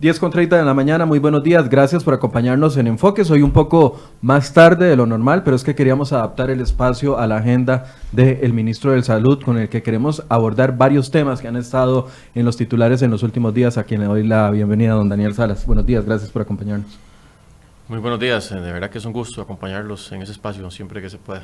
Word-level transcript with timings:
10 0.00 0.20
con 0.20 0.30
30 0.30 0.56
de 0.56 0.64
la 0.64 0.74
mañana, 0.74 1.06
muy 1.06 1.18
buenos 1.18 1.42
días, 1.42 1.68
gracias 1.68 2.04
por 2.04 2.14
acompañarnos 2.14 2.76
en 2.76 2.86
Enfoque. 2.86 3.24
Soy 3.24 3.42
un 3.42 3.50
poco 3.50 4.00
más 4.20 4.52
tarde 4.52 4.86
de 4.86 4.94
lo 4.94 5.06
normal, 5.06 5.42
pero 5.42 5.56
es 5.56 5.64
que 5.64 5.74
queríamos 5.74 6.12
adaptar 6.12 6.50
el 6.50 6.60
espacio 6.60 7.18
a 7.18 7.26
la 7.26 7.38
agenda 7.38 7.96
del 8.12 8.52
ministro 8.52 8.92
de 8.92 9.02
Salud, 9.02 9.42
con 9.42 9.58
el 9.58 9.68
que 9.68 9.82
queremos 9.82 10.22
abordar 10.28 10.76
varios 10.76 11.10
temas 11.10 11.40
que 11.40 11.48
han 11.48 11.56
estado 11.56 12.06
en 12.36 12.44
los 12.44 12.56
titulares 12.56 13.02
en 13.02 13.10
los 13.10 13.24
últimos 13.24 13.52
días, 13.52 13.76
a 13.76 13.82
quien 13.82 14.00
le 14.02 14.06
doy 14.06 14.24
la 14.24 14.52
bienvenida, 14.52 14.92
don 14.92 15.08
Daniel 15.08 15.34
Salas. 15.34 15.66
Buenos 15.66 15.84
días, 15.84 16.04
gracias 16.04 16.30
por 16.30 16.42
acompañarnos. 16.42 16.96
Muy 17.88 17.98
buenos 17.98 18.20
días, 18.20 18.50
de 18.50 18.60
verdad 18.60 18.90
que 18.90 18.98
es 18.98 19.04
un 19.04 19.12
gusto 19.12 19.42
acompañarlos 19.42 20.12
en 20.12 20.22
ese 20.22 20.30
espacio 20.30 20.70
siempre 20.70 21.02
que 21.02 21.10
se 21.10 21.18
pueda. 21.18 21.42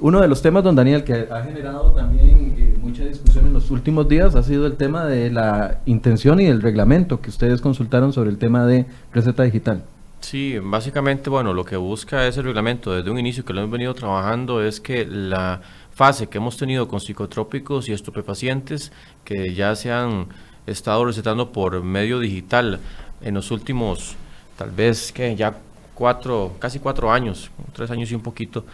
Uno 0.00 0.20
de 0.20 0.28
los 0.28 0.42
temas, 0.42 0.62
don 0.62 0.76
Daniel, 0.76 1.02
que 1.02 1.26
ha 1.28 1.42
generado 1.42 1.90
también 1.90 2.54
eh, 2.56 2.78
mucha 2.80 3.04
discusión 3.04 3.48
en 3.48 3.52
los 3.52 3.68
últimos 3.72 4.08
días 4.08 4.36
ha 4.36 4.44
sido 4.44 4.64
el 4.66 4.76
tema 4.76 5.04
de 5.04 5.28
la 5.28 5.80
intención 5.86 6.40
y 6.40 6.46
el 6.46 6.62
reglamento 6.62 7.20
que 7.20 7.30
ustedes 7.30 7.60
consultaron 7.60 8.12
sobre 8.12 8.30
el 8.30 8.38
tema 8.38 8.64
de 8.64 8.86
receta 9.12 9.42
digital. 9.42 9.82
Sí, 10.20 10.56
básicamente, 10.62 11.30
bueno, 11.30 11.52
lo 11.52 11.64
que 11.64 11.76
busca 11.76 12.28
ese 12.28 12.42
reglamento 12.42 12.92
desde 12.92 13.10
un 13.10 13.18
inicio 13.18 13.44
que 13.44 13.52
lo 13.52 13.60
hemos 13.60 13.72
venido 13.72 13.92
trabajando 13.94 14.62
es 14.62 14.80
que 14.80 15.04
la 15.04 15.62
fase 15.92 16.28
que 16.28 16.38
hemos 16.38 16.56
tenido 16.56 16.86
con 16.86 17.00
psicotrópicos 17.00 17.88
y 17.88 17.92
estupefacientes 17.92 18.92
que 19.24 19.52
ya 19.52 19.74
se 19.74 19.90
han 19.90 20.28
estado 20.66 21.06
recetando 21.06 21.50
por 21.50 21.82
medio 21.82 22.20
digital 22.20 22.78
en 23.20 23.34
los 23.34 23.50
últimos, 23.50 24.14
tal 24.56 24.70
vez 24.70 25.10
que 25.10 25.34
ya 25.34 25.56
cuatro, 25.94 26.52
casi 26.60 26.78
cuatro 26.78 27.10
años, 27.10 27.50
tres 27.72 27.90
años 27.90 28.12
y 28.12 28.14
un 28.14 28.22
poquito, 28.22 28.64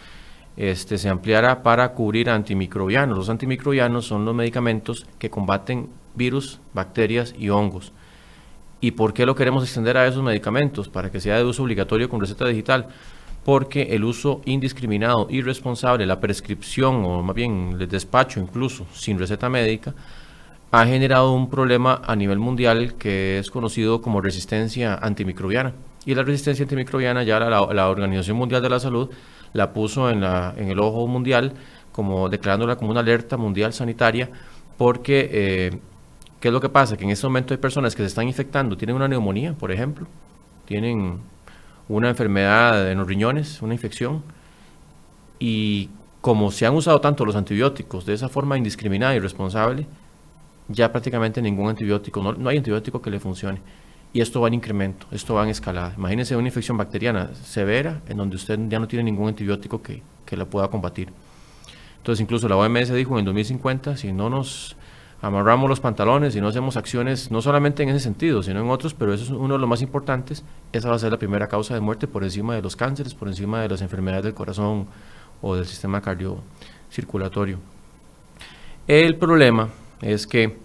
este, 0.57 0.97
se 0.97 1.09
ampliará 1.09 1.63
para 1.63 1.91
cubrir 1.93 2.29
antimicrobianos. 2.29 3.17
Los 3.17 3.29
antimicrobianos 3.29 4.05
son 4.05 4.25
los 4.25 4.33
medicamentos 4.33 5.05
que 5.19 5.29
combaten 5.29 5.89
virus, 6.15 6.59
bacterias 6.73 7.35
y 7.37 7.49
hongos. 7.49 7.91
¿Y 8.79 8.91
por 8.91 9.13
qué 9.13 9.25
lo 9.25 9.35
queremos 9.35 9.63
extender 9.63 9.97
a 9.97 10.07
esos 10.07 10.23
medicamentos? 10.23 10.89
Para 10.89 11.11
que 11.11 11.19
sea 11.19 11.37
de 11.37 11.43
uso 11.43 11.63
obligatorio 11.63 12.09
con 12.09 12.21
receta 12.21 12.47
digital. 12.47 12.87
Porque 13.43 13.83
el 13.91 14.03
uso 14.03 14.41
indiscriminado, 14.45 15.27
irresponsable, 15.29 16.05
la 16.05 16.19
prescripción 16.19 17.03
o 17.05 17.21
más 17.21 17.35
bien 17.35 17.77
el 17.79 17.87
despacho 17.87 18.39
incluso 18.39 18.87
sin 18.93 19.19
receta 19.19 19.49
médica, 19.49 19.93
ha 20.71 20.85
generado 20.85 21.31
un 21.31 21.49
problema 21.49 22.01
a 22.03 22.15
nivel 22.15 22.39
mundial 22.39 22.95
que 22.95 23.39
es 23.39 23.51
conocido 23.51 24.01
como 24.01 24.19
resistencia 24.19 24.95
antimicrobiana. 24.95 25.73
Y 26.05 26.15
la 26.15 26.23
resistencia 26.23 26.63
antimicrobiana 26.63 27.23
ya 27.23 27.39
la 27.39 27.89
Organización 27.89 28.37
Mundial 28.37 28.61
de 28.61 28.69
la 28.69 28.79
Salud 28.79 29.09
la 29.55 29.71
puso 29.71 30.09
en, 30.09 30.19
la, 30.19 30.53
en 30.57 30.69
el 30.69 30.79
ojo 30.79 31.07
mundial, 31.07 31.53
como 31.93 32.27
declarándola 32.27 32.75
como 32.75 32.91
una 32.91 32.99
alerta 32.99 33.37
mundial 33.37 33.71
sanitaria, 33.71 34.29
porque 34.77 35.29
eh, 35.31 35.79
¿qué 36.41 36.49
es 36.49 36.53
lo 36.53 36.59
que 36.59 36.67
pasa? 36.67 36.97
Que 36.97 37.05
en 37.05 37.11
este 37.11 37.25
momento 37.25 37.53
hay 37.53 37.57
personas 37.57 37.95
que 37.95 38.03
se 38.03 38.07
están 38.07 38.27
infectando, 38.27 38.75
tienen 38.75 38.97
una 38.97 39.07
neumonía, 39.07 39.53
por 39.53 39.71
ejemplo, 39.71 40.07
tienen 40.65 41.19
una 41.87 42.09
enfermedad 42.09 42.91
en 42.91 42.97
los 42.97 43.07
riñones, 43.07 43.61
una 43.61 43.73
infección, 43.73 44.23
y 45.39 45.89
como 46.19 46.51
se 46.51 46.65
han 46.65 46.75
usado 46.75 46.99
tanto 46.99 47.23
los 47.23 47.37
antibióticos 47.37 48.05
de 48.05 48.13
esa 48.13 48.27
forma 48.27 48.57
indiscriminada 48.57 49.13
y 49.13 49.17
irresponsable, 49.17 49.87
ya 50.67 50.91
prácticamente 50.91 51.41
ningún 51.41 51.69
antibiótico, 51.69 52.21
no, 52.21 52.33
no 52.33 52.49
hay 52.49 52.57
antibiótico 52.57 53.01
que 53.01 53.09
le 53.09 53.21
funcione 53.21 53.61
y 54.15 54.21
esto 54.21 54.39
va 54.39 54.47
en 54.47 54.53
incremento, 54.53 55.07
esto 55.11 55.33
va 55.33 55.43
en 55.43 55.49
escalada. 55.49 55.93
Imagínense 55.97 56.37
una 56.37 56.47
infección 56.47 56.77
bacteriana 56.77 57.31
severa 57.35 57.99
en 58.07 58.15
donde 58.15 58.37
usted 58.37 58.57
ya 58.69 58.79
no 58.79 58.87
tiene 58.87 59.03
ningún 59.03 59.27
antibiótico 59.27 59.81
que, 59.81 60.03
que 60.25 60.37
la 60.37 60.45
pueda 60.45 60.69
combatir. 60.69 61.09
Entonces 61.97 62.21
incluso 62.21 62.47
la 62.47 62.55
OMS 62.55 62.93
dijo 62.93 63.19
en 63.19 63.25
2050, 63.25 63.97
si 63.97 64.13
no 64.13 64.29
nos 64.29 64.77
amarramos 65.21 65.69
los 65.69 65.81
pantalones 65.81 66.33
y 66.33 66.39
no 66.39 66.47
hacemos 66.47 66.77
acciones, 66.77 67.29
no 67.29 67.41
solamente 67.41 67.83
en 67.83 67.89
ese 67.89 67.99
sentido, 67.99 68.41
sino 68.41 68.61
en 68.61 68.69
otros, 68.69 68.93
pero 68.93 69.13
eso 69.13 69.25
es 69.25 69.31
uno 69.31 69.55
de 69.55 69.59
los 69.59 69.67
más 69.67 69.81
importantes, 69.81 70.45
esa 70.71 70.87
va 70.87 70.95
a 70.95 70.99
ser 70.99 71.11
la 71.11 71.19
primera 71.19 71.49
causa 71.49 71.73
de 71.73 71.81
muerte 71.81 72.07
por 72.07 72.23
encima 72.23 72.55
de 72.55 72.61
los 72.61 72.77
cánceres, 72.77 73.13
por 73.13 73.27
encima 73.27 73.63
de 73.63 73.67
las 73.67 73.81
enfermedades 73.81 74.23
del 74.23 74.33
corazón 74.33 74.87
o 75.41 75.57
del 75.57 75.65
sistema 75.65 75.99
cardiocirculatorio. 75.99 77.59
El 78.87 79.17
problema 79.17 79.67
es 80.01 80.25
que 80.25 80.63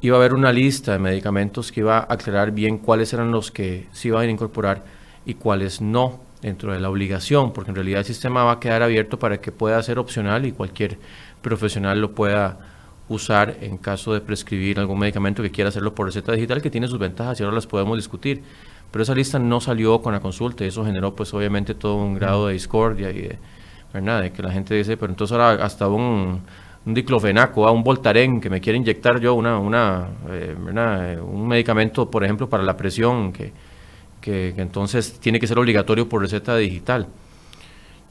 iba 0.00 0.16
a 0.16 0.20
haber 0.20 0.34
una 0.34 0.52
lista 0.52 0.92
de 0.92 0.98
medicamentos 0.98 1.72
que 1.72 1.80
iba 1.80 1.98
a 1.98 2.06
aclarar 2.12 2.52
bien 2.52 2.78
cuáles 2.78 3.12
eran 3.12 3.30
los 3.30 3.50
que 3.50 3.86
se 3.92 4.08
iban 4.08 4.28
a 4.28 4.30
incorporar 4.30 4.84
y 5.26 5.34
cuáles 5.34 5.80
no 5.80 6.20
dentro 6.40 6.72
de 6.72 6.80
la 6.80 6.88
obligación, 6.88 7.52
porque 7.52 7.70
en 7.70 7.74
realidad 7.74 8.00
el 8.00 8.04
sistema 8.04 8.44
va 8.44 8.52
a 8.52 8.60
quedar 8.60 8.82
abierto 8.82 9.18
para 9.18 9.40
que 9.40 9.50
pueda 9.50 9.82
ser 9.82 9.98
opcional 9.98 10.46
y 10.46 10.52
cualquier 10.52 10.98
profesional 11.42 12.00
lo 12.00 12.12
pueda 12.12 12.58
usar 13.08 13.56
en 13.60 13.78
caso 13.78 14.12
de 14.12 14.20
prescribir 14.20 14.78
algún 14.78 14.98
medicamento 14.98 15.42
que 15.42 15.50
quiera 15.50 15.68
hacerlo 15.68 15.94
por 15.94 16.06
receta 16.06 16.32
digital, 16.32 16.62
que 16.62 16.70
tiene 16.70 16.86
sus 16.86 16.98
ventajas 16.98 17.40
y 17.40 17.42
ahora 17.42 17.56
las 17.56 17.66
podemos 17.66 17.96
discutir. 17.96 18.42
Pero 18.90 19.02
esa 19.02 19.14
lista 19.14 19.38
no 19.38 19.60
salió 19.60 20.00
con 20.00 20.12
la 20.12 20.20
consulta 20.20 20.64
y 20.64 20.68
eso 20.68 20.84
generó 20.84 21.14
pues 21.14 21.34
obviamente 21.34 21.74
todo 21.74 21.96
un 21.96 22.14
grado 22.14 22.46
de 22.46 22.54
discordia 22.54 23.10
y 23.10 23.22
de, 23.22 23.38
¿verdad? 23.92 24.22
de 24.22 24.32
que 24.32 24.42
la 24.42 24.52
gente 24.52 24.74
dice, 24.74 24.96
pero 24.96 25.12
entonces 25.12 25.36
ahora 25.36 25.64
hasta 25.64 25.88
un 25.88 26.42
un 26.86 26.94
diclofenaco, 26.94 27.66
a 27.66 27.72
un 27.72 27.82
voltaren 27.82 28.40
que 28.40 28.48
me 28.48 28.60
quiere 28.60 28.78
inyectar 28.78 29.20
yo 29.20 29.34
una, 29.34 29.58
una, 29.58 30.08
eh, 30.30 30.56
eh, 30.56 31.20
un 31.20 31.46
medicamento, 31.46 32.10
por 32.10 32.24
ejemplo, 32.24 32.48
para 32.48 32.62
la 32.62 32.76
presión, 32.76 33.32
que, 33.32 33.52
que, 34.20 34.54
entonces 34.56 35.18
tiene 35.20 35.38
que 35.38 35.46
ser 35.46 35.58
obligatorio 35.58 36.08
por 36.08 36.22
receta 36.22 36.56
digital. 36.56 37.08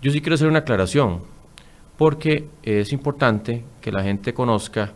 Yo 0.01 0.11
sí 0.11 0.21
quiero 0.21 0.35
hacer 0.35 0.47
una 0.47 0.59
aclaración, 0.59 1.21
porque 1.97 2.47
es 2.63 2.93
importante 2.93 3.63
que 3.81 3.91
la 3.91 4.03
gente 4.03 4.33
conozca, 4.33 4.93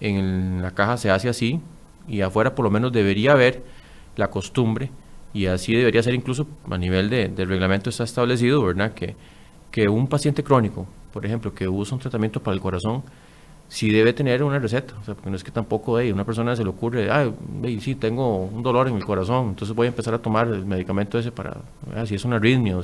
en 0.00 0.62
la 0.62 0.70
caja 0.70 0.96
se 0.96 1.10
hace 1.10 1.28
así, 1.28 1.60
y 2.06 2.20
afuera 2.20 2.54
por 2.54 2.64
lo 2.64 2.70
menos 2.70 2.92
debería 2.92 3.32
haber 3.32 3.62
la 4.16 4.28
costumbre, 4.28 4.90
y 5.32 5.46
así 5.46 5.74
debería 5.74 6.02
ser 6.02 6.14
incluso 6.14 6.46
a 6.70 6.78
nivel 6.78 7.10
de, 7.10 7.28
del 7.28 7.48
reglamento 7.48 7.90
está 7.90 8.04
establecido, 8.04 8.62
¿verdad? 8.62 8.92
Que, 8.94 9.16
que 9.72 9.88
un 9.88 10.06
paciente 10.06 10.44
crónico, 10.44 10.86
por 11.14 11.24
ejemplo, 11.24 11.54
que 11.54 11.68
usa 11.68 11.94
un 11.94 12.00
tratamiento 12.00 12.42
para 12.42 12.56
el 12.56 12.60
corazón, 12.60 13.04
sí 13.68 13.88
debe 13.92 14.12
tener 14.12 14.42
una 14.42 14.58
receta, 14.58 14.94
o 15.00 15.04
sea, 15.04 15.14
porque 15.14 15.30
no 15.30 15.36
es 15.36 15.44
que 15.44 15.52
tampoco 15.52 15.96
a 15.96 16.02
una 16.02 16.24
persona 16.24 16.56
se 16.56 16.64
le 16.64 16.70
ocurre, 16.70 17.08
ah, 17.08 17.30
sí, 17.80 17.94
tengo 17.94 18.46
un 18.46 18.64
dolor 18.64 18.88
en 18.88 18.96
el 18.96 19.04
corazón, 19.04 19.50
entonces 19.50 19.76
voy 19.76 19.86
a 19.86 19.90
empezar 19.90 20.12
a 20.12 20.18
tomar 20.18 20.48
el 20.48 20.66
medicamento 20.66 21.16
ese 21.16 21.30
para, 21.30 21.58
ah, 21.94 22.04
si 22.04 22.16
es 22.16 22.24
una 22.24 22.36
arritmia, 22.36 22.76
o 22.76 22.82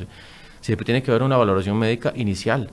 siempre 0.61 0.85
tiene 0.85 1.03
que 1.03 1.11
haber 1.11 1.25
una 1.25 1.37
valoración 1.37 1.77
médica 1.77 2.13
inicial. 2.15 2.71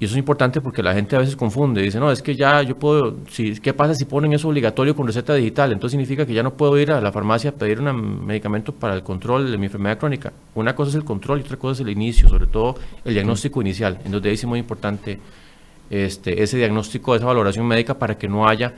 Y 0.00 0.06
eso 0.06 0.14
es 0.14 0.18
importante 0.18 0.62
porque 0.62 0.82
la 0.82 0.94
gente 0.94 1.14
a 1.14 1.18
veces 1.18 1.36
confunde, 1.36 1.82
dice, 1.82 2.00
no, 2.00 2.10
es 2.10 2.22
que 2.22 2.34
ya 2.34 2.62
yo 2.62 2.74
puedo, 2.74 3.18
si, 3.28 3.60
¿qué 3.60 3.74
pasa 3.74 3.94
si 3.94 4.06
ponen 4.06 4.32
eso 4.32 4.48
obligatorio 4.48 4.96
con 4.96 5.06
receta 5.06 5.34
digital? 5.34 5.72
Entonces 5.72 5.92
significa 5.92 6.24
que 6.24 6.32
ya 6.32 6.42
no 6.42 6.54
puedo 6.54 6.78
ir 6.78 6.90
a 6.90 7.02
la 7.02 7.12
farmacia 7.12 7.50
a 7.50 7.52
pedir 7.52 7.80
un 7.80 8.24
medicamento 8.24 8.72
para 8.72 8.94
el 8.94 9.02
control 9.02 9.50
de 9.50 9.58
mi 9.58 9.66
enfermedad 9.66 9.98
crónica. 9.98 10.32
Una 10.54 10.74
cosa 10.74 10.88
es 10.88 10.94
el 10.94 11.04
control 11.04 11.40
y 11.40 11.42
otra 11.42 11.58
cosa 11.58 11.74
es 11.74 11.80
el 11.86 11.92
inicio, 11.92 12.30
sobre 12.30 12.46
todo 12.46 12.76
el 13.04 13.12
diagnóstico 13.12 13.60
inicial. 13.60 13.98
Entonces 14.02 14.32
es 14.32 14.46
muy 14.46 14.58
importante 14.58 15.20
este, 15.90 16.42
ese 16.42 16.56
diagnóstico, 16.56 17.14
esa 17.14 17.26
valoración 17.26 17.66
médica 17.66 17.98
para 17.98 18.16
que 18.16 18.26
no 18.26 18.48
haya 18.48 18.72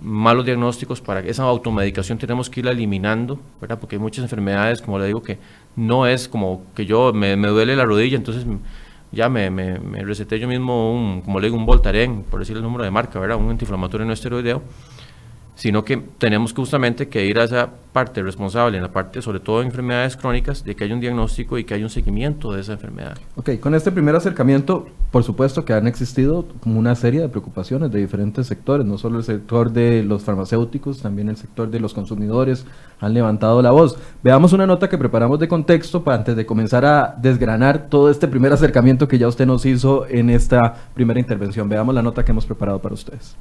malos 0.00 0.44
diagnósticos, 0.44 1.00
para 1.00 1.22
que 1.22 1.30
esa 1.30 1.42
automedicación 1.44 2.18
tenemos 2.18 2.48
que 2.48 2.60
irla 2.60 2.72
eliminando, 2.72 3.38
¿verdad? 3.60 3.78
Porque 3.78 3.96
hay 3.96 4.00
muchas 4.00 4.22
enfermedades, 4.22 4.80
como 4.80 4.98
le 4.98 5.06
digo, 5.06 5.22
que 5.22 5.38
no 5.76 6.06
es 6.06 6.28
como 6.28 6.62
que 6.74 6.86
yo 6.86 7.12
me, 7.12 7.36
duele 7.36 7.76
la 7.76 7.84
rodilla, 7.84 8.16
entonces 8.16 8.46
ya 9.14 9.28
me, 9.28 9.50
me, 9.50 9.78
me, 9.78 10.04
receté 10.04 10.38
yo 10.38 10.48
mismo 10.48 10.92
un, 10.92 11.22
como 11.22 11.40
le 11.40 11.46
digo, 11.46 11.56
un 11.56 11.66
Voltaren, 11.66 12.24
por 12.24 12.40
decir 12.40 12.56
el 12.56 12.62
número 12.62 12.84
de 12.84 12.90
marca, 12.90 13.18
¿verdad? 13.18 13.36
Un 13.36 13.50
antiinflamatorio 13.50 14.06
no 14.06 14.12
esteroideo 14.12 14.62
sino 15.54 15.84
que 15.84 15.96
tenemos 15.96 16.52
justamente 16.52 17.08
que 17.08 17.26
ir 17.26 17.38
a 17.38 17.44
esa 17.44 17.70
parte 17.92 18.22
responsable, 18.22 18.76
en 18.76 18.82
la 18.82 18.90
parte 18.90 19.22
sobre 19.22 19.38
todo 19.38 19.60
de 19.60 19.66
enfermedades 19.66 20.16
crónicas, 20.16 20.64
de 20.64 20.74
que 20.74 20.84
haya 20.84 20.94
un 20.94 21.00
diagnóstico 21.00 21.58
y 21.58 21.64
que 21.64 21.74
haya 21.74 21.84
un 21.84 21.90
seguimiento 21.90 22.52
de 22.52 22.60
esa 22.60 22.72
enfermedad. 22.72 23.16
Ok, 23.36 23.60
con 23.60 23.74
este 23.74 23.92
primer 23.92 24.16
acercamiento, 24.16 24.86
por 25.12 25.22
supuesto 25.22 25.64
que 25.64 25.72
han 25.72 25.86
existido 25.86 26.44
una 26.64 26.96
serie 26.96 27.20
de 27.20 27.28
preocupaciones 27.28 27.92
de 27.92 28.00
diferentes 28.00 28.48
sectores, 28.48 28.84
no 28.84 28.98
solo 28.98 29.18
el 29.18 29.24
sector 29.24 29.70
de 29.70 30.02
los 30.02 30.24
farmacéuticos, 30.24 31.00
también 31.00 31.28
el 31.28 31.36
sector 31.36 31.70
de 31.70 31.78
los 31.78 31.94
consumidores 31.94 32.66
han 33.00 33.14
levantado 33.14 33.62
la 33.62 33.70
voz. 33.70 33.96
Veamos 34.24 34.52
una 34.52 34.66
nota 34.66 34.88
que 34.88 34.98
preparamos 34.98 35.38
de 35.38 35.46
contexto 35.46 36.02
para 36.02 36.18
antes 36.18 36.34
de 36.34 36.46
comenzar 36.46 36.84
a 36.84 37.14
desgranar 37.20 37.86
todo 37.88 38.10
este 38.10 38.26
primer 38.26 38.52
acercamiento 38.52 39.06
que 39.06 39.18
ya 39.18 39.28
usted 39.28 39.46
nos 39.46 39.64
hizo 39.66 40.06
en 40.08 40.30
esta 40.30 40.74
primera 40.94 41.20
intervención. 41.20 41.68
Veamos 41.68 41.94
la 41.94 42.02
nota 42.02 42.24
que 42.24 42.32
hemos 42.32 42.44
preparado 42.44 42.80
para 42.80 42.94
ustedes. 42.94 43.36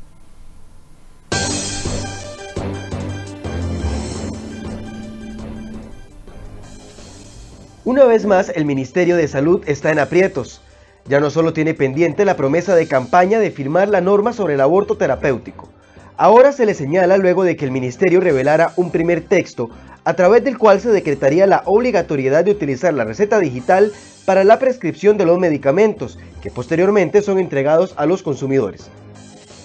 Una 7.85 8.05
vez 8.05 8.25
más, 8.25 8.49
el 8.55 8.63
Ministerio 8.63 9.17
de 9.17 9.27
Salud 9.27 9.61
está 9.67 9.91
en 9.91 9.99
aprietos. 9.99 10.61
Ya 11.05 11.19
no 11.19 11.29
solo 11.29 11.51
tiene 11.51 11.73
pendiente 11.73 12.23
la 12.23 12.37
promesa 12.37 12.75
de 12.75 12.87
campaña 12.87 13.39
de 13.39 13.51
firmar 13.51 13.89
la 13.89 13.99
norma 13.99 14.31
sobre 14.31 14.53
el 14.53 14.61
aborto 14.61 14.95
terapéutico. 14.95 15.67
Ahora 16.15 16.53
se 16.53 16.65
le 16.65 16.75
señala 16.75 17.17
luego 17.17 17.43
de 17.43 17.57
que 17.57 17.65
el 17.65 17.71
Ministerio 17.71 18.21
revelara 18.21 18.71
un 18.77 18.89
primer 18.89 19.19
texto 19.19 19.69
a 20.05 20.13
través 20.13 20.45
del 20.45 20.57
cual 20.57 20.79
se 20.79 20.91
decretaría 20.91 21.45
la 21.45 21.61
obligatoriedad 21.65 22.45
de 22.45 22.51
utilizar 22.51 22.93
la 22.93 23.03
receta 23.03 23.37
digital 23.39 23.91
para 24.23 24.45
la 24.45 24.59
prescripción 24.59 25.17
de 25.17 25.25
los 25.25 25.37
medicamentos, 25.37 26.17
que 26.41 26.51
posteriormente 26.51 27.21
son 27.21 27.37
entregados 27.37 27.95
a 27.97 28.05
los 28.05 28.23
consumidores. 28.23 28.89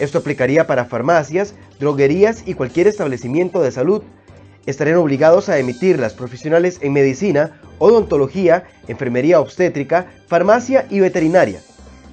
Esto 0.01 0.19
aplicaría 0.19 0.67
para 0.67 0.87
farmacias, 0.87 1.55
droguerías 1.79 2.43
y 2.47 2.55
cualquier 2.55 2.89
establecimiento 2.89 3.63
de 3.63 3.71
salud, 3.71 4.03
estarían 4.71 4.99
obligados 4.99 5.49
a 5.49 5.59
emitirlas 5.59 6.13
profesionales 6.13 6.79
en 6.83 6.93
medicina, 6.93 7.59
odontología, 7.79 8.65
enfermería 8.87 9.41
obstétrica, 9.41 10.09
farmacia 10.27 10.87
y 10.91 11.01
veterinaria. 11.01 11.61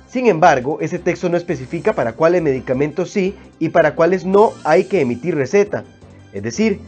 Sin 0.07 0.27
embargo, 0.27 0.77
ese 0.79 0.97
texto 0.97 1.27
no 1.27 1.35
especifica 1.35 1.91
para 1.91 2.13
cuáles 2.13 2.41
medicamentos 2.41 3.11
sí 3.11 3.35
y 3.59 3.69
para 3.69 3.93
cuáles 3.95 4.23
no 4.23 4.53
hay 4.63 4.85
que 4.85 5.01
emitir 5.01 5.35
receta. 5.35 5.83
Es 6.31 6.43
decir, 6.43 6.79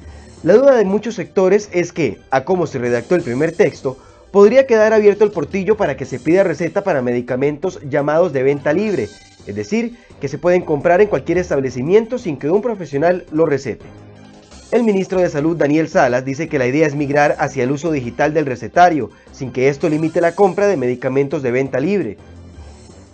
la 0.44 0.54
duda 0.54 0.76
de 0.76 0.86
muchos 0.86 1.16
sectores 1.16 1.70
es 1.74 1.92
que, 1.92 2.20
a 2.32 2.46
cómo 2.46 2.66
se 2.66 2.80
redactó 2.80 3.16
el 3.16 3.24
primer 3.24 3.52
texto, 3.52 3.98
podría 4.32 4.68
quedar 4.68 4.94
abierto 4.94 5.26
el 5.26 5.32
portillo 5.32 5.76
para 5.76 5.98
que 5.98 6.06
se 6.06 6.20
pida 6.20 6.46
receta 6.46 6.86
para 6.86 7.02
medicamentos 7.02 7.82
llamados 7.90 8.32
de 8.32 8.44
venta 8.44 8.72
libre, 8.72 9.10
es 9.46 9.56
decir, 9.56 9.98
que 10.22 10.30
se 10.30 10.38
pueden 10.38 10.62
comprar 10.62 11.02
en 11.02 11.10
cualquier 11.10 11.40
establecimiento 11.40 12.18
sin 12.18 12.38
que 12.38 12.50
un 12.50 12.62
profesional 12.62 13.26
lo 13.32 13.46
recete. 13.46 13.86
El 14.70 14.84
ministro 14.84 15.22
de 15.22 15.30
Salud 15.30 15.56
Daniel 15.56 15.88
Salas 15.88 16.26
dice 16.26 16.50
que 16.50 16.60
la 16.60 16.68
idea 16.68 16.86
es 16.86 16.94
migrar 16.94 17.38
hacia 17.40 17.64
el 17.64 17.72
uso 17.72 17.90
digital 17.90 18.34
del 18.34 18.46
recetario, 18.46 19.12
sin 19.32 19.54
que 19.54 19.70
esto 19.70 19.88
limite 19.88 20.20
la 20.20 20.36
compra 20.36 20.68
de 20.68 20.76
medicamentos 20.76 21.42
de 21.42 21.52
venta 21.52 21.80
libre. 21.80 22.18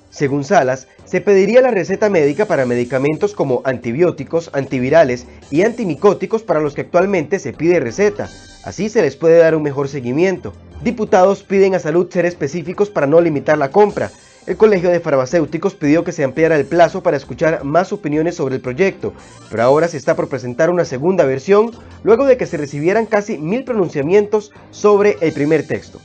Según 0.10 0.46
Salas, 0.46 0.88
se 1.06 1.22
pediría 1.22 1.62
la 1.62 1.70
receta 1.70 2.10
médica 2.10 2.46
para 2.46 2.66
medicamentos 2.66 3.36
como 3.36 3.62
antibióticos, 3.66 4.50
antivirales 4.54 5.28
y 5.52 5.62
antimicóticos 5.62 6.42
para 6.42 6.60
los 6.60 6.74
que 6.74 6.82
actualmente 6.82 7.38
se 7.38 7.54
pide 7.54 7.80
receta. 7.80 8.28
Así 8.64 8.90
se 8.90 9.04
les 9.04 9.16
puede 9.16 9.38
dar 9.38 9.56
un 9.56 9.62
mejor 9.62 9.90
seguimiento. 9.90 10.54
Diputados 10.84 11.44
piden 11.44 11.76
a 11.76 11.80
salud 11.80 12.10
ser 12.12 12.26
específicos 12.26 12.90
para 12.90 13.06
no 13.06 13.22
limitar 13.22 13.60
la 13.60 13.70
compra. 13.70 14.10
El 14.46 14.58
Colegio 14.58 14.90
de 14.90 15.00
Farmacéuticos 15.00 15.74
pidió 15.74 16.04
que 16.04 16.12
se 16.12 16.26
ampliara 16.26 16.58
el 16.58 16.66
plazo 16.66 17.02
para 17.02 17.16
escuchar 17.16 17.64
más 17.64 17.94
opiniones 17.94 18.36
sobre 18.36 18.56
el 18.56 18.62
proyecto, 18.62 19.14
pero 19.50 19.64
ahora 19.64 19.88
se 19.88 19.96
está 19.96 20.18
por 20.18 20.28
presentar 20.28 20.70
una 20.70 20.84
segunda 20.84 21.24
versión 21.24 21.72
luego 22.04 22.26
de 22.26 22.36
que 22.36 22.46
se 22.46 22.58
recibieran 22.58 23.06
casi 23.06 23.38
mil 23.38 23.64
pronunciamientos 23.64 24.52
sobre 24.72 25.18
el 25.22 25.32
primer 25.32 25.66
texto. 25.66 26.02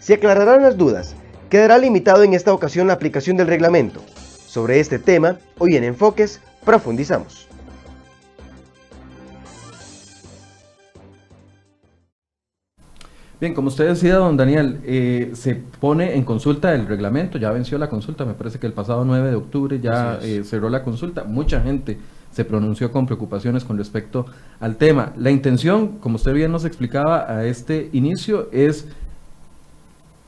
Se 0.00 0.14
aclararán 0.14 0.62
las 0.62 0.78
dudas, 0.78 1.14
quedará 1.50 1.76
limitado 1.76 2.22
en 2.22 2.32
esta 2.32 2.54
ocasión 2.54 2.86
la 2.86 2.94
aplicación 2.94 3.36
del 3.36 3.48
reglamento. 3.48 4.00
Sobre 4.46 4.80
este 4.80 4.98
tema, 4.98 5.38
hoy 5.58 5.76
en 5.76 5.84
Enfoques 5.84 6.40
profundizamos. 6.64 7.47
Bien, 13.40 13.54
como 13.54 13.68
usted 13.68 13.86
decía, 13.86 14.16
don 14.16 14.36
Daniel, 14.36 14.80
eh, 14.84 15.30
se 15.34 15.54
pone 15.54 16.16
en 16.16 16.24
consulta 16.24 16.74
el 16.74 16.88
reglamento, 16.88 17.38
ya 17.38 17.52
venció 17.52 17.78
la 17.78 17.88
consulta, 17.88 18.24
me 18.24 18.34
parece 18.34 18.58
que 18.58 18.66
el 18.66 18.72
pasado 18.72 19.04
9 19.04 19.30
de 19.30 19.36
octubre 19.36 19.78
ya 19.78 20.18
eh, 20.20 20.42
cerró 20.42 20.68
la 20.68 20.82
consulta, 20.82 21.22
mucha 21.22 21.60
gente 21.60 21.98
se 22.32 22.44
pronunció 22.44 22.90
con 22.90 23.06
preocupaciones 23.06 23.62
con 23.62 23.78
respecto 23.78 24.26
al 24.58 24.76
tema. 24.76 25.12
La 25.16 25.30
intención, 25.30 25.98
como 25.98 26.16
usted 26.16 26.34
bien 26.34 26.50
nos 26.50 26.64
explicaba 26.64 27.30
a 27.30 27.46
este 27.46 27.90
inicio, 27.92 28.48
es 28.50 28.88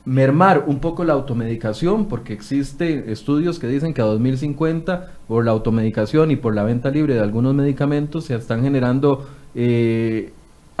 mermar 0.05 0.63
un 0.67 0.79
poco 0.79 1.03
la 1.03 1.11
automedicación, 1.11 2.05
porque 2.05 2.31
existen 2.31 3.03
estudios 3.07 3.59
que 3.59 3.67
dicen 3.67 3.93
que 3.93 4.01
a 4.01 4.05
2050, 4.05 5.11
por 5.27 5.43
la 5.43 5.51
automedicación 5.51 6.31
y 6.31 6.37
por 6.37 6.55
la 6.55 6.63
venta 6.63 6.89
libre 6.89 7.15
de 7.15 7.19
algunos 7.19 7.53
medicamentos, 7.55 8.23
se 8.23 8.35
están 8.35 8.63
generando... 8.63 9.27
Eh, 9.53 10.31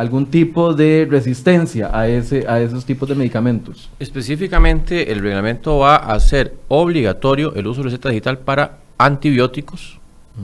algún 0.01 0.25
tipo 0.25 0.73
de 0.73 1.07
resistencia 1.09 1.91
a, 1.93 2.07
ese, 2.07 2.47
a 2.47 2.59
esos 2.59 2.85
tipos 2.85 3.07
de 3.07 3.15
medicamentos. 3.15 3.89
Específicamente, 3.99 5.11
el 5.11 5.19
reglamento 5.19 5.77
va 5.77 5.95
a 5.95 6.13
hacer 6.13 6.55
obligatorio 6.69 7.53
el 7.53 7.67
uso 7.67 7.81
de 7.81 7.85
receta 7.85 8.09
digital 8.09 8.39
para 8.39 8.79
antibióticos, 8.97 9.99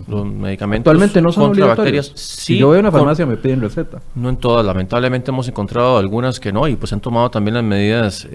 los 0.07 0.25
medicamentos 0.25 0.91
Actualmente 0.91 1.21
no 1.21 1.31
son 1.31 1.45
contra 1.45 1.67
bacterias. 1.67 2.11
si 2.13 2.57
yo 2.57 2.67
voy 2.67 2.77
a 2.77 2.81
una 2.81 2.91
farmacia 2.91 3.25
me 3.25 3.37
piden 3.37 3.61
receta. 3.61 4.01
No 4.15 4.29
en 4.29 4.37
todas, 4.37 4.65
lamentablemente 4.65 5.31
hemos 5.31 5.47
encontrado 5.47 5.97
algunas 5.97 6.39
que 6.39 6.51
no 6.51 6.67
y 6.67 6.75
pues 6.75 6.91
han 6.93 6.99
tomado 6.99 7.31
también 7.31 7.55
las 7.55 7.63
medidas 7.63 8.27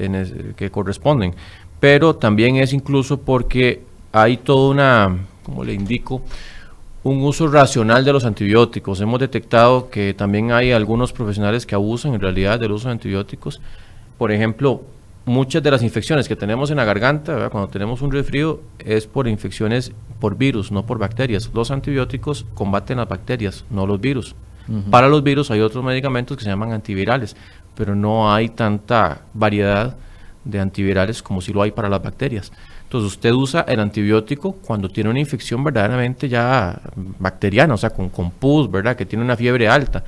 que 0.56 0.70
corresponden. 0.70 1.34
Pero 1.78 2.16
también 2.16 2.56
es 2.56 2.72
incluso 2.72 3.20
porque 3.20 3.82
hay 4.12 4.38
toda 4.38 4.70
una, 4.70 5.18
como 5.44 5.62
le 5.62 5.74
indico, 5.74 6.22
un 7.04 7.22
uso 7.24 7.48
racional 7.48 8.04
de 8.04 8.12
los 8.12 8.24
antibióticos. 8.24 9.00
Hemos 9.00 9.18
detectado 9.18 9.90
que 9.90 10.14
también 10.14 10.52
hay 10.52 10.72
algunos 10.72 11.12
profesionales 11.12 11.66
que 11.66 11.74
abusan 11.74 12.14
en 12.14 12.20
realidad 12.20 12.60
del 12.60 12.72
uso 12.72 12.88
de 12.88 12.92
antibióticos. 12.92 13.60
Por 14.18 14.30
ejemplo, 14.30 14.82
muchas 15.24 15.62
de 15.62 15.70
las 15.70 15.82
infecciones 15.82 16.28
que 16.28 16.36
tenemos 16.36 16.70
en 16.70 16.76
la 16.76 16.84
garganta, 16.84 17.50
cuando 17.50 17.68
tenemos 17.68 18.02
un 18.02 18.12
resfrío, 18.12 18.60
es 18.78 19.06
por 19.06 19.26
infecciones 19.26 19.92
por 20.20 20.36
virus, 20.36 20.70
no 20.70 20.86
por 20.86 20.98
bacterias. 20.98 21.50
Los 21.52 21.72
antibióticos 21.72 22.46
combaten 22.54 22.98
las 22.98 23.08
bacterias, 23.08 23.64
no 23.70 23.86
los 23.86 24.00
virus. 24.00 24.34
Para 24.90 25.08
los 25.08 25.24
virus 25.24 25.50
hay 25.50 25.60
otros 25.60 25.82
medicamentos 25.82 26.36
que 26.36 26.44
se 26.44 26.50
llaman 26.50 26.70
antivirales, 26.70 27.36
pero 27.74 27.96
no 27.96 28.32
hay 28.32 28.48
tanta 28.48 29.22
variedad 29.34 29.96
de 30.44 30.60
antivirales 30.60 31.20
como 31.20 31.40
si 31.40 31.52
lo 31.52 31.62
hay 31.62 31.72
para 31.72 31.88
las 31.88 32.00
bacterias. 32.00 32.52
Entonces 32.92 33.10
usted 33.10 33.32
usa 33.32 33.64
el 33.66 33.80
antibiótico 33.80 34.52
cuando 34.52 34.86
tiene 34.90 35.08
una 35.08 35.18
infección 35.18 35.64
verdaderamente 35.64 36.28
ya 36.28 36.78
bacteriana, 36.94 37.72
o 37.72 37.78
sea, 37.78 37.88
con, 37.88 38.10
con 38.10 38.30
pus, 38.30 38.70
¿verdad? 38.70 38.96
Que 38.96 39.06
tiene 39.06 39.24
una 39.24 39.34
fiebre 39.34 39.66
alta. 39.66 40.04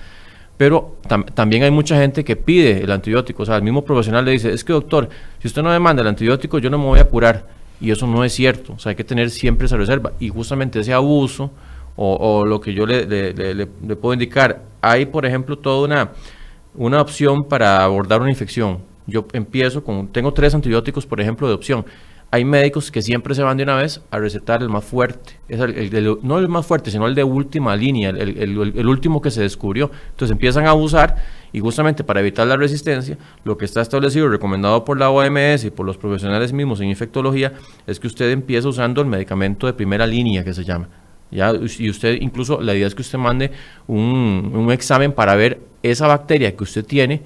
Pero 0.58 0.98
también 1.34 1.62
hay 1.62 1.70
mucha 1.70 1.96
gente 1.96 2.22
que 2.24 2.36
pide 2.36 2.84
el 2.84 2.90
antibiótico. 2.90 3.42
O 3.42 3.46
sea, 3.46 3.56
el 3.56 3.62
mismo 3.62 3.86
profesional 3.86 4.26
le 4.26 4.32
dice, 4.32 4.52
es 4.52 4.62
que 4.64 4.74
doctor, 4.74 5.08
si 5.40 5.48
usted 5.48 5.62
no 5.62 5.70
me 5.70 5.78
manda 5.78 6.02
el 6.02 6.08
antibiótico, 6.08 6.58
yo 6.58 6.68
no 6.68 6.76
me 6.76 6.84
voy 6.84 6.98
a 6.98 7.06
curar. 7.06 7.46
Y 7.80 7.90
eso 7.90 8.06
no 8.06 8.22
es 8.22 8.34
cierto. 8.34 8.74
O 8.74 8.78
sea, 8.78 8.90
hay 8.90 8.96
que 8.96 9.04
tener 9.04 9.30
siempre 9.30 9.64
esa 9.64 9.78
reserva. 9.78 10.12
Y 10.20 10.28
justamente 10.28 10.78
ese 10.78 10.92
abuso, 10.92 11.52
o, 11.96 12.44
lo 12.44 12.60
que 12.60 12.74
yo 12.74 12.84
le, 12.84 13.06
le, 13.06 13.96
puedo 13.96 14.12
indicar, 14.12 14.60
hay, 14.82 15.06
por 15.06 15.24
ejemplo, 15.24 15.56
toda 15.56 15.86
una, 15.86 16.10
una 16.74 17.00
opción 17.00 17.48
para 17.48 17.82
abordar 17.82 18.20
una 18.20 18.28
infección. 18.28 18.80
Yo 19.06 19.26
empiezo 19.32 19.82
con, 19.82 20.08
tengo 20.08 20.34
tres 20.34 20.54
antibióticos, 20.54 21.06
por 21.06 21.18
ejemplo, 21.18 21.48
de 21.48 21.54
opción 21.54 21.86
hay 22.34 22.44
médicos 22.44 22.90
que 22.90 23.00
siempre 23.00 23.32
se 23.36 23.44
van 23.44 23.56
de 23.56 23.62
una 23.62 23.76
vez 23.76 24.00
a 24.10 24.18
recetar 24.18 24.60
el 24.60 24.68
más 24.68 24.84
fuerte. 24.84 25.38
Es 25.48 25.60
el, 25.60 26.18
no 26.22 26.40
el 26.40 26.48
más 26.48 26.66
fuerte, 26.66 26.90
sino 26.90 27.06
el 27.06 27.14
de 27.14 27.22
última 27.22 27.76
línea, 27.76 28.10
el, 28.10 28.88
último 28.88 29.22
que 29.22 29.30
se 29.30 29.40
descubrió. 29.40 29.92
Entonces 30.10 30.32
empiezan 30.32 30.66
a 30.66 30.70
abusar 30.70 31.14
y 31.52 31.60
justamente 31.60 32.02
para 32.02 32.18
evitar 32.18 32.44
la 32.48 32.56
resistencia, 32.56 33.16
lo 33.44 33.56
que 33.56 33.64
está 33.64 33.82
establecido 33.82 34.26
y 34.26 34.30
recomendado 34.30 34.84
por 34.84 34.98
la 34.98 35.10
OMS 35.10 35.62
y 35.64 35.70
por 35.70 35.86
los 35.86 35.96
profesionales 35.96 36.52
mismos 36.52 36.80
en 36.80 36.88
infectología 36.88 37.52
es 37.86 38.00
que 38.00 38.08
usted 38.08 38.28
empiece 38.32 38.66
usando 38.66 39.00
el 39.00 39.06
medicamento 39.06 39.68
de 39.68 39.72
primera 39.72 40.04
línea 40.04 40.42
que 40.42 40.54
se 40.54 40.64
llama. 40.64 40.88
¿ya? 41.30 41.52
Y 41.78 41.88
usted, 41.88 42.20
incluso, 42.20 42.60
la 42.60 42.74
idea 42.74 42.88
es 42.88 42.96
que 42.96 43.02
usted 43.02 43.16
mande 43.18 43.52
un, 43.86 44.50
un 44.52 44.72
examen 44.72 45.12
para 45.12 45.36
ver 45.36 45.60
esa 45.84 46.08
bacteria 46.08 46.56
que 46.56 46.64
usted 46.64 46.84
tiene, 46.84 47.22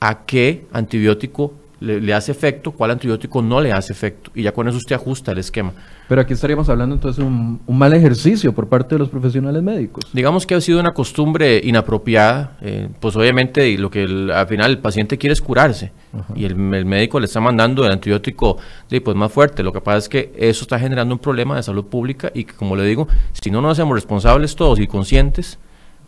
a 0.00 0.26
qué 0.26 0.66
antibiótico 0.70 1.54
le, 1.80 2.14
hace 2.14 2.30
efecto, 2.30 2.72
cuál 2.72 2.92
antibiótico 2.92 3.42
no 3.42 3.60
le 3.60 3.72
hace 3.72 3.92
efecto. 3.92 4.30
Y 4.34 4.42
ya 4.42 4.52
con 4.52 4.68
eso 4.68 4.76
usted 4.76 4.94
ajusta 4.94 5.32
el 5.32 5.38
esquema. 5.38 5.72
Pero 6.08 6.20
aquí 6.20 6.34
estaríamos 6.34 6.68
hablando 6.68 6.94
entonces 6.94 7.24
de 7.24 7.28
un, 7.28 7.60
mal 7.66 7.92
ejercicio 7.94 8.52
por 8.52 8.68
parte 8.68 8.94
de 8.94 8.98
los 8.98 9.08
profesionales 9.08 9.62
médicos. 9.62 10.04
Digamos 10.12 10.46
que 10.46 10.54
ha 10.54 10.60
sido 10.60 10.80
una 10.80 10.92
costumbre 10.92 11.60
inapropiada, 11.64 12.56
eh, 12.60 12.88
pues 13.00 13.16
obviamente 13.16 13.76
lo 13.78 13.90
que 13.90 14.02
al 14.32 14.46
final 14.46 14.72
el 14.72 14.78
paciente 14.78 15.18
quiere 15.18 15.32
es 15.32 15.40
curarse. 15.40 15.92
Y 16.34 16.44
el, 16.44 16.56
médico 16.56 17.20
le 17.20 17.26
está 17.26 17.40
mandando 17.40 17.86
el 17.86 17.92
antibiótico 17.92 18.58
pues 18.88 19.16
más 19.16 19.32
fuerte. 19.32 19.62
Lo 19.62 19.72
que 19.72 19.80
pasa 19.80 19.98
es 19.98 20.08
que 20.08 20.32
eso 20.36 20.64
está 20.64 20.78
generando 20.78 21.14
un 21.14 21.20
problema 21.20 21.56
de 21.56 21.62
salud 21.62 21.84
pública 21.84 22.30
y 22.34 22.44
que, 22.44 22.52
como 22.54 22.76
le 22.76 22.84
digo, 22.84 23.08
si 23.40 23.50
no 23.50 23.62
nos 23.62 23.72
hacemos 23.72 23.94
responsables 23.94 24.56
todos 24.56 24.80
y 24.80 24.86
conscientes, 24.86 25.58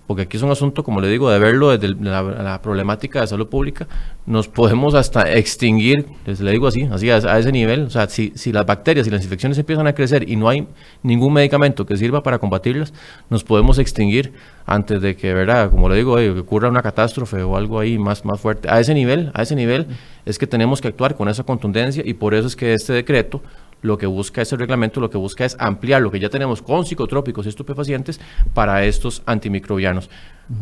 porque 0.06 0.22
aquí 0.22 0.36
es 0.36 0.42
un 0.42 0.50
asunto, 0.50 0.82
como 0.82 1.00
le 1.00 1.08
digo, 1.08 1.30
de 1.30 1.38
verlo 1.38 1.76
desde 1.76 1.94
la, 1.94 2.60
problemática 2.62 3.20
de 3.20 3.26
salud 3.26 3.48
pública, 3.48 3.86
nos 4.26 4.48
podemos 4.48 4.94
hasta 4.94 5.32
extinguir, 5.32 6.06
les 6.26 6.40
le 6.40 6.50
digo 6.50 6.66
así, 6.66 6.88
así 6.90 7.08
a, 7.10 7.38
ese 7.38 7.52
nivel, 7.52 7.84
o 7.84 7.90
sea, 7.90 8.08
si, 8.08 8.32
si, 8.34 8.52
las 8.52 8.66
bacterias 8.66 9.06
y 9.06 9.10
las 9.10 9.22
infecciones 9.22 9.58
empiezan 9.58 9.86
a 9.86 9.94
crecer 9.94 10.28
y 10.28 10.36
no 10.36 10.48
hay 10.48 10.66
ningún 11.02 11.32
medicamento 11.32 11.86
que 11.86 11.96
sirva 11.96 12.22
para 12.22 12.38
combatirlas, 12.38 12.92
nos 13.30 13.44
podemos 13.44 13.78
extinguir 13.78 14.32
antes 14.66 15.00
de 15.00 15.16
que, 15.16 15.32
¿verdad? 15.34 15.70
Como 15.70 15.88
le 15.88 15.96
digo, 15.96 16.16
que 16.16 16.30
ocurra 16.30 16.68
una 16.68 16.82
catástrofe 16.82 17.42
o 17.42 17.56
algo 17.56 17.78
ahí 17.78 17.98
más, 17.98 18.24
más 18.24 18.40
fuerte. 18.40 18.68
A 18.70 18.80
ese 18.80 18.94
nivel, 18.94 19.30
a 19.34 19.42
ese 19.42 19.54
nivel 19.54 19.86
es 20.24 20.38
que 20.38 20.46
tenemos 20.46 20.80
que 20.80 20.88
actuar 20.88 21.16
con 21.16 21.28
esa 21.28 21.44
contundencia 21.44 22.02
y 22.04 22.14
por 22.14 22.34
eso 22.34 22.46
es 22.46 22.56
que 22.56 22.74
este 22.74 22.92
decreto 22.92 23.42
lo 23.82 23.98
que 23.98 24.06
busca 24.06 24.40
ese 24.40 24.56
reglamento, 24.56 25.00
lo 25.00 25.10
que 25.10 25.18
busca 25.18 25.44
es 25.44 25.56
ampliar 25.58 26.00
lo 26.00 26.10
que 26.10 26.20
ya 26.20 26.30
tenemos 26.30 26.62
con 26.62 26.86
psicotrópicos 26.86 27.46
y 27.46 27.50
estupefacientes 27.50 28.20
para 28.54 28.84
estos 28.84 29.22
antimicrobianos. 29.26 30.08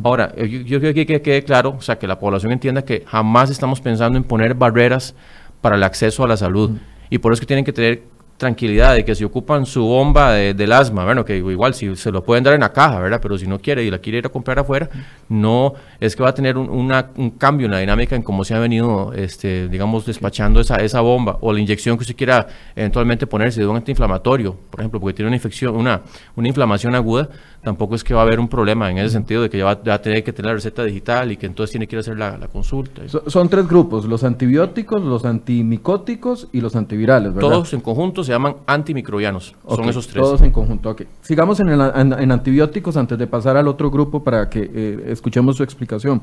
Ahora, 0.03 0.35
yo, 0.37 0.81
creo 0.81 0.95
que 0.95 1.07
quede 1.07 1.45
claro, 1.45 1.77
o 1.79 1.83
sea, 1.83 1.99
que 1.99 2.07
la 2.07 2.19
población 2.19 2.53
entienda 2.53 2.85
que 2.85 3.05
jamás 3.07 3.51
estamos 3.51 3.81
pensando 3.81 4.17
en 4.17 4.25
poner 4.25 4.55
barreras 4.55 5.15
para 5.61 5.77
el 5.77 5.83
acceso 5.83 6.25
a 6.25 6.29
la 6.29 6.37
salud. 6.37 6.73
Y 7.11 7.19
por 7.19 7.33
eso 7.33 7.41
que 7.41 7.47
tienen 7.47 7.65
que 7.65 7.73
tener 7.73 8.03
tranquilidad 8.41 8.95
de 8.95 9.05
que 9.05 9.15
si 9.15 9.23
ocupan 9.23 9.67
su 9.67 9.85
bomba 9.85 10.33
del 10.33 10.73
asma, 10.73 11.05
bueno, 11.05 11.27
que 11.27 11.37
igual 11.37 11.75
si 11.75 11.95
se 11.95 12.11
lo 12.11 12.25
pueden 12.25 12.43
dar 12.43 12.55
en 12.55 12.63
la 12.63 12.73
caja, 12.73 12.99
¿verdad? 12.99 13.21
Pero 13.23 13.37
si 13.37 13.47
no 13.47 13.59
quiere 13.59 13.85
y 13.85 13.91
la 13.91 13.99
quiere 13.99 14.17
ir 14.17 14.27
a 14.27 14.31
comprar 14.31 14.59
afuera, 14.59 14.89
no 15.29 15.75
es 16.01 16.17
que 16.17 16.23
va 16.23 16.31
a 16.31 16.35
tener 16.35 16.57
un, 16.57 16.71
un 16.71 17.31
cambio 17.33 17.67
en 17.67 17.73
la 17.73 17.81
dinámica 17.81 18.17
en 18.17 18.23
cómo 18.23 18.43
se 18.43 18.55
ha 18.55 18.59
venido, 18.59 19.13
este, 19.13 19.69
digamos, 19.69 20.07
despachando 20.07 20.59
esa, 20.59 20.77
esa 20.77 21.03
bomba 21.03 21.37
o 21.43 21.53
la 21.53 21.61
inyección 21.61 21.99
que 21.99 22.01
usted 22.01 22.17
quiera 22.17 22.47
eventualmente 22.75 23.27
ponerse 23.27 23.61
de 23.61 23.67
un 23.67 23.77
antiinflamatorio, 23.77 24.57
por 24.71 24.81
ejemplo, 24.81 24.99
porque 25.01 25.17
tiene 25.17 25.27
una 25.29 25.37
infección, 25.37 25.77
una, 25.77 26.01
una 26.35 26.49
inflamación 26.49 26.95
aguda, 26.95 27.29
tampoco 27.63 27.95
es 27.95 28.03
que 28.03 28.15
va 28.15 28.21
a 28.21 28.23
haber 28.23 28.41
un 28.41 28.49
problema 28.49 28.91
en 28.91 28.97
ese 28.97 29.11
sentido 29.11 29.43
de 29.43 29.51
que 29.51 29.59
ya 29.59 29.67
va, 29.67 29.73
a 29.73 30.01
tener 30.01 30.25
que 30.25 30.33
tener 30.33 30.49
la 30.49 30.55
receta 30.55 30.83
digital 30.83 31.31
y 31.31 31.37
que 31.37 31.45
entonces 31.45 31.73
tiene 31.73 31.87
que 31.87 31.97
ir 31.97 31.99
a 31.99 32.01
hacer 32.01 32.17
la, 32.17 32.49
consulta. 32.51 33.03
son 33.27 33.51
tres 33.51 33.69
grupos, 33.69 34.07
los 34.07 34.25
antibióticos, 34.25 35.03
los 35.03 35.27
antimicóticos 35.27 36.49
y 36.53 36.63
los 36.63 36.75
antivirales, 36.75 37.35
¿verdad? 37.35 37.51
Todos 37.51 37.75
en 37.75 37.81
conjunto 37.81 38.25
se 38.31 38.35
llaman 38.35 38.59
antimicrobianos, 38.65 39.57
son 39.69 39.89
esos 39.89 40.07
tres. 40.07 40.23
Todos 40.23 40.41
en 40.43 40.53
conjunto, 40.53 40.91
ok. 40.91 41.03
Sigamos 41.21 41.59
en, 41.59 41.69
en, 41.69 42.31
antibióticos 42.31 42.97
antes 42.97 43.19
de 43.19 43.27
pasar 43.27 43.57
al 43.57 43.67
otro 43.67 43.91
grupo 43.91 44.23
para 44.23 44.49
que 44.49 44.71
eh, 44.73 45.05
escuchemos 45.09 45.57
su 45.57 45.65
explicación. 45.65 46.23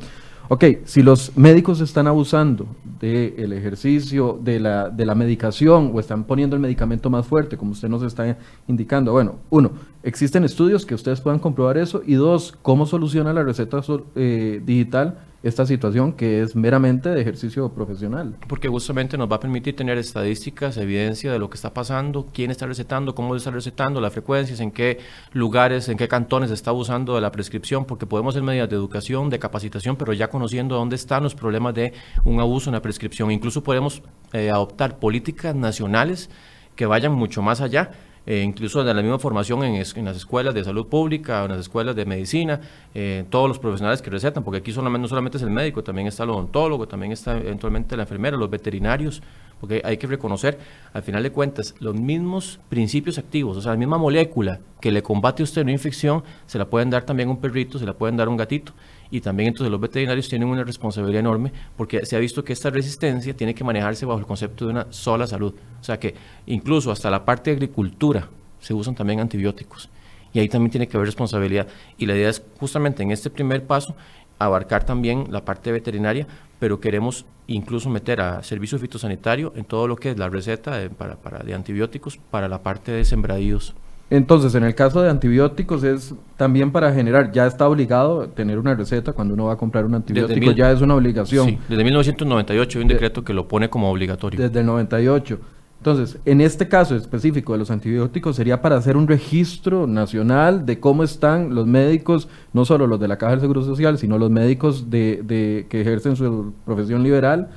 Ok, 0.50 0.64
si 0.86 1.04
los 1.04 1.38
médicos 1.38 1.82
están 1.82 2.08
abusando 2.08 2.68
del 3.02 3.52
ejercicio, 3.52 4.40
de 4.42 4.62
la, 4.62 4.90
de 4.90 5.06
la 5.06 5.14
medicación 5.14 5.92
o 5.94 6.00
están 6.00 6.24
poniendo 6.24 6.56
el 6.56 6.62
medicamento 6.62 7.10
más 7.10 7.28
fuerte, 7.28 7.58
como 7.58 7.74
usted 7.74 7.90
nos 7.90 8.02
está 8.02 8.38
indicando, 8.66 9.12
bueno, 9.12 9.36
uno, 9.50 9.72
existen 10.04 10.46
estudios 10.46 10.86
que 10.86 10.96
ustedes 10.96 11.20
puedan 11.20 11.40
comprobar 11.40 11.78
eso 11.78 12.02
y 12.06 12.14
dos, 12.14 12.58
¿cómo 12.62 12.86
soluciona 12.86 13.34
la 13.34 13.44
receta 13.44 13.82
eh, 14.16 14.62
digital 14.66 15.18
esta 15.44 15.66
situación 15.66 16.14
que 16.14 16.42
es 16.42 16.56
meramente 16.56 17.10
de 17.10 17.22
ejercicio 17.22 17.70
profesional. 17.70 18.36
Porque 18.48 18.68
justamente 18.68 19.18
nos 19.18 19.32
va 19.32 19.38
a 19.38 19.40
permitir 19.40 19.76
tener 19.76 19.98
estadísticas, 19.98 20.78
evidencia 20.78 21.32
de 21.32 21.40
lo 21.40 21.50
que 21.50 21.56
está 21.56 21.74
pasando, 21.74 22.28
quién 22.34 22.52
está 22.52 22.66
recetando, 22.66 23.14
cómo 23.14 23.36
está 23.36 23.52
recetando, 23.52 24.02
las 24.02 24.14
frecuencias, 24.14 24.60
en 24.60 24.72
qué 24.72 25.00
lugares, 25.34 25.90
en 25.90 25.98
qué 25.98 26.08
cantones 26.08 26.52
está 26.52 26.72
abusando 26.72 27.16
de 27.16 27.22
la 27.22 27.32
prescripción, 27.32 27.86
porque 27.86 28.06
podemos 28.06 28.34
hacer 28.34 28.44
medidas 28.44 28.70
de 28.70 28.76
educación, 28.76 29.30
de 29.30 29.40
capacitación, 29.40 29.96
pero 29.96 30.14
ya 30.14 30.28
conociendo 30.38 30.76
dónde 30.76 30.96
están 30.96 31.24
los 31.24 31.34
problemas 31.34 31.74
de 31.74 31.94
un 32.24 32.40
abuso 32.40 32.70
en 32.70 32.76
la 32.76 32.82
prescripción. 32.82 33.32
Incluso 33.32 33.64
podemos 33.64 34.04
eh, 34.34 34.52
adoptar 34.52 35.00
políticas 35.00 35.56
nacionales 35.56 36.30
que 36.76 36.86
vayan 36.86 37.12
mucho 37.12 37.42
más 37.42 37.60
allá 37.60 37.92
eh, 38.28 38.44
incluso 38.44 38.84
de 38.84 38.94
la 38.94 39.02
misma 39.02 39.20
formación 39.20 39.64
en, 39.64 39.80
las 39.80 40.18
escuelas 40.18 40.54
de 40.54 40.62
salud 40.62 40.88
pública, 40.88 41.46
en 41.46 41.52
las 41.52 41.62
escuelas 41.62 41.96
de 41.96 42.06
medicina, 42.06 42.60
eh, 42.94 43.24
todos 43.30 43.48
los 43.48 43.58
profesionales 43.58 44.02
que 44.02 44.10
recetan, 44.10 44.44
porque 44.44 44.58
aquí 44.58 44.74
solamente, 44.74 45.04
no 45.04 45.08
solamente 45.08 45.38
es 45.38 45.44
el 45.44 45.50
médico, 45.50 45.82
también 45.82 46.08
está 46.08 46.26
el 46.26 46.32
odontólogo, 46.32 46.90
también 46.90 47.14
está 47.14 47.38
eventualmente 47.38 47.96
la 47.96 48.04
enfermera, 48.04 48.36
los 48.36 48.50
veterinarios, 48.50 49.24
porque 49.62 49.82
hay 49.86 49.96
que 49.96 50.08
reconocer, 50.08 50.60
al 50.92 51.04
final 51.04 51.24
de 51.24 51.32
cuentas, 51.32 51.74
los 51.80 51.96
mismos 51.96 52.60
principios 52.68 53.18
activos, 53.18 53.56
o 53.56 53.62
sea, 53.62 53.72
la 53.72 53.78
misma 53.78 53.98
molécula 53.98 54.60
que 54.82 54.92
le 54.92 55.02
combate 55.02 55.42
a 55.42 55.46
usted 55.46 55.62
una 55.62 55.72
infección, 55.72 56.22
se 56.48 56.58
la 56.58 56.66
pueden 56.66 56.90
dar 56.90 57.04
también 57.04 57.30
a 57.30 57.32
un 57.32 57.40
perrito, 57.40 57.80
se 57.80 57.86
la 57.86 57.94
pueden 57.94 58.18
dar 58.18 58.28
a 58.28 58.30
un 58.30 58.36
gatito 58.36 58.74
y 59.12 59.22
también 59.22 59.50
entonces 59.50 59.72
los 59.72 59.80
veterinarios 59.80 60.28
tienen 60.30 60.48
una 60.48 60.64
responsabilidad 60.64 61.20
enorme 61.20 61.52
porque 61.76 62.06
se 62.06 62.16
ha 62.16 62.20
visto 62.20 62.44
que 62.44 62.54
esta 62.54 62.70
resistencia 62.70 63.36
tiene 63.36 63.56
que 63.56 63.64
manejarse 63.64 64.06
bajo 64.06 64.20
el 64.20 64.26
concepto 64.26 64.66
de 64.66 64.72
una 64.72 64.88
sola 64.92 65.28
salud. 65.28 65.54
O 65.80 65.84
sea 65.84 66.00
que 66.00 66.16
incluso 66.46 66.92
hasta 66.92 67.10
la 67.10 67.26
parte 67.26 67.50
de 67.50 67.58
agricultura 67.58 68.30
se 68.60 68.74
usan 68.74 68.96
también 68.96 69.20
antibióticos 69.20 69.90
y 70.34 70.40
ahí 70.40 70.50
también 70.50 70.72
tiene 70.72 70.88
que 70.88 70.98
haber 70.98 71.08
responsabilidad. 71.08 71.68
Y 71.98 72.06
la 72.06 72.16
idea 72.16 72.30
es 72.30 72.44
justamente 72.60 73.04
en 73.04 73.12
este 73.12 73.30
primer 73.30 73.66
paso 73.66 73.96
abarcar 74.40 74.84
también 74.84 75.26
la 75.32 75.44
parte 75.46 75.72
veterinaria, 75.72 76.28
pero 76.60 76.80
queremos 76.80 77.26
incluso 77.48 77.90
meter 77.90 78.22
a 78.22 78.44
servicio 78.44 78.78
fitosanitario 78.78 79.54
en 79.56 79.66
todo 79.66 79.88
lo 79.88 79.96
que 79.96 80.12
es 80.12 80.18
la 80.18 80.30
receta 80.30 80.78
de, 80.78 80.90
para, 80.90 81.16
para, 81.16 81.40
de 81.40 81.54
antibióticos 81.54 82.18
para 82.18 82.48
la 82.48 82.62
parte 82.62 82.92
de 82.92 83.06
sembradíos. 83.06 83.74
Entonces, 84.10 84.56
en 84.56 84.64
el 84.64 84.74
caso 84.74 85.02
de 85.02 85.10
antibióticos 85.10 85.84
es 85.84 86.16
también 86.38 86.72
para 86.72 86.94
generar, 86.94 87.32
ya 87.34 87.46
está 87.46 87.68
obligado 87.68 88.22
a 88.22 88.28
tener 88.28 88.58
una 88.58 88.74
receta 88.74 89.12
cuando 89.12 89.34
uno 89.34 89.46
va 89.46 89.54
a 89.54 89.58
comprar 89.58 89.86
un 89.86 89.96
antibiótico, 89.96 90.52
ya 90.52 90.72
es 90.72 90.82
una 90.82 90.96
obligación. 90.96 91.46
Sí, 91.46 91.60
desde 91.68 91.84
1998 91.84 92.80
hay 92.80 92.82
un 92.84 92.88
decreto 92.88 93.24
que 93.24 93.34
lo 93.34 93.48
pone 93.48 93.70
como 93.70 93.92
obligatorio. 93.92 94.40
Desde 94.40 94.62
el 94.62 94.66
98. 94.66 95.40
Entonces, 95.80 96.18
en 96.26 96.42
este 96.42 96.68
caso 96.68 96.96
específico 96.96 97.54
de 97.54 97.60
los 97.60 97.70
antibióticos 97.70 98.36
sería 98.36 98.62
para 98.62 98.78
hacer 98.78 98.98
un 98.98 99.08
registro 99.08 99.86
nacional 99.88 100.66
de 100.66 100.80
cómo 100.80 101.04
están 101.04 101.54
los 101.54 101.68
médicos, 101.68 102.30
no 102.54 102.66
solo 102.66 102.88
los 102.88 103.00
de 103.00 103.08
la 103.08 103.18
Caja 103.18 103.34
del 103.34 103.42
Seguro 103.42 103.62
Social, 103.62 103.98
sino 103.98 104.18
los 104.18 104.32
médicos 104.32 104.90
de, 104.90 105.22
de 105.24 105.68
que 105.70 105.82
ejercen 105.82 106.16
su 106.16 106.54
profesión 106.66 107.04
liberal, 107.04 107.50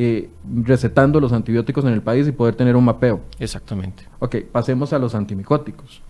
eh, 0.00 0.30
recetando 0.62 1.18
los 1.18 1.32
antibióticos 1.32 1.84
en 1.84 1.92
el 1.92 2.02
país 2.02 2.28
y 2.28 2.30
poder 2.30 2.54
tener 2.54 2.76
un 2.76 2.84
mapeo. 2.84 3.20
Exactamente. 3.40 4.04
Ok, 4.20 4.36
pasemos 4.52 4.92
a 4.92 4.98
los 5.00 5.16
antimicóticos. 5.16 6.02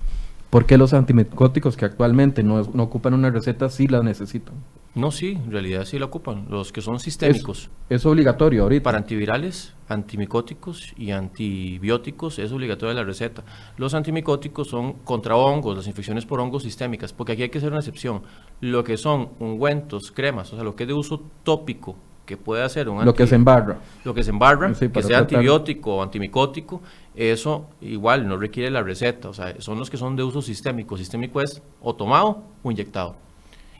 ¿Por 0.50 0.66
qué 0.66 0.76
los 0.76 0.92
antimicóticos 0.92 1.74
que 1.74 1.86
actualmente 1.86 2.42
no, 2.42 2.60
ocupan 2.60 3.14
una 3.14 3.30
receta 3.30 3.70
sí 3.70 3.86
la 3.86 4.02
necesitan? 4.02 4.56
No, 4.94 5.10
sí, 5.10 5.38
en 5.42 5.50
realidad 5.50 5.86
sí 5.86 5.98
la 5.98 6.04
ocupan. 6.04 6.46
Los 6.50 6.70
que 6.70 6.82
son 6.82 7.00
sistémicos. 7.00 7.70
Es, 7.88 8.04
obligatorio 8.04 8.64
ahorita. 8.64 8.82
Para 8.82 8.98
antivirales, 8.98 9.74
antimicóticos 9.88 10.92
y 10.98 11.12
antibióticos 11.12 12.38
es 12.38 12.52
obligatoria 12.52 12.94
la 12.94 13.04
receta. 13.04 13.42
Los 13.78 13.94
antimicóticos 13.94 14.68
son 14.68 14.94
contra 15.04 15.34
hongos, 15.34 15.76
las 15.76 15.86
infecciones 15.86 16.26
por 16.26 16.40
hongos 16.40 16.62
sistémicas, 16.62 17.14
porque 17.14 17.32
aquí 17.32 17.42
hay 17.44 17.48
que 17.48 17.58
hacer 17.58 17.70
una 17.70 17.80
excepción. 17.80 18.22
Lo 18.60 18.84
que 18.84 18.98
son 18.98 19.30
ungüentos, 19.38 20.12
cremas, 20.12 20.52
o 20.52 20.56
sea, 20.56 20.64
lo 20.64 20.76
que 20.76 20.84
es 20.84 20.88
de 20.88 20.94
uso 20.94 21.22
tópico 21.42 21.96
que 22.28 22.36
puede 22.36 22.62
hacer 22.62 22.90
un 22.90 23.02
lo 23.06 23.14
que 23.14 23.26
se 23.26 23.36
embarra. 23.36 23.78
lo 24.04 24.12
que 24.12 24.22
se 24.22 24.30
embarra 24.30 24.70
que 24.74 25.02
sea 25.02 25.20
antibiótico 25.20 25.96
o 25.96 26.02
antimicótico 26.02 26.82
eso 27.16 27.70
igual 27.80 28.28
no 28.28 28.36
requiere 28.36 28.70
la 28.70 28.82
receta 28.82 29.30
o 29.30 29.32
sea 29.32 29.54
son 29.60 29.78
los 29.78 29.88
que 29.88 29.96
son 29.96 30.14
de 30.14 30.22
uso 30.22 30.42
sistémico. 30.42 30.98
Sistémico 30.98 31.40
es 31.40 31.62
o 31.80 31.94
tomado 31.96 32.42
o 32.62 32.70
inyectado. 32.70 33.16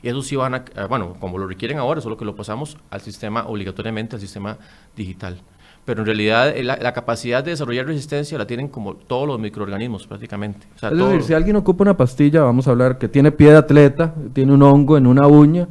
Y 0.01 0.09
eso 0.09 0.23
sí 0.23 0.35
van 0.35 0.55
a 0.55 0.57
eh, 0.57 0.85
bueno 0.89 1.13
como 1.19 1.37
lo 1.37 1.45
requieren 1.45 1.77
ahora 1.77 2.01
solo 2.01 2.17
que 2.17 2.25
lo 2.25 2.35
pasamos 2.35 2.75
al 2.89 3.01
sistema 3.01 3.45
obligatoriamente 3.45 4.15
al 4.15 4.21
sistema 4.21 4.57
digital. 4.95 5.37
Pero 5.85 6.01
en 6.01 6.07
realidad 6.07 6.49
eh, 6.49 6.63
la, 6.63 6.93
capacidad 6.93 7.43
de 7.43 7.51
desarrollar 7.51 7.85
resistencia 7.85 8.35
la 8.39 8.47
tienen 8.47 8.67
como 8.67 8.95
todos 8.95 9.27
los 9.27 9.39
microorganismos 9.39 10.07
prácticamente. 10.07 10.65
es 10.81 10.97
decir, 10.97 11.23
si 11.23 11.33
alguien 11.35 11.55
ocupa 11.55 11.83
una 11.83 11.95
pastilla, 11.95 12.41
vamos 12.41 12.67
a 12.67 12.71
hablar 12.71 12.97
que 12.97 13.07
tiene 13.07 13.31
pie 13.31 13.51
de 13.51 13.57
atleta, 13.57 14.15
tiene 14.33 14.53
un 14.53 14.63
hongo 14.63 14.97
en 14.97 15.05
una 15.05 15.27
uña, 15.27 15.67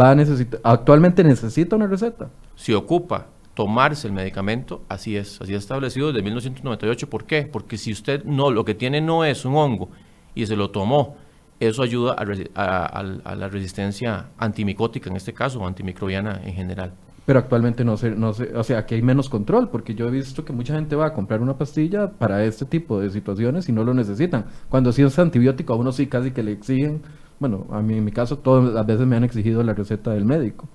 va 0.00 0.10
a 0.10 0.14
necesitar, 0.14 0.60
actualmente 0.64 1.24
necesita 1.24 1.76
una 1.76 1.86
receta. 1.86 2.30
Si 2.54 2.72
ocupa 2.72 3.26
tomarse 3.54 4.06
el 4.06 4.12
medicamento, 4.12 4.82
así 4.88 5.16
es, 5.16 5.40
así 5.40 5.54
es 5.54 5.62
establecido 5.62 6.08
desde 6.08 6.22
1998. 6.22 7.10
¿Por 7.10 7.24
qué? 7.24 7.42
Porque 7.42 7.76
si 7.76 7.92
usted 7.92 8.24
no, 8.24 8.50
lo 8.50 8.64
que 8.64 8.74
tiene 8.74 9.00
no 9.00 9.24
es 9.24 9.44
un 9.44 9.56
hongo 9.56 9.90
y 10.34 10.46
se 10.46 10.56
lo 10.56 10.70
tomó, 10.70 11.16
eso 11.60 11.82
ayuda 11.82 12.16
a, 12.54 13.34
la 13.36 13.48
resistencia 13.48 14.30
antimicótica 14.38 15.10
en 15.10 15.16
este 15.16 15.32
caso, 15.32 15.60
o 15.60 15.66
antimicrobiana 15.66 16.40
en 16.44 16.54
general. 16.54 16.92
Pero 17.24 17.38
actualmente 17.38 17.84
no 17.84 17.96
se, 17.96 18.10
no 18.10 18.32
se, 18.32 18.52
o 18.56 18.64
sea, 18.64 18.84
que 18.84 18.96
hay 18.96 19.02
menos 19.02 19.28
control, 19.28 19.68
porque 19.68 19.94
yo 19.94 20.08
he 20.08 20.10
visto 20.10 20.44
que 20.44 20.52
mucha 20.52 20.74
gente 20.74 20.96
va 20.96 21.06
a 21.06 21.12
comprar 21.12 21.40
una 21.40 21.56
pastilla 21.56 22.10
para 22.10 22.44
este 22.44 22.64
tipo 22.64 23.00
de 23.00 23.10
situaciones 23.10 23.68
y 23.68 23.72
no 23.72 23.84
lo 23.84 23.94
necesitan. 23.94 24.46
Cuando 24.68 24.90
si 24.90 25.02
es 25.02 25.16
antibiótico, 25.20 25.72
a 25.72 25.76
uno 25.76 25.92
sí 25.92 26.08
casi 26.08 26.32
que 26.32 26.42
le 26.42 26.50
exigen 26.50 27.02
bueno, 27.42 27.66
a 27.72 27.82
mí 27.82 27.96
en 27.98 28.04
mi 28.04 28.12
caso 28.12 28.38
todas 28.38 28.72
las 28.72 28.86
veces 28.86 29.04
me 29.04 29.16
han 29.16 29.24
exigido 29.24 29.64
la 29.64 29.74
receta 29.74 30.12
del 30.12 30.24
médico. 30.24 30.68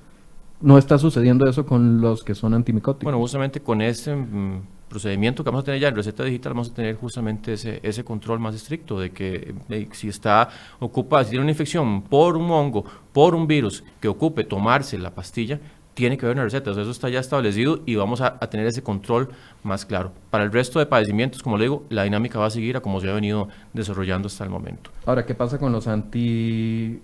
No 0.59 0.77
está 0.77 0.97
sucediendo 0.97 1.47
eso 1.47 1.65
con 1.65 2.01
los 2.01 2.25
que 2.25 2.36
son 2.36 2.53
antimicóticos. 2.53 3.05
Bueno, 3.05 3.19
justamente 3.19 3.62
con 3.62 3.81
este 3.81 4.13
mm, 4.13 4.63
procedimiento 4.89 5.45
que 5.45 5.50
vamos 5.50 5.62
a 5.62 5.65
tener 5.65 5.79
ya 5.79 5.88
en 5.88 5.95
receta 5.95 6.25
digital, 6.25 6.51
vamos 6.51 6.71
a 6.71 6.74
tener 6.74 6.97
justamente 6.97 7.53
ese, 7.53 7.79
ese 7.83 8.03
control 8.03 8.39
más 8.39 8.53
estricto 8.53 9.00
de 9.00 9.12
que 9.12 9.55
eh, 9.69 9.88
si 9.93 10.09
está 10.09 10.50
ocupada, 10.79 11.24
si 11.24 11.29
tiene 11.29 11.43
una 11.43 11.51
infección 11.51 12.01
por 12.01 12.36
un 12.36 12.51
hongo, 12.51 12.83
por 13.13 13.33
un 13.33 13.47
virus 13.47 13.86
que 14.01 14.09
ocupe 14.09 14.43
tomarse 14.43 14.97
la 14.97 15.15
pastilla, 15.15 15.62
tiene 15.98 16.16
que 16.16 16.27
haber 16.27 16.38
una 16.38 16.44
receta, 16.44 16.70
eso 16.70 16.92
está 16.92 17.10
ya 17.10 17.20
establecido 17.20 17.80
y 17.88 17.96
vamos 17.96 18.22
a, 18.22 18.39
tener 18.51 18.68
ese 18.68 18.84
control 18.84 19.30
más 19.63 19.84
claro. 19.84 20.12
Para 20.30 20.44
el 20.44 20.51
resto 20.51 20.77
de 20.77 20.86
padecimientos, 20.86 21.42
como 21.42 21.58
le 21.58 21.63
digo, 21.63 21.86
la 21.89 22.04
dinámica 22.04 22.38
va 22.38 22.46
a 22.46 22.50
seguir 22.51 22.77
a 22.77 22.82
como 22.82 23.01
se 23.01 23.10
ha 23.10 23.13
venido 23.13 23.48
desarrollando 23.74 24.27
hasta 24.27 24.44
el 24.44 24.51
momento. 24.51 24.92
Ahora, 25.08 25.25
¿qué 25.25 25.34
pasa 25.34 25.58
con 25.58 25.72
los 25.72 25.88
antivirales? 25.88 27.01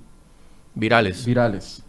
Virales. 1.26 1.84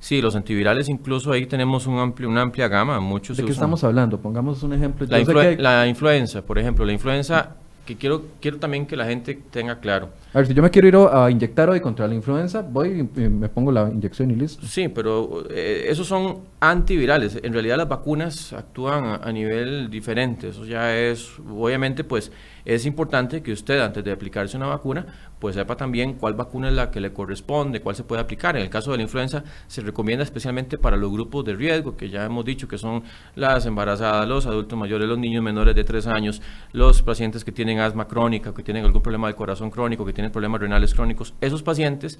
Sí, 0.00 0.20
los 0.20 0.36
antivirales 0.36 0.90
incluso 0.90 1.32
ahí 1.32 1.46
tenemos 1.46 1.86
un 1.86 1.98
amplio, 1.98 2.28
una 2.28 2.42
amplia 2.42 2.68
gama, 2.68 3.00
muchos. 3.00 3.38
¿De 3.38 3.44
qué 3.44 3.52
estamos 3.52 3.82
hablando? 3.82 4.20
Pongamos 4.20 4.62
un 4.62 4.74
ejemplo. 4.74 5.06
La, 5.08 5.18
la 5.56 5.86
influenza, 5.86 6.42
por 6.42 6.58
ejemplo, 6.58 6.84
la 6.84 6.92
influenza 6.92 7.56
que 7.90 7.96
quiero, 7.96 8.22
quiero 8.40 8.58
también 8.58 8.86
que 8.86 8.96
la 8.96 9.04
gente 9.04 9.36
tenga 9.50 9.80
claro. 9.80 10.10
A 10.32 10.38
ver, 10.38 10.46
si 10.46 10.54
yo 10.54 10.62
me 10.62 10.70
quiero 10.70 10.86
ir 10.86 10.96
a 11.10 11.28
inyectar 11.28 11.68
hoy 11.68 11.80
contra 11.80 12.06
la 12.06 12.14
influenza, 12.14 12.62
voy 12.62 13.08
y 13.16 13.28
me 13.28 13.48
pongo 13.48 13.72
la 13.72 13.90
inyección 13.90 14.30
y 14.30 14.36
listo. 14.36 14.64
Sí, 14.64 14.88
pero 14.88 15.44
eh, 15.50 15.86
esos 15.88 16.06
son 16.06 16.40
antivirales. 16.60 17.38
En 17.42 17.52
realidad 17.52 17.76
las 17.76 17.88
vacunas 17.88 18.52
actúan 18.52 19.18
a, 19.22 19.32
nivel 19.32 19.90
diferente. 19.90 20.48
Eso 20.50 20.64
ya 20.64 20.96
es, 20.96 21.30
obviamente, 21.38 22.04
pues 22.04 22.30
es 22.64 22.86
importante 22.86 23.42
que 23.42 23.52
usted 23.52 23.80
antes 23.80 24.04
de 24.04 24.12
aplicarse 24.12 24.56
una 24.56 24.66
vacuna, 24.66 25.06
pues 25.38 25.54
sepa 25.54 25.76
también 25.76 26.14
cuál 26.14 26.34
vacuna 26.34 26.68
es 26.68 26.74
la 26.74 26.90
que 26.90 27.00
le 27.00 27.12
corresponde, 27.12 27.80
cuál 27.80 27.96
se 27.96 28.04
puede 28.04 28.20
aplicar. 28.20 28.56
En 28.56 28.62
el 28.62 28.70
caso 28.70 28.90
de 28.92 28.98
la 28.98 29.02
influenza 29.04 29.42
se 29.66 29.80
recomienda 29.80 30.22
especialmente 30.22 30.78
para 30.78 30.96
los 30.96 31.10
grupos 31.10 31.44
de 31.44 31.54
riesgo, 31.54 31.96
que 31.96 32.10
ya 32.10 32.24
hemos 32.24 32.44
dicho 32.44 32.68
que 32.68 32.78
son 32.78 33.02
las 33.34 33.66
embarazadas, 33.66 34.28
los 34.28 34.46
adultos 34.46 34.78
mayores, 34.78 35.08
los 35.08 35.18
niños 35.18 35.42
menores 35.42 35.74
de 35.74 35.84
3 35.84 36.06
años, 36.08 36.42
los 36.72 37.02
pacientes 37.02 37.44
que 37.44 37.52
tienen 37.52 37.78
asma 37.78 38.06
crónica, 38.06 38.52
que 38.52 38.62
tienen 38.62 38.84
algún 38.84 39.02
problema 39.02 39.26
del 39.28 39.36
corazón 39.36 39.70
crónico, 39.70 40.04
que 40.04 40.12
tienen 40.12 40.30
problemas 40.30 40.60
renales 40.60 40.94
crónicos, 40.94 41.34
esos 41.40 41.62
pacientes, 41.62 42.18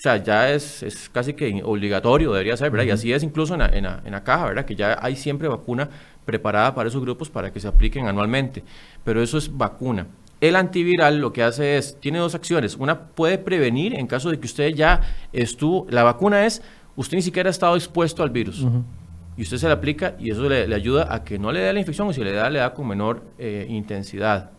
o 0.00 0.02
sea, 0.02 0.16
ya 0.16 0.50
es, 0.50 0.82
es 0.82 1.10
casi 1.10 1.34
que 1.34 1.60
obligatorio, 1.62 2.32
debería 2.32 2.56
ser, 2.56 2.70
¿verdad? 2.70 2.86
Y 2.86 2.90
así 2.90 3.12
es 3.12 3.22
incluso 3.22 3.52
en 3.52 3.60
la, 3.60 3.66
en, 3.66 3.84
la, 3.84 4.00
en 4.02 4.12
la 4.12 4.24
caja, 4.24 4.46
¿verdad? 4.46 4.64
Que 4.64 4.74
ya 4.74 4.98
hay 4.98 5.14
siempre 5.14 5.46
vacuna 5.46 5.90
preparada 6.24 6.74
para 6.74 6.88
esos 6.88 7.02
grupos 7.02 7.30
para 7.30 7.52
que 7.52 7.60
se 7.60 7.68
apliquen 7.68 8.06
anualmente, 8.06 8.62
pero 9.04 9.22
eso 9.22 9.38
es 9.38 9.56
vacuna. 9.56 10.06
El 10.40 10.56
antiviral 10.56 11.18
lo 11.18 11.32
que 11.32 11.42
hace 11.42 11.76
es, 11.76 11.98
tiene 12.00 12.18
dos 12.18 12.34
acciones. 12.34 12.76
Una 12.76 13.08
puede 13.08 13.36
prevenir 13.36 13.94
en 13.94 14.06
caso 14.06 14.30
de 14.30 14.40
que 14.40 14.46
usted 14.46 14.74
ya 14.74 15.02
estuvo, 15.32 15.86
la 15.90 16.02
vacuna 16.02 16.46
es, 16.46 16.62
usted 16.96 17.16
ni 17.16 17.22
siquiera 17.22 17.48
ha 17.48 17.50
estado 17.50 17.76
expuesto 17.76 18.22
al 18.22 18.30
virus. 18.30 18.66
Y 19.36 19.42
usted 19.42 19.58
se 19.58 19.66
le 19.66 19.72
aplica 19.72 20.16
y 20.18 20.30
eso 20.30 20.48
le, 20.48 20.74
ayuda 20.74 21.14
a 21.14 21.24
que 21.24 21.38
no 21.38 21.52
le 21.52 21.60
dé 21.60 21.72
la 21.72 21.80
infección 21.80 22.08
o 22.08 22.12
si 22.12 22.24
le 22.24 22.32
da, 22.32 22.48
le 22.48 22.58
da 22.58 22.72
con 22.72 22.88
menor 22.88 23.22
eh, 23.38 23.66
intensidad. 23.68 24.50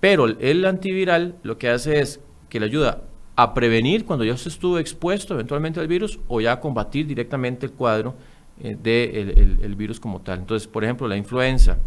Pero 0.00 0.26
el 0.26 0.64
antiviral 0.64 1.36
lo 1.42 1.58
que 1.58 1.68
hace 1.68 2.00
es 2.00 2.20
que 2.48 2.60
le 2.60 2.66
ayuda 2.66 3.02
a 3.36 3.54
prevenir 3.54 4.04
cuando 4.04 4.24
ya 4.24 4.34
usted 4.34 4.50
estuvo 4.50 4.78
expuesto 4.78 5.34
eventualmente 5.34 5.78
al 5.78 5.86
virus 5.86 6.18
o 6.26 6.40
ya 6.40 6.52
a 6.52 6.60
combatir 6.60 7.06
directamente 7.06 7.66
el 7.66 7.72
cuadro 7.72 8.16
eh, 8.60 8.76
del 8.80 9.58
el, 9.62 9.74
virus 9.76 10.00
como 10.00 10.20
tal. 10.20 10.40
Entonces, 10.40 10.68
por 10.68 10.84
ejemplo, 10.84 11.08
la 11.08 11.16
influenza, 11.16 11.78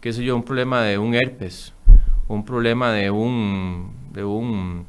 qué 0.00 0.12
sé 0.12 0.24
yo, 0.24 0.36
un 0.36 0.42
problema 0.42 0.82
de 0.82 0.98
un 0.98 1.14
herpes, 1.14 1.74
un 2.28 2.44
problema 2.44 2.92
de 2.92 3.10
un, 3.10 3.90
de 4.12 4.24
un 4.24 4.86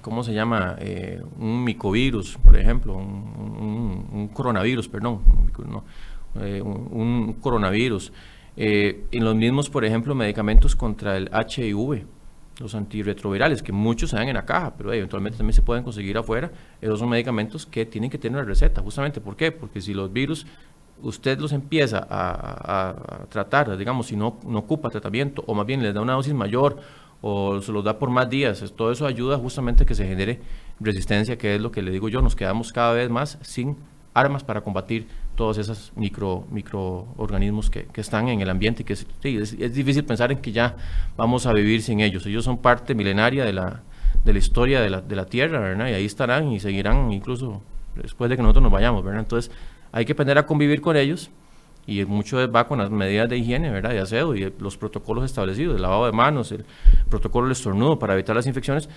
¿cómo 0.00 0.24
se 0.24 0.32
llama? 0.32 0.76
Eh, 0.80 1.20
un 1.38 1.64
micovirus, 1.64 2.38
por 2.38 2.56
ejemplo, 2.56 2.94
un, 2.94 4.28
coronavirus, 4.32 4.88
perdón, 4.88 5.20
un, 6.34 7.36
coronavirus. 7.40 8.12
Eh, 8.56 9.06
en 9.10 9.24
los 9.24 9.34
mismos, 9.34 9.70
por 9.70 9.84
ejemplo, 9.84 10.14
medicamentos 10.14 10.76
contra 10.76 11.16
el 11.16 11.30
HIV, 11.30 12.04
los 12.58 12.74
antirretrovirales, 12.74 13.62
que 13.62 13.72
muchos 13.72 14.10
se 14.10 14.16
dan 14.16 14.28
en 14.28 14.34
la 14.34 14.44
caja, 14.44 14.74
pero 14.76 14.92
eventualmente 14.92 15.38
también 15.38 15.54
se 15.54 15.62
pueden 15.62 15.84
conseguir 15.84 16.16
afuera. 16.18 16.50
Esos 16.80 16.98
son 16.98 17.08
medicamentos 17.08 17.66
que 17.66 17.86
tienen 17.86 18.10
que 18.10 18.18
tener 18.18 18.38
una 18.38 18.48
receta, 18.48 18.82
justamente. 18.82 19.20
¿Por 19.20 19.36
qué? 19.36 19.52
Porque 19.52 19.80
si 19.80 19.94
los 19.94 20.12
virus 20.12 20.46
usted 21.02 21.38
los 21.38 21.52
empieza 21.52 22.06
a, 22.08 23.26
tratar, 23.28 23.76
digamos, 23.76 24.06
si 24.06 24.16
no, 24.16 24.38
no 24.46 24.60
ocupa 24.60 24.90
tratamiento 24.90 25.42
o 25.46 25.54
más 25.54 25.66
bien 25.66 25.82
les 25.82 25.94
da 25.94 26.00
una 26.00 26.12
dosis 26.12 26.34
mayor 26.34 26.78
o 27.20 27.60
se 27.60 27.72
los 27.72 27.84
da 27.84 27.98
por 27.98 28.10
más 28.10 28.28
días, 28.28 28.72
todo 28.76 28.92
eso 28.92 29.06
ayuda 29.06 29.38
justamente 29.38 29.84
a 29.84 29.86
que 29.86 29.94
se 29.94 30.06
genere 30.06 30.40
resistencia, 30.80 31.38
que 31.38 31.54
es 31.54 31.60
lo 31.60 31.72
que 31.72 31.82
le 31.82 31.90
digo 31.90 32.08
yo, 32.08 32.22
nos 32.22 32.36
quedamos 32.36 32.72
cada 32.72 32.92
vez 32.92 33.10
más 33.10 33.38
sin 33.42 33.76
armas 34.14 34.44
para 34.44 34.60
combatir 34.60 35.08
todos 35.34 35.58
esos 35.58 35.92
micro, 35.96 36.46
microorganismos 36.50 37.70
que, 37.70 37.84
que 37.86 38.00
están 38.00 38.28
en 38.28 38.40
el 38.40 38.50
ambiente 38.50 38.82
y 38.82 38.84
que 38.84 38.92
es, 38.92 39.06
es, 39.22 39.74
difícil 39.74 40.04
pensar 40.04 40.30
en 40.32 40.38
que 40.38 40.52
ya 40.52 40.76
vamos 41.16 41.46
a 41.46 41.52
vivir 41.52 41.82
sin 41.82 42.00
ellos. 42.00 42.26
Ellos 42.26 42.44
son 42.44 42.58
parte 42.58 42.94
milenaria 42.94 43.44
de 43.44 43.52
la, 43.52 43.82
de 44.24 44.32
la 44.32 44.38
historia 44.38 44.80
de 44.80 44.90
la, 44.90 45.00
de 45.00 45.16
la 45.16 45.26
Tierra, 45.26 45.58
¿verdad? 45.60 45.88
Y 45.88 45.94
ahí 45.94 46.04
estarán 46.04 46.52
y 46.52 46.60
seguirán 46.60 47.12
incluso 47.12 47.62
después 47.96 48.28
de 48.30 48.36
que 48.36 48.42
nosotros 48.42 48.62
nos 48.62 48.72
vayamos, 48.72 49.02
¿verdad? 49.04 49.20
Entonces, 49.20 49.50
hay 49.92 50.04
que 50.04 50.12
aprender 50.12 50.38
a 50.38 50.46
convivir 50.46 50.80
con 50.80 50.96
ellos 50.96 51.30
y 51.86 52.04
mucho 52.04 52.50
va 52.50 52.68
con 52.68 52.78
las 52.78 52.90
medidas 52.90 53.28
de 53.28 53.38
higiene, 53.38 53.70
¿verdad? 53.70 53.90
De 53.90 54.00
aseo 54.00 54.34
y 54.34 54.52
los 54.58 54.76
protocolos 54.76 55.24
establecidos, 55.24 55.76
el 55.76 55.82
lavado 55.82 56.06
de 56.06 56.12
manos, 56.12 56.52
el 56.52 56.64
protocolo 57.08 57.46
del 57.46 57.52
estornudo 57.52 57.98
para 57.98 58.14
evitar 58.14 58.36
las 58.36 58.46
infecciones. 58.46 58.88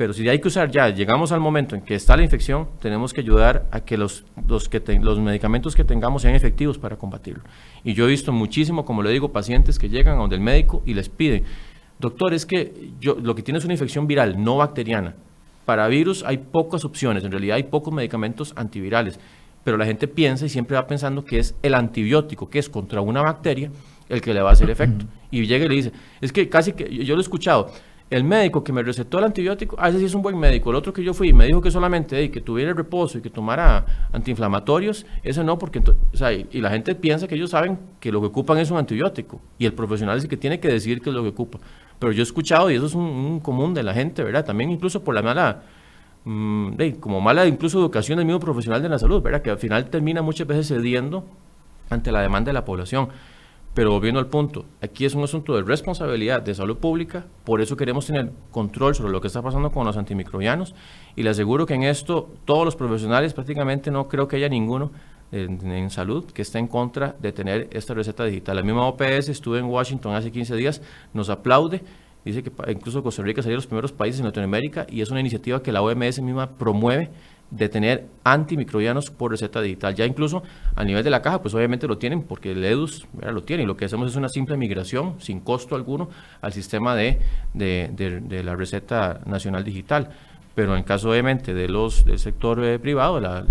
Pero 0.00 0.14
si 0.14 0.26
hay 0.30 0.38
que 0.38 0.48
usar 0.48 0.70
ya, 0.70 0.88
llegamos 0.88 1.30
al 1.30 1.40
momento 1.40 1.74
en 1.74 1.82
que 1.82 1.94
está 1.94 2.16
la 2.16 2.22
infección, 2.22 2.68
tenemos 2.80 3.12
que 3.12 3.20
ayudar 3.20 3.66
a 3.70 3.80
que 3.80 3.98
los, 3.98 4.24
los, 4.48 4.66
que 4.66 4.80
los 4.98 5.20
medicamentos 5.20 5.76
que 5.76 5.84
tengamos 5.84 6.22
sean 6.22 6.34
efectivos 6.34 6.78
para 6.78 6.96
combatirlo. 6.96 7.42
Y 7.84 7.92
yo 7.92 8.06
he 8.06 8.08
visto 8.08 8.32
muchísimo, 8.32 8.86
como 8.86 9.02
le 9.02 9.10
digo, 9.10 9.30
pacientes 9.30 9.78
que 9.78 9.90
llegan 9.90 10.14
a 10.14 10.20
donde 10.22 10.36
el 10.36 10.40
médico 10.40 10.82
y 10.86 10.94
les 10.94 11.10
piden, 11.10 11.44
doctor, 11.98 12.32
es 12.32 12.46
que 12.46 12.92
yo, 12.98 13.16
lo 13.16 13.34
que 13.34 13.42
tiene 13.42 13.58
es 13.58 13.64
una 13.66 13.74
infección 13.74 14.06
viral, 14.06 14.42
no 14.42 14.56
bacteriana. 14.56 15.16
Para 15.66 15.86
virus 15.86 16.24
hay 16.24 16.38
pocas 16.38 16.86
opciones, 16.86 17.22
en 17.22 17.32
realidad 17.32 17.56
hay 17.56 17.64
pocos 17.64 17.92
medicamentos 17.92 18.54
antivirales 18.56 19.20
pero 19.64 19.76
la 19.76 19.84
gente 19.84 20.08
piensa 20.08 20.46
y 20.46 20.48
siempre 20.48 20.76
va 20.76 20.86
pensando 20.86 21.24
que 21.24 21.38
es 21.38 21.54
el 21.62 21.74
antibiótico, 21.74 22.48
que 22.48 22.58
es 22.58 22.68
contra 22.68 23.00
una 23.00 23.22
bacteria, 23.22 23.70
el 24.08 24.20
que 24.20 24.34
le 24.34 24.40
va 24.40 24.50
a 24.50 24.52
hacer 24.52 24.70
efecto. 24.70 25.04
Y 25.30 25.46
llega 25.46 25.66
y 25.66 25.68
le 25.68 25.74
dice, 25.76 25.92
es 26.20 26.32
que 26.32 26.48
casi 26.48 26.72
que, 26.72 27.04
yo 27.04 27.14
lo 27.14 27.20
he 27.20 27.22
escuchado, 27.22 27.70
el 28.10 28.24
médico 28.24 28.64
que 28.64 28.72
me 28.72 28.82
recetó 28.82 29.18
el 29.18 29.24
antibiótico, 29.24 29.76
ah, 29.78 29.88
ese 29.88 30.00
sí 30.00 30.04
es 30.04 30.14
un 30.14 30.22
buen 30.22 30.36
médico. 30.38 30.70
El 30.70 30.76
otro 30.76 30.92
que 30.92 31.02
yo 31.02 31.14
fui 31.14 31.32
me 31.32 31.46
dijo 31.46 31.60
que 31.62 31.70
solamente 31.70 32.30
que 32.30 32.40
tuviera 32.40 32.72
reposo 32.74 33.18
y 33.18 33.22
que 33.22 33.30
tomara 33.30 34.08
antiinflamatorios, 34.12 35.06
ese 35.22 35.44
no, 35.44 35.58
porque 35.58 35.78
o 35.78 36.16
sea, 36.16 36.32
y, 36.32 36.46
la 36.60 36.70
gente 36.70 36.94
piensa 36.94 37.28
que 37.28 37.36
ellos 37.36 37.50
saben 37.50 37.78
que 38.00 38.10
lo 38.10 38.20
que 38.20 38.26
ocupan 38.26 38.58
es 38.58 38.70
un 38.70 38.78
antibiótico 38.78 39.40
y 39.58 39.66
el 39.66 39.72
profesional 39.72 40.18
es 40.18 40.24
el 40.24 40.30
que 40.30 40.36
tiene 40.36 40.60
que 40.60 40.68
decir 40.68 41.00
qué 41.00 41.10
es 41.10 41.16
lo 41.16 41.22
que 41.22 41.28
ocupa. 41.28 41.58
Pero 41.98 42.12
yo 42.12 42.20
he 42.20 42.24
escuchado, 42.24 42.70
y 42.70 42.74
eso 42.74 42.86
es 42.86 42.94
un 42.94 43.40
común 43.40 43.74
de 43.74 43.82
la 43.82 43.94
gente, 43.94 44.24
¿verdad? 44.24 44.44
También 44.44 44.70
incluso 44.70 45.04
por 45.04 45.14
la 45.14 45.22
mala 45.22 45.62
Mm, 46.24 46.72
como 47.00 47.20
mala 47.20 47.46
incluso 47.46 47.78
educación 47.78 48.18
del 48.18 48.26
mismo 48.26 48.40
profesional 48.40 48.82
de 48.82 48.90
la 48.90 48.98
salud, 48.98 49.22
¿verdad? 49.22 49.40
que 49.40 49.50
al 49.50 49.58
final 49.58 49.88
termina 49.88 50.20
muchas 50.20 50.46
veces 50.46 50.68
cediendo 50.68 51.24
ante 51.88 52.12
la 52.12 52.20
demanda 52.20 52.50
de 52.50 52.52
la 52.52 52.64
población. 52.64 53.08
Pero 53.72 53.92
volviendo 53.92 54.18
al 54.18 54.26
punto, 54.26 54.64
aquí 54.82 55.04
es 55.04 55.14
un 55.14 55.22
asunto 55.22 55.54
de 55.54 55.62
responsabilidad 55.62 56.42
de 56.42 56.54
salud 56.54 56.78
pública, 56.78 57.26
por 57.44 57.60
eso 57.60 57.76
queremos 57.76 58.04
tener 58.04 58.32
control 58.50 58.96
sobre 58.96 59.12
lo 59.12 59.20
que 59.20 59.28
está 59.28 59.42
pasando 59.42 59.70
con 59.70 59.86
los 59.86 59.96
antimicrobianos. 59.96 60.74
Y 61.14 61.22
le 61.22 61.30
aseguro 61.30 61.66
que 61.66 61.74
en 61.74 61.84
esto 61.84 62.30
todos 62.44 62.64
los 62.64 62.74
profesionales, 62.74 63.32
prácticamente 63.32 63.92
no 63.92 64.08
creo 64.08 64.26
que 64.26 64.36
haya 64.36 64.48
ninguno 64.48 64.90
en, 65.32 65.90
salud 65.90 66.24
que 66.24 66.42
esté 66.42 66.58
en 66.58 66.66
contra 66.66 67.14
de 67.20 67.32
tener 67.32 67.68
esta 67.72 67.94
receta 67.94 68.24
digital. 68.24 68.56
La 68.56 68.62
misma 68.62 68.86
OPS 68.88 69.28
estuve 69.28 69.60
en 69.60 69.66
Washington 69.66 70.14
hace 70.14 70.32
15 70.32 70.56
días, 70.56 70.82
nos 71.14 71.30
aplaude. 71.30 71.82
Dice 72.24 72.42
que 72.42 72.52
incluso 72.70 73.02
Costa 73.02 73.22
Rica 73.22 73.40
sería 73.40 73.52
de 73.52 73.58
los 73.58 73.66
primeros 73.66 73.92
países 73.92 74.20
en 74.20 74.26
Latinoamérica 74.26 74.86
y 74.90 75.00
es 75.00 75.10
una 75.10 75.20
iniciativa 75.20 75.62
que 75.62 75.72
la 75.72 75.80
OMS 75.80 76.20
misma 76.20 76.50
promueve 76.50 77.10
de 77.50 77.68
tener 77.68 78.06
antimicrobianos 78.24 79.10
por 79.10 79.32
receta 79.32 79.60
digital. 79.60 79.94
Ya 79.94 80.06
incluso 80.06 80.42
a 80.76 80.84
nivel 80.84 81.02
de 81.02 81.10
la 81.10 81.22
caja, 81.22 81.42
pues 81.42 81.54
obviamente 81.54 81.86
lo 81.86 81.98
tienen 81.98 82.22
porque 82.22 82.52
el 82.52 82.64
EDUS 82.64 83.06
lo 83.20 83.42
tiene 83.42 83.66
lo 83.66 83.76
que 83.76 83.84
hacemos 83.84 84.10
es 84.10 84.16
una 84.16 84.28
simple 84.28 84.56
migración 84.56 85.16
sin 85.18 85.40
costo 85.40 85.74
alguno 85.74 86.08
al 86.40 86.52
sistema 86.52 86.94
de, 86.94 87.20
de, 87.54 88.42
la 88.44 88.56
receta 88.56 89.20
nacional 89.26 89.64
digital. 89.64 90.10
Pero 90.54 90.76
en 90.76 90.82
caso 90.82 91.10
obviamente 91.10 91.54
de 91.54 91.68
los, 91.68 92.04
del 92.04 92.18
sector 92.18 92.62
eh, 92.64 92.78
privado, 92.78 93.20
la, 93.20 93.44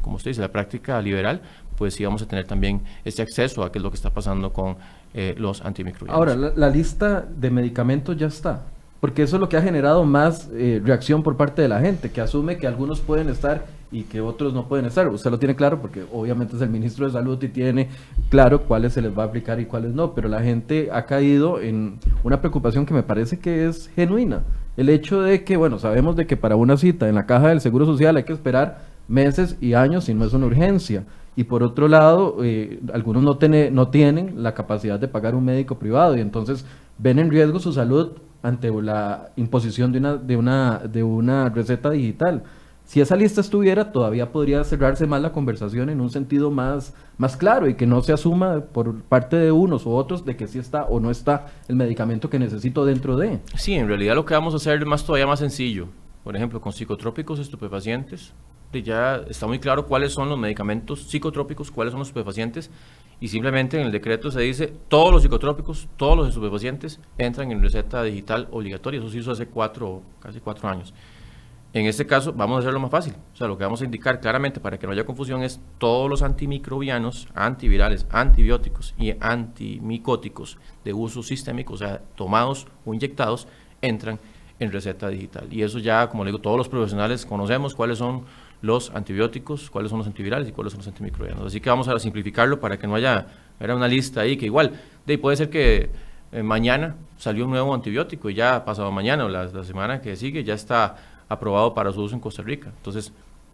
como 0.00 0.16
usted 0.16 0.30
dice, 0.30 0.40
la 0.40 0.52
práctica 0.52 1.00
liberal, 1.02 1.42
pues 1.76 1.94
sí 1.94 2.04
vamos 2.04 2.22
a 2.22 2.26
tener 2.26 2.46
también 2.46 2.82
este 3.04 3.22
acceso 3.22 3.64
a 3.64 3.72
qué 3.72 3.78
es 3.78 3.82
lo 3.82 3.90
que 3.90 3.96
está 3.96 4.10
pasando 4.10 4.52
con 4.52 4.76
eh, 5.12 5.34
los 5.36 5.62
antimicrobianos. 5.62 6.16
Ahora, 6.16 6.52
la, 6.54 6.70
lista 6.70 7.22
de 7.22 7.50
medicamentos 7.50 8.16
ya 8.16 8.28
está, 8.28 8.62
porque 9.00 9.22
eso 9.22 9.36
es 9.36 9.40
lo 9.40 9.48
que 9.48 9.56
ha 9.56 9.62
generado 9.62 10.04
más 10.04 10.50
eh, 10.54 10.80
reacción 10.82 11.22
por 11.22 11.36
parte 11.36 11.62
de 11.62 11.68
la 11.68 11.80
gente, 11.80 12.10
que 12.10 12.20
asume 12.20 12.56
que 12.56 12.66
algunos 12.66 13.00
pueden 13.00 13.28
estar 13.28 13.66
y 13.92 14.02
que 14.04 14.20
otros 14.20 14.54
no 14.54 14.66
pueden 14.66 14.86
estar. 14.86 15.08
Usted 15.08 15.30
lo 15.30 15.38
tiene 15.38 15.54
claro 15.54 15.80
porque 15.80 16.04
obviamente 16.12 16.56
es 16.56 16.62
el 16.62 16.70
ministro 16.70 17.06
de 17.06 17.12
Salud 17.12 17.40
y 17.42 17.48
tiene 17.48 17.88
claro 18.28 18.62
cuáles 18.62 18.94
se 18.94 19.02
les 19.02 19.16
va 19.16 19.24
a 19.24 19.26
aplicar 19.26 19.60
y 19.60 19.66
cuáles 19.66 19.94
no, 19.94 20.14
pero 20.14 20.28
la 20.28 20.40
gente 20.40 20.88
ha 20.92 21.04
caído 21.04 21.60
en 21.60 21.98
una 22.22 22.40
preocupación 22.40 22.86
que 22.86 22.94
me 22.94 23.02
parece 23.02 23.38
que 23.38 23.66
es 23.66 23.88
genuina. 23.94 24.42
El 24.76 24.88
hecho 24.88 25.20
de 25.22 25.44
que, 25.44 25.56
bueno, 25.56 25.78
sabemos 25.78 26.16
de 26.16 26.26
que 26.26 26.36
para 26.36 26.56
una 26.56 26.76
cita 26.76 27.08
en 27.08 27.14
la 27.14 27.26
caja 27.26 27.48
del 27.48 27.60
Seguro 27.60 27.86
Social 27.86 28.16
hay 28.16 28.24
que 28.24 28.32
esperar 28.32 28.86
meses 29.06 29.56
y 29.60 29.74
años 29.74 30.04
si 30.04 30.14
no 30.14 30.24
es 30.24 30.32
una 30.32 30.46
urgencia 30.46 31.04
y 31.36 31.44
por 31.44 31.62
otro 31.62 31.88
lado, 31.88 32.36
eh, 32.42 32.80
algunos 32.92 33.22
no, 33.22 33.38
no 33.70 33.88
tienen 33.88 34.42
la 34.42 34.54
capacidad 34.54 35.00
de 35.00 35.08
pagar 35.08 35.34
un 35.34 35.44
médico 35.44 35.78
privado 35.78 36.16
y 36.16 36.20
entonces 36.20 36.64
ven 36.98 37.18
en 37.18 37.30
riesgo 37.30 37.58
su 37.58 37.72
salud 37.72 38.12
ante 38.42 38.70
la 38.70 39.30
imposición 39.36 39.92
de 39.92 39.98
una, 39.98 40.16
de 40.16 40.36
una, 40.36 40.78
de 40.78 41.02
una 41.02 41.48
receta 41.48 41.90
digital. 41.90 42.44
Si 42.84 43.00
esa 43.00 43.16
lista 43.16 43.40
estuviera, 43.40 43.92
todavía 43.92 44.30
podría 44.30 44.62
cerrarse 44.62 45.06
más 45.06 45.22
la 45.22 45.32
conversación 45.32 45.88
en 45.88 46.02
un 46.02 46.10
sentido 46.10 46.50
más, 46.50 46.94
más 47.16 47.36
claro 47.38 47.66
y 47.66 47.74
que 47.74 47.86
no 47.86 48.02
se 48.02 48.12
asuma 48.12 48.60
por 48.60 49.00
parte 49.02 49.36
de 49.36 49.50
unos 49.50 49.86
u 49.86 49.92
otros 49.92 50.26
de 50.26 50.36
que 50.36 50.46
sí 50.46 50.58
está 50.58 50.84
o 50.84 51.00
no 51.00 51.10
está 51.10 51.46
el 51.68 51.76
medicamento 51.76 52.28
que 52.28 52.38
necesito 52.38 52.84
dentro 52.84 53.16
de. 53.16 53.40
Sí, 53.56 53.72
en 53.72 53.88
realidad 53.88 54.14
lo 54.14 54.26
que 54.26 54.34
vamos 54.34 54.52
a 54.52 54.58
hacer 54.58 54.80
es 54.80 54.86
más 54.86 55.04
todavía 55.06 55.26
más 55.26 55.38
sencillo. 55.38 55.88
Por 56.22 56.36
ejemplo, 56.36 56.60
con 56.60 56.72
psicotrópicos 56.72 57.38
estupefacientes, 57.38 58.34
ya 58.82 59.22
está 59.28 59.46
muy 59.46 59.58
claro 59.58 59.86
cuáles 59.86 60.12
son 60.12 60.28
los 60.28 60.38
medicamentos 60.38 61.04
psicotrópicos, 61.04 61.70
cuáles 61.70 61.92
son 61.92 62.00
los 62.00 62.08
estupefacientes, 62.08 62.70
y 63.24 63.28
simplemente 63.28 63.80
en 63.80 63.86
el 63.86 63.90
decreto 63.90 64.30
se 64.30 64.42
dice 64.42 64.70
todos 64.88 65.10
los 65.10 65.22
psicotrópicos, 65.22 65.88
todos 65.96 66.14
los 66.14 66.28
estupefacientes 66.28 67.00
entran 67.16 67.50
en 67.52 67.62
receta 67.62 68.02
digital 68.02 68.48
obligatoria. 68.50 69.00
Eso 69.00 69.08
se 69.08 69.16
hizo 69.16 69.32
hace 69.32 69.46
cuatro, 69.46 70.02
casi 70.20 70.40
cuatro 70.40 70.68
años. 70.68 70.92
En 71.72 71.86
este 71.86 72.04
caso 72.04 72.34
vamos 72.34 72.56
a 72.56 72.58
hacerlo 72.58 72.80
más 72.80 72.90
fácil. 72.90 73.14
O 73.32 73.34
sea, 73.34 73.48
lo 73.48 73.56
que 73.56 73.64
vamos 73.64 73.80
a 73.80 73.86
indicar 73.86 74.20
claramente 74.20 74.60
para 74.60 74.78
que 74.78 74.86
no 74.86 74.92
haya 74.92 75.06
confusión 75.06 75.42
es 75.42 75.58
todos 75.78 76.10
los 76.10 76.20
antimicrobianos, 76.20 77.28
antivirales, 77.34 78.06
antibióticos 78.10 78.94
y 78.98 79.14
antimicóticos 79.18 80.58
de 80.84 80.92
uso 80.92 81.22
sistémico, 81.22 81.72
o 81.72 81.78
sea, 81.78 82.02
tomados 82.16 82.66
o 82.84 82.92
inyectados, 82.92 83.48
entran 83.80 84.20
en 84.58 84.70
receta 84.70 85.08
digital. 85.08 85.48
Y 85.50 85.62
eso 85.62 85.78
ya, 85.78 86.10
como 86.10 86.24
le 86.24 86.28
digo, 86.28 86.42
todos 86.42 86.58
los 86.58 86.68
profesionales 86.68 87.24
conocemos 87.24 87.74
cuáles 87.74 87.96
son 87.96 88.24
los 88.64 88.90
antibióticos, 88.90 89.70
cuáles 89.70 89.90
son 89.90 89.98
los 89.98 90.06
antivirales 90.06 90.48
y 90.48 90.52
cuáles 90.52 90.72
son 90.72 90.78
los 90.78 90.88
antimicrobianos. 90.88 91.44
Así 91.44 91.60
que 91.60 91.68
vamos 91.68 91.86
a 91.86 91.98
simplificarlo 91.98 92.58
para 92.60 92.78
que 92.78 92.86
no 92.86 92.94
haya 92.94 93.26
era 93.60 93.76
una 93.76 93.86
lista 93.86 94.22
ahí 94.22 94.36
que 94.36 94.46
igual, 94.46 94.72
de, 95.06 95.18
puede 95.18 95.36
ser 95.36 95.50
que 95.50 95.90
eh, 96.32 96.42
mañana 96.42 96.96
salió 97.18 97.44
un 97.44 97.50
nuevo 97.50 97.74
antibiótico 97.74 98.30
y 98.30 98.34
ya 98.34 98.64
pasado 98.64 98.90
mañana 98.90 99.26
o 99.26 99.28
la, 99.28 99.64
semana 99.64 100.00
que 100.00 100.16
sigue 100.16 100.42
ya 100.44 100.54
está 100.54 100.96
aprobado 101.28 101.74
para 101.74 101.92
su 101.92 102.00
uso 102.00 102.14
en 102.14 102.20
Costa 102.20 102.42
Rica. 102.42 102.72
Entonces, 102.74 103.12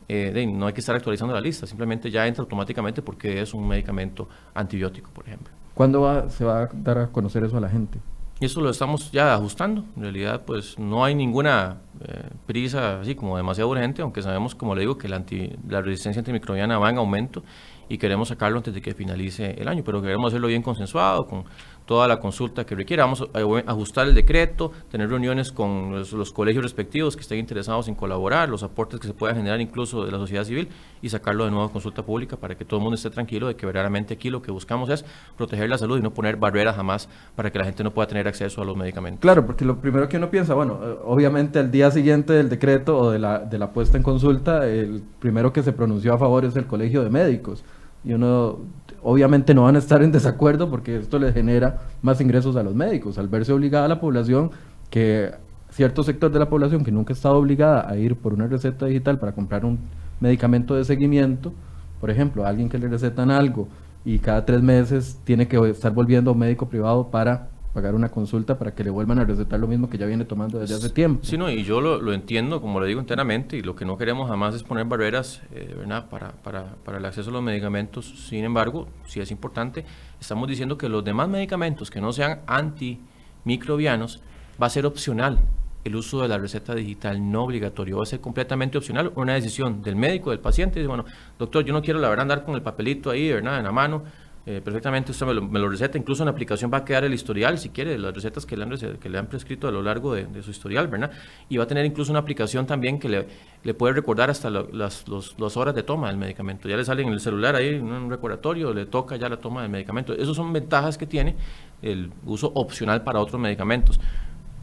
eh, 0.09 0.47
no 0.47 0.67
hay 0.67 0.73
que 0.73 0.81
estar 0.81 0.95
actualizando 0.95 1.35
la 1.35 1.41
lista, 1.41 1.67
simplemente 1.67 2.09
ya 2.11 2.27
entra 2.27 2.43
automáticamente 2.43 3.03
porque 3.03 3.41
es 3.41 3.53
un 3.53 3.67
medicamento 3.67 4.29
antibiótico, 4.55 5.11
por 5.11 5.27
ejemplo. 5.27 5.53
¿Cuándo 5.75 6.31
se 6.31 6.45
va 6.45 6.63
a 6.63 6.69
dar 6.73 6.99
a 6.99 7.07
conocer 7.09 7.43
eso 7.43 7.57
a 7.57 7.61
la 7.61 7.69
gente? 7.69 7.99
Y 8.41 8.47
eso 8.47 8.63
lo 8.63 8.71
estamos 8.71 9.13
ya 9.13 9.35
ajustando. 9.35 9.85
En 9.97 10.03
realidad, 10.03 10.45
pues 10.47 10.79
no 10.79 11.05
hay 11.05 11.15
ninguna 11.15 11.83
eh, 12.01 12.31
prisa 12.47 13.01
así 13.01 13.15
como 13.15 13.37
demasiado 13.37 13.69
urgente, 13.69 14.01
aunque 14.01 14.23
sabemos, 14.23 14.55
como 14.55 14.75
le 14.75 14.81
digo, 14.81 14.97
que 14.97 15.09
la, 15.09 15.23
la 15.69 15.83
resistencia 15.83 16.21
antimicrobiana 16.21 16.79
va 16.79 16.89
en 16.89 16.97
aumento 16.97 17.43
y 17.91 17.99
queremos 17.99 18.29
sacarlo 18.29 18.57
antes 18.57 18.73
de 18.73 18.81
que 18.81 18.95
finalice 18.95 19.51
el 19.59 19.69
año, 19.69 19.83
pero 19.85 20.01
queremos 20.01 20.29
hacerlo 20.29 20.47
bien 20.49 20.63
consensuado, 20.63 21.27
con 21.27 21.45
toda 21.91 22.07
la 22.07 22.21
consulta 22.21 22.65
que 22.65 22.77
requiera. 22.77 23.03
Vamos 23.03 23.29
a 23.35 23.71
ajustar 23.73 24.07
el 24.07 24.15
decreto, 24.15 24.71
tener 24.93 25.09
reuniones 25.11 25.51
con 25.51 25.91
los, 25.91 26.33
colegios 26.33 26.63
respectivos 26.63 27.17
que 27.17 27.23
estén 27.23 27.41
interesados 27.41 27.89
en 27.89 27.97
colaborar, 27.97 28.49
los 28.49 28.63
aportes 28.63 29.01
que 29.01 29.09
se 29.09 29.13
puedan 29.13 29.35
generar 29.35 29.61
incluso 29.61 30.05
de 30.05 30.13
la 30.13 30.19
sociedad 30.19 30.45
civil 30.45 30.69
y 31.03 31.09
sacarlo 31.09 31.47
de 31.47 31.51
nuevo 31.51 31.65
a 31.65 31.73
consulta 31.73 32.05
pública 32.05 32.37
para 32.37 32.55
que 32.55 32.65
todo 32.65 32.79
el 32.79 32.85
mundo 32.85 32.95
esté 32.95 33.11
tranquilo 33.11 33.49
de 33.49 33.57
que 33.57 33.67
verdaderamente 33.67 34.15
aquí 34.15 34.31
lo 34.31 34.41
que 34.41 34.53
buscamos 34.53 34.89
es 34.89 35.05
proteger 35.37 35.69
la 35.69 35.79
salud 35.79 35.99
y 35.99 36.01
no 36.01 36.15
poner 36.15 36.37
barreras 36.37 36.77
jamás 36.77 37.09
para 37.35 37.51
que 37.51 37.59
la 37.59 37.65
gente 37.65 37.83
no 37.83 37.91
pueda 37.91 38.07
tener 38.07 38.29
acceso 38.29 38.63
a 38.63 38.65
los 38.65 38.77
medicamentos. 38.77 39.23
Claro, 39.23 39.45
porque 39.45 39.65
lo 39.65 39.81
primero 39.81 40.09
que 40.09 40.17
uno 40.17 40.31
piensa, 40.31 40.55
bueno, 40.55 40.79
eh, 40.85 40.97
obviamente 41.05 41.59
al 41.59 41.73
día 41.73 41.91
siguiente 41.91 42.35
del 42.35 42.49
decreto 42.49 42.99
o 42.99 43.11
de 43.11 43.19
la, 43.19 43.41
de 43.41 43.59
la 43.59 43.73
puesta 43.73 43.97
en 43.97 44.05
consulta, 44.05 44.65
el 44.65 45.03
primero 45.19 45.53
que 45.53 45.65
se 45.65 45.73
pronunció 45.73 46.15
a 46.15 46.19
favor 46.19 46.45
es 46.45 46.55
el 46.55 46.69
Colegio 46.69 47.03
de 47.03 47.11
Médicos 47.11 47.65
y 48.05 48.13
uno 48.13 48.59
obviamente 49.03 49.55
no 49.55 49.63
van 49.63 49.77
a 49.77 49.79
estar 49.79 50.03
en 50.03 50.13
desacuerdo 50.13 50.71
porque 50.71 50.97
esto 50.97 51.19
les 51.19 51.35
genera 51.35 51.81
más 52.03 52.21
ingresos 52.21 52.57
a 52.57 52.63
los 52.63 52.75
médicos, 52.75 53.19
al 53.19 53.29
verse 53.29 53.53
obligada 53.53 53.87
a 53.87 53.89
la 53.89 54.01
población 54.01 54.51
que 54.91 55.31
cierto 55.71 56.03
sector 56.03 56.31
de 56.31 56.39
la 56.39 56.49
población 56.49 56.85
que 56.85 56.91
nunca 56.91 57.13
ha 57.13 57.17
estado 57.17 57.37
obligada 57.37 57.89
a 57.89 57.97
ir 57.97 58.17
por 58.17 58.35
una 58.35 58.47
receta 58.47 58.87
digital 58.87 59.19
para 59.19 59.33
comprar 59.33 59.65
un 59.65 59.79
medicamento 60.19 60.75
de 60.75 60.85
seguimiento, 60.85 61.53
por 62.01 62.11
ejemplo, 62.11 62.47
alguien 62.47 62.69
que 62.69 62.79
le 62.79 62.89
recetan 62.89 63.31
algo 63.31 63.69
y 64.05 64.19
cada 64.19 64.45
tres 64.45 64.63
meses 64.63 65.19
tiene 65.25 65.47
que 65.47 65.57
estar 65.71 65.93
volviendo 65.93 66.31
a 66.31 66.35
un 66.35 66.41
médico 66.41 66.69
privado 66.69 67.09
para 67.11 67.49
pagar 67.73 67.95
una 67.95 68.09
consulta 68.09 68.59
para 68.59 68.75
que 68.75 68.83
le 68.83 68.91
vuelvan 68.91 69.19
a 69.19 69.25
recetar 69.25 69.61
lo 69.61 69.67
mismo 69.67 69.89
que 69.89 69.99
ya 69.99 70.07
viene 70.07 70.25
tomando 70.25 70.59
desde 70.59 70.75
hace 70.75 70.91
tiempo. 70.91 71.25
Sí, 71.25 71.39
no, 71.39 71.51
y 71.51 71.63
yo 71.63 71.81
lo, 71.81 72.13
entiendo, 72.13 72.61
como 72.61 72.81
lo 72.81 72.87
digo 72.87 73.01
enteramente, 73.01 73.57
y 73.57 73.63
lo 73.63 73.77
que 73.77 73.85
no 73.85 73.97
queremos 73.97 74.29
jamás 74.29 74.55
es 74.55 74.63
poner 74.63 74.87
barreras 74.87 75.41
eh, 75.53 75.75
¿verdad? 75.77 76.09
Para, 76.09 76.33
para, 76.33 76.75
para, 76.85 76.99
el 76.99 77.05
acceso 77.05 77.31
a 77.31 77.33
los 77.33 77.43
medicamentos. 77.43 78.27
Sin 78.29 78.45
embargo, 78.45 78.89
si 79.07 79.21
es 79.21 79.31
importante, 79.31 79.85
estamos 80.21 80.49
diciendo 80.49 80.77
que 80.77 80.89
los 80.89 81.05
demás 81.05 81.29
medicamentos 81.29 81.91
que 81.91 82.01
no 82.01 82.13
sean 82.13 82.41
antimicrobianos 82.47 84.21
va 84.61 84.67
a 84.67 84.71
ser 84.71 84.87
opcional 84.87 85.39
el 85.85 85.97
uso 85.97 86.23
de 86.23 86.29
la 86.29 86.39
receta 86.39 86.75
digital 86.75 87.31
no 87.31 87.45
obligatorio, 87.45 87.99
va 87.99 88.03
a 88.03 88.07
ser 88.07 88.21
completamente 88.21 88.77
opcional, 88.77 89.13
una 89.15 89.35
decisión 89.35 89.83
del 89.83 89.97
médico, 89.97 90.31
del 90.31 90.41
paciente, 90.41 90.79
dice, 90.79 90.89
bueno, 90.89 91.05
doctor, 91.39 91.65
yo 91.65 91.73
no 91.73 91.81
quiero 91.81 92.01
la 92.01 92.09
verdad 92.09 92.23
andar 92.23 92.45
con 92.45 92.55
el 92.55 92.63
papelito 92.63 93.11
ahí, 93.11 93.33
¿verdad? 93.33 93.59
En 93.59 93.65
la 93.65 93.73
mano, 93.73 94.03
eh, 94.47 94.63
perfectamente 94.65 95.13
usted 95.13 95.27
me 95.27 95.59
lo, 95.59 95.69
receta, 95.69 95.99
incluso 95.99 96.23
en 96.23 96.27
la 96.27 96.31
aplicación 96.31 96.71
va 96.73 96.79
a 96.79 96.85
quedar 96.85 97.05
el 97.05 97.13
historial, 97.13 97.59
si 97.59 97.69
quiere, 97.69 97.91
de 97.91 97.99
las 97.99 98.15
recetas 98.15 98.47
que 98.47 98.57
le 98.57 98.65
han, 98.65 98.71
que 98.99 99.09
le 99.11 99.19
han 99.19 99.27
prescrito 99.27 99.69
a 99.69 99.71
lo 99.71 99.83
largo 99.83 100.15
de, 100.15 100.43
su 100.43 100.51
historial, 100.51 100.89
¿verdad? 100.89 101.11
Y 101.51 101.59
va 101.59 101.65
a 101.65 101.67
tener 101.67 101.85
incluso 101.85 102.11
una 102.11 102.21
aplicación 102.21 102.67
también 102.67 102.99
que 102.99 103.27
le, 103.63 103.75
puede 103.75 103.93
recordar 103.93 104.31
hasta 104.31 104.49
las 104.49 105.07
los, 105.09 105.57
horas 105.59 105.75
de 105.75 105.83
toma 105.83 106.09
del 106.09 106.17
medicamento. 106.17 106.69
Ya 106.69 106.77
le 106.77 106.85
sale 106.85 107.03
en 107.03 107.11
el 107.11 107.21
celular 107.21 107.55
ahí 107.55 107.75
un 107.75 108.09
recordatorio, 108.09 108.73
le 108.73 108.87
toca 108.87 109.17
ya 109.17 109.29
la 109.29 109.37
toma 109.37 109.61
del 109.61 109.71
medicamento. 109.71 110.15
Esas 110.15 110.35
son 110.35 110.53
ventajas 110.55 110.97
que 110.97 111.07
tiene 111.07 111.37
el 111.83 112.11
uso 112.25 112.51
opcional 112.55 113.05
para 113.05 113.21
otros 113.21 113.39
medicamentos. 113.39 114.01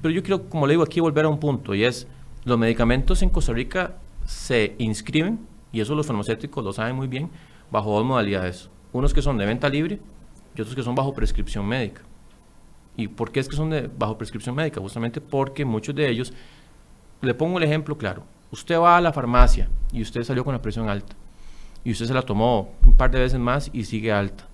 Pero 0.02 0.12
yo 0.12 0.24
quiero, 0.24 0.50
como 0.50 0.66
le 0.66 0.74
digo 0.74 0.84
aquí, 0.84 1.00
volver 1.00 1.26
a 1.26 1.30
un 1.30 1.40
punto, 1.40 1.76
y 1.76 1.84
es, 1.84 2.08
los 2.46 2.58
medicamentos 2.58 3.22
en 3.22 3.30
Costa 3.30 3.54
Rica 3.54 3.98
se 4.26 4.76
inscriben, 4.80 5.46
y 5.72 5.82
eso 5.82 5.94
los 5.94 6.08
farmacéuticos 6.08 6.64
lo 6.64 6.74
saben 6.74 6.96
muy 6.96 7.08
bien, 7.08 7.30
bajo 7.70 7.92
dos 7.92 8.06
modalidades 8.06 8.72
unos 8.98 9.14
que 9.14 9.22
son 9.22 9.38
de 9.38 9.46
venta 9.46 9.70
libre 9.70 10.00
y 10.56 10.62
otros 10.62 10.76
que 10.76 10.84
son 10.84 10.96
bajo 10.96 11.14
prescripción 11.14 11.66
médica. 11.66 12.02
¿Y 12.96 13.08
por 13.08 13.32
qué 13.32 13.40
es 13.40 13.48
que 13.48 13.56
son 13.56 13.72
bajo 13.98 14.18
prescripción 14.18 14.56
médica? 14.56 14.82
Justamente 14.82 15.22
porque 15.22 15.66
muchos 15.66 15.94
de 15.94 16.10
ellos, 16.10 16.34
le 17.22 17.34
pongo 17.34 17.58
el 17.58 17.64
ejemplo 17.64 17.98
claro, 17.98 18.24
usted 18.52 18.80
va 18.80 18.98
a 18.98 19.02
la 19.02 19.14
farmacia 19.14 19.70
y 19.92 20.02
usted 20.02 20.24
salió 20.24 20.44
con 20.44 20.54
la 20.54 20.62
presión 20.62 20.90
alta 20.90 21.16
y 21.84 21.92
usted 21.92 22.06
se 22.06 22.14
la 22.14 22.22
tomó 22.22 22.74
un 22.86 22.98
par 22.98 23.12
de 23.12 23.20
veces 23.20 23.40
más 23.40 23.70
y 23.72 23.86
sigue 23.86 24.12
alta. 24.12 24.46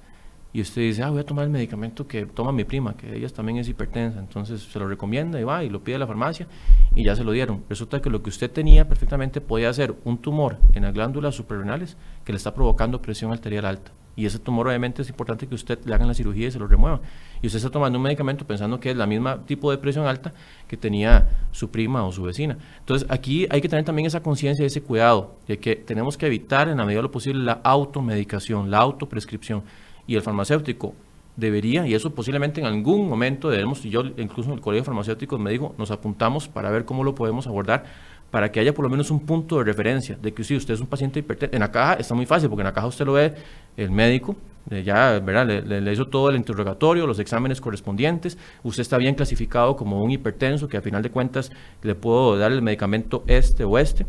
Y 0.56 0.62
usted 0.62 0.84
dice, 0.84 1.02
ah, 1.02 1.10
voy 1.10 1.22
a 1.22 1.26
tomar 1.26 1.46
el 1.46 1.50
medicamento 1.50 2.08
que 2.08 2.28
toma 2.28 2.52
mi 2.52 2.64
prima, 2.64 2.96
que 2.96 3.16
ella 3.16 3.28
también 3.30 3.58
es 3.58 3.68
hipertensa. 3.68 4.20
Entonces 4.20 4.62
se 4.62 4.78
lo 4.78 4.88
recomienda 4.88 5.40
y 5.40 5.44
va 5.44 5.64
y 5.64 5.70
lo 5.70 5.84
pide 5.84 5.96
a 5.96 6.00
la 6.00 6.06
farmacia 6.06 6.48
y 6.94 7.04
ya 7.04 7.16
se 7.16 7.24
lo 7.24 7.32
dieron. 7.32 7.64
Resulta 7.68 8.00
que 8.04 8.12
lo 8.12 8.22
que 8.22 8.30
usted 8.30 8.52
tenía 8.52 8.88
perfectamente 8.88 9.42
podía 9.42 9.74
ser 9.74 9.96
un 10.04 10.20
tumor 10.20 10.60
en 10.74 10.84
las 10.84 10.94
glándulas 10.94 11.34
suprarrenales 11.34 11.98
que 12.24 12.34
le 12.34 12.38
está 12.38 12.54
provocando 12.54 13.02
presión 13.02 13.32
arterial 13.32 13.66
alta. 13.66 13.92
Y 14.16 14.26
ese 14.26 14.40
tumor 14.40 14.68
obviamente 14.68 15.02
es 15.02 15.10
importante 15.10 15.48
que 15.48 15.56
usted 15.56 15.80
le 15.86 15.94
hagan 15.94 16.08
la 16.08 16.14
cirugía 16.14 16.48
y 16.48 16.52
se 16.52 16.60
lo 16.60 16.68
remueva. 16.68 17.02
Y 17.42 17.48
usted 17.48 17.58
está 17.58 17.70
tomando 17.70 17.98
un 17.98 18.04
medicamento 18.04 18.46
pensando 18.46 18.80
que 18.80 18.92
es 18.92 18.98
la 18.98 19.08
misma 19.08 19.46
tipo 19.46 19.72
de 19.72 19.78
presión 19.78 20.06
alta 20.06 20.34
que 20.68 20.78
tenía 20.78 21.30
su 21.52 21.70
prima 21.72 22.06
o 22.06 22.12
su 22.12 22.24
vecina. 22.24 22.58
Entonces 22.80 23.08
aquí 23.10 23.48
hay 23.50 23.62
que 23.62 23.70
tener 23.70 23.86
también 23.86 24.06
esa 24.06 24.22
conciencia 24.22 24.64
y 24.64 24.68
ese 24.68 24.82
cuidado 24.82 25.36
de 25.48 25.58
que 25.58 25.76
tenemos 25.76 26.18
que 26.18 26.28
evitar 26.28 26.68
en 26.70 26.78
la 26.78 26.86
medida 26.86 27.00
de 27.00 27.04
lo 27.04 27.12
posible 27.12 27.44
la 27.44 27.60
automedicación, 27.64 28.70
la 28.70 28.80
autoprescripción. 28.80 29.64
Y 30.06 30.16
el 30.16 30.22
farmacéutico 30.22 30.94
debería, 31.36 31.88
y 31.88 31.94
eso 31.94 32.14
posiblemente 32.14 32.62
en 32.62 32.68
algún 32.68 33.10
momento 33.10 33.50
debemos, 33.50 33.84
y 33.86 33.90
yo 33.90 34.04
incluso 34.18 34.50
en 34.50 34.56
el 34.56 34.62
Colegio 34.62 34.84
de 34.84 34.86
Farmacéuticos 34.86 35.40
me 35.40 35.52
dijo, 35.52 35.74
nos 35.78 35.90
apuntamos 35.92 36.48
para 36.48 36.70
ver 36.70 36.86
cómo 36.86 37.04
lo 37.04 37.16
podemos 37.16 37.48
abordar, 37.48 37.86
para 38.34 38.52
que 38.52 38.60
haya 38.60 38.74
por 38.74 38.82
lo 38.82 38.90
menos 38.90 39.12
un 39.12 39.20
punto 39.20 39.60
de 39.60 39.64
referencia 39.64 40.18
de 40.20 40.34
que 40.34 40.44
si 40.44 40.56
usted 40.56 40.74
es 40.74 40.82
un 40.82 40.88
paciente 40.88 41.20
hipertenso, 41.20 41.54
en 41.54 41.60
la 41.60 41.72
caja 41.72 41.94
está 41.94 42.16
muy 42.16 42.26
fácil, 42.26 42.50
porque 42.50 42.62
en 42.62 42.66
la 42.66 42.74
caja 42.74 42.88
usted 42.88 43.06
lo 43.06 43.14
ve 43.14 43.36
el 43.78 43.92
médico, 43.92 44.36
ya 44.84 45.20
¿verdad? 45.20 45.46
Le, 45.46 45.94
hizo 45.94 46.08
todo 46.08 46.32
el 46.32 46.36
interrogatorio, 46.36 47.06
los 47.06 47.20
exámenes 47.20 47.62
correspondientes, 47.62 48.40
usted 48.64 48.82
está 48.82 48.98
bien 48.98 49.14
clasificado 49.14 49.76
como 49.76 50.02
un 50.02 50.10
hipertenso, 50.10 50.68
que 50.68 50.78
a 50.78 50.82
final 50.82 51.04
de 51.04 51.12
cuentas 51.12 51.52
le 51.84 51.94
puedo 51.94 52.36
dar 52.36 52.52
el 52.52 52.64
medicamento 52.64 53.24
este 53.28 53.66
o 53.66 53.78
este, 53.78 54.08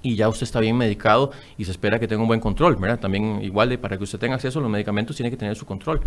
y 0.00 0.14
ya 0.14 0.28
usted 0.28 0.44
está 0.44 0.60
bien 0.60 0.76
medicado 0.76 1.32
y 1.58 1.64
se 1.64 1.72
espera 1.72 1.98
que 1.98 2.06
tenga 2.06 2.22
un 2.22 2.28
buen 2.28 2.38
control, 2.38 2.76
¿verdad? 2.76 3.00
También 3.00 3.42
igual 3.42 3.68
de 3.68 3.78
para 3.78 3.98
que 3.98 4.04
usted 4.04 4.20
tenga 4.20 4.36
acceso 4.36 4.60
a 4.60 4.62
los 4.62 4.70
medicamentos 4.70 5.16
tiene 5.16 5.28
que 5.28 5.36
tener 5.36 5.56
su 5.56 5.66
control. 5.66 6.00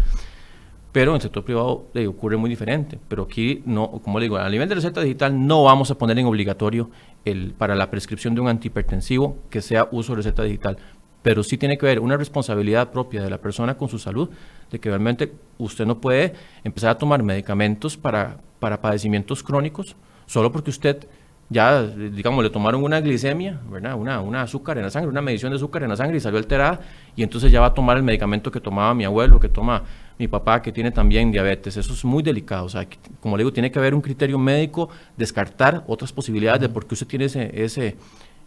Pero 0.93 1.11
en 1.11 1.15
el 1.15 1.21
sector 1.21 1.43
privado 1.43 1.87
le 1.93 2.07
ocurre 2.07 2.37
muy 2.37 2.49
diferente. 2.49 2.99
Pero 3.09 3.23
aquí, 3.23 3.63
no, 3.65 3.91
como 4.03 4.19
le 4.19 4.25
digo, 4.25 4.37
a 4.37 4.49
nivel 4.49 4.69
de 4.69 4.75
receta 4.75 5.01
digital 5.01 5.45
no 5.45 5.63
vamos 5.63 5.91
a 5.91 5.97
poner 5.97 6.17
en 6.19 6.27
obligatorio 6.27 6.89
el, 7.25 7.53
para 7.57 7.75
la 7.75 7.89
prescripción 7.89 8.35
de 8.35 8.41
un 8.41 8.47
antihipertensivo 8.47 9.37
que 9.49 9.61
sea 9.61 9.89
uso 9.91 10.13
de 10.13 10.17
receta 10.17 10.43
digital. 10.43 10.77
Pero 11.23 11.41
sí 11.41 11.57
tiene 11.57 11.77
que 11.77 11.87
haber 11.87 11.99
una 11.99 12.15
responsabilidad 12.15 12.91
propia 12.91 13.23
de 13.23 13.29
la 13.31 13.39
persona 13.39 13.75
con 13.75 13.89
su 13.89 13.97
salud, 13.97 14.29
de 14.69 14.79
que 14.79 14.89
realmente 14.89 15.33
usted 15.57 15.85
no 15.85 15.99
puede 15.99 16.33
empezar 16.63 16.91
a 16.91 16.97
tomar 16.97 17.23
medicamentos 17.23 17.97
para, 17.97 18.37
para 18.59 18.79
padecimientos 18.79 19.41
crónicos 19.41 19.95
solo 20.25 20.51
porque 20.51 20.69
usted 20.69 21.07
ya, 21.49 21.83
digamos, 21.83 22.43
le 22.43 22.49
tomaron 22.49 22.83
una 22.83 22.99
glicemia, 23.01 23.59
¿verdad? 23.69 23.95
Una, 23.95 24.21
una 24.21 24.41
azúcar 24.41 24.77
en 24.77 24.83
la 24.83 24.89
sangre, 24.89 25.09
una 25.09 25.21
medición 25.21 25.51
de 25.51 25.57
azúcar 25.57 25.83
en 25.83 25.89
la 25.89 25.95
sangre 25.95 26.17
y 26.17 26.19
salió 26.19 26.37
alterada, 26.39 26.79
y 27.15 27.23
entonces 27.23 27.51
ya 27.51 27.59
va 27.59 27.67
a 27.67 27.73
tomar 27.73 27.97
el 27.97 28.03
medicamento 28.03 28.51
que 28.51 28.59
tomaba 28.59 28.93
mi 28.93 29.05
abuelo, 29.05 29.39
que 29.39 29.49
toma 29.49 29.83
mi 30.17 30.27
papá, 30.27 30.61
que 30.61 30.71
tiene 30.71 30.91
también 30.91 31.31
diabetes. 31.31 31.77
Eso 31.77 31.93
es 31.93 32.05
muy 32.05 32.23
delicado. 32.23 32.65
O 32.65 32.69
sea, 32.69 32.87
como 33.19 33.37
le 33.37 33.41
digo, 33.41 33.53
tiene 33.53 33.71
que 33.71 33.79
haber 33.79 33.93
un 33.93 34.01
criterio 34.01 34.37
médico, 34.37 34.89
descartar 35.17 35.83
otras 35.87 36.11
posibilidades 36.11 36.61
de 36.61 36.69
por 36.69 36.85
qué 36.85 36.93
usted 36.93 37.07
tiene 37.07 37.25
ese, 37.25 37.63
ese, 37.63 37.97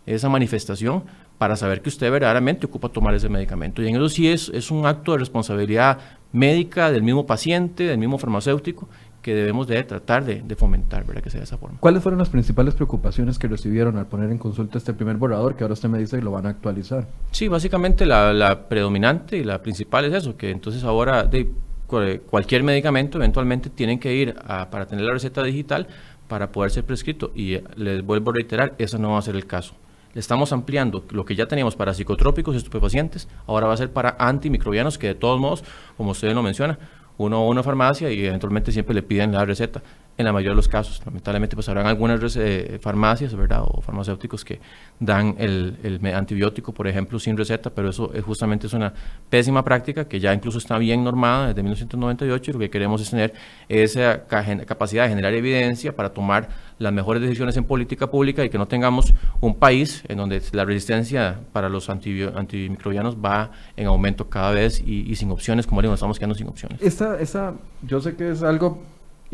esa 0.06 0.28
manifestación 0.28 1.04
para 1.38 1.56
saber 1.56 1.82
que 1.82 1.88
usted 1.88 2.10
verdaderamente 2.10 2.66
ocupa 2.66 2.88
tomar 2.88 3.14
ese 3.14 3.28
medicamento. 3.28 3.82
Y 3.82 3.88
en 3.88 3.96
eso 3.96 4.08
sí 4.08 4.28
es, 4.28 4.48
es 4.48 4.70
un 4.70 4.86
acto 4.86 5.12
de 5.12 5.18
responsabilidad 5.18 5.98
médica 6.32 6.90
del 6.90 7.02
mismo 7.02 7.26
paciente, 7.26 7.84
del 7.84 7.98
mismo 7.98 8.18
farmacéutico, 8.18 8.88
que 9.22 9.34
debemos 9.34 9.66
de 9.66 9.82
tratar 9.82 10.24
de, 10.24 10.54
fomentar, 10.54 11.04
¿verdad? 11.04 11.20
Que 11.20 11.30
sea 11.30 11.40
de 11.40 11.44
esa 11.44 11.58
forma. 11.58 11.78
¿Cuáles 11.80 12.00
fueron 12.00 12.18
las 12.18 12.28
principales 12.28 12.74
preocupaciones 12.74 13.40
que 13.40 13.48
recibieron 13.48 13.96
al 13.96 14.06
poner 14.06 14.30
en 14.30 14.38
consulta 14.38 14.78
este 14.78 14.94
primer 14.94 15.16
borrador 15.16 15.56
que 15.56 15.64
ahora 15.64 15.74
usted 15.74 15.88
me 15.88 15.98
dice 15.98 16.18
que 16.18 16.22
lo 16.22 16.30
van 16.30 16.46
a 16.46 16.50
actualizar? 16.50 17.08
Sí, 17.32 17.48
básicamente 17.48 18.06
la, 18.06 18.68
predominante 18.68 19.36
y 19.36 19.42
la 19.42 19.60
principal 19.62 20.04
es 20.04 20.14
eso, 20.14 20.36
que 20.36 20.50
entonces 20.50 20.84
ahora 20.84 21.24
de 21.24 21.50
cualquier 21.86 22.62
medicamento 22.62 23.18
eventualmente 23.18 23.68
tienen 23.68 23.98
que 23.98 24.14
ir 24.14 24.34
para 24.70 24.86
tener 24.86 25.04
la 25.04 25.12
receta 25.12 25.42
digital 25.42 25.88
para 26.28 26.52
poder 26.52 26.70
ser 26.70 26.84
prescrito 26.84 27.32
y 27.34 27.54
eh, 27.54 27.64
les 27.76 28.04
vuelvo 28.04 28.30
a 28.30 28.34
reiterar, 28.34 28.74
eso 28.78 28.98
no 28.98 29.12
va 29.12 29.18
a 29.18 29.22
ser 29.22 29.36
el 29.36 29.46
caso. 29.46 29.74
Estamos 30.16 30.50
ampliando 30.52 31.04
lo 31.10 31.26
que 31.26 31.34
ya 31.34 31.46
teníamos 31.46 31.76
para 31.76 31.92
psicotrópicos 31.92 32.54
y 32.54 32.58
estupefacientes, 32.58 33.28
ahora 33.46 33.66
va 33.66 33.74
a 33.74 33.76
ser 33.76 33.92
para 33.92 34.16
antimicrobianos 34.18 34.96
que 34.96 35.08
de 35.08 35.14
todos 35.14 35.38
modos, 35.38 35.62
como 35.98 36.12
usted 36.12 36.32
lo 36.32 36.42
menciona, 36.42 36.78
uno 37.18 37.36
a 37.36 37.46
una 37.46 37.62
farmacia 37.62 38.10
y 38.10 38.24
eventualmente 38.24 38.72
siempre 38.72 38.94
le 38.94 39.02
piden 39.02 39.32
la 39.32 39.44
receta. 39.44 39.82
En 40.18 40.24
la 40.24 40.32
mayoría 40.32 40.50
de 40.50 40.56
los 40.56 40.68
casos. 40.68 41.00
Lamentablemente, 41.04 41.56
pues 41.56 41.68
habrán 41.68 41.86
algunas 41.86 42.36
eh, 42.36 42.78
farmacias, 42.80 43.34
¿verdad? 43.34 43.62
O 43.66 43.80
farmacéuticos 43.80 44.44
que 44.44 44.60
dan 44.98 45.34
el, 45.38 45.76
el, 45.82 46.14
antibiótico, 46.14 46.72
por 46.72 46.86
ejemplo, 46.88 47.18
sin 47.18 47.36
receta, 47.36 47.70
pero 47.70 47.90
eso 47.90 48.12
es 48.14 48.24
justamente 48.24 48.66
es 48.66 48.72
una 48.72 48.92
pésima 49.28 49.64
práctica 49.64 50.06
que 50.06 50.18
ya 50.20 50.32
incluso 50.32 50.58
está 50.58 50.78
bien 50.78 51.04
normada 51.04 51.48
desde 51.48 51.62
1998 51.62 52.50
y 52.50 52.54
lo 52.54 52.60
que 52.60 52.70
queremos 52.70 53.02
es 53.02 53.10
tener 53.10 53.34
esa 53.68 54.26
capacidad 54.66 55.04
de 55.04 55.10
generar 55.10 55.34
evidencia 55.34 55.94
para 55.94 56.10
tomar 56.10 56.48
las 56.78 56.92
mejores 56.92 57.22
decisiones 57.22 57.56
en 57.56 57.64
política 57.64 58.10
pública 58.10 58.44
y 58.44 58.50
que 58.50 58.58
no 58.58 58.66
tengamos 58.68 59.12
un 59.40 59.54
país 59.54 60.02
en 60.08 60.18
donde 60.18 60.42
la 60.52 60.64
resistencia 60.64 61.40
para 61.52 61.68
los 61.68 61.88
antimicrobianos 61.88 63.16
va 63.16 63.50
en 63.76 63.86
aumento 63.86 64.28
cada 64.28 64.52
vez 64.52 64.80
y, 64.80 65.14
sin 65.16 65.30
opciones, 65.30 65.66
como 65.66 65.82
digo, 65.82 65.94
estamos 65.94 66.18
quedando 66.18 66.34
sin 66.34 66.48
opciones. 66.48 66.80
Esta, 66.82 67.18
esa, 67.20 67.54
yo 67.82 68.00
sé 68.00 68.14
que 68.14 68.30
es 68.30 68.42
algo 68.42 68.82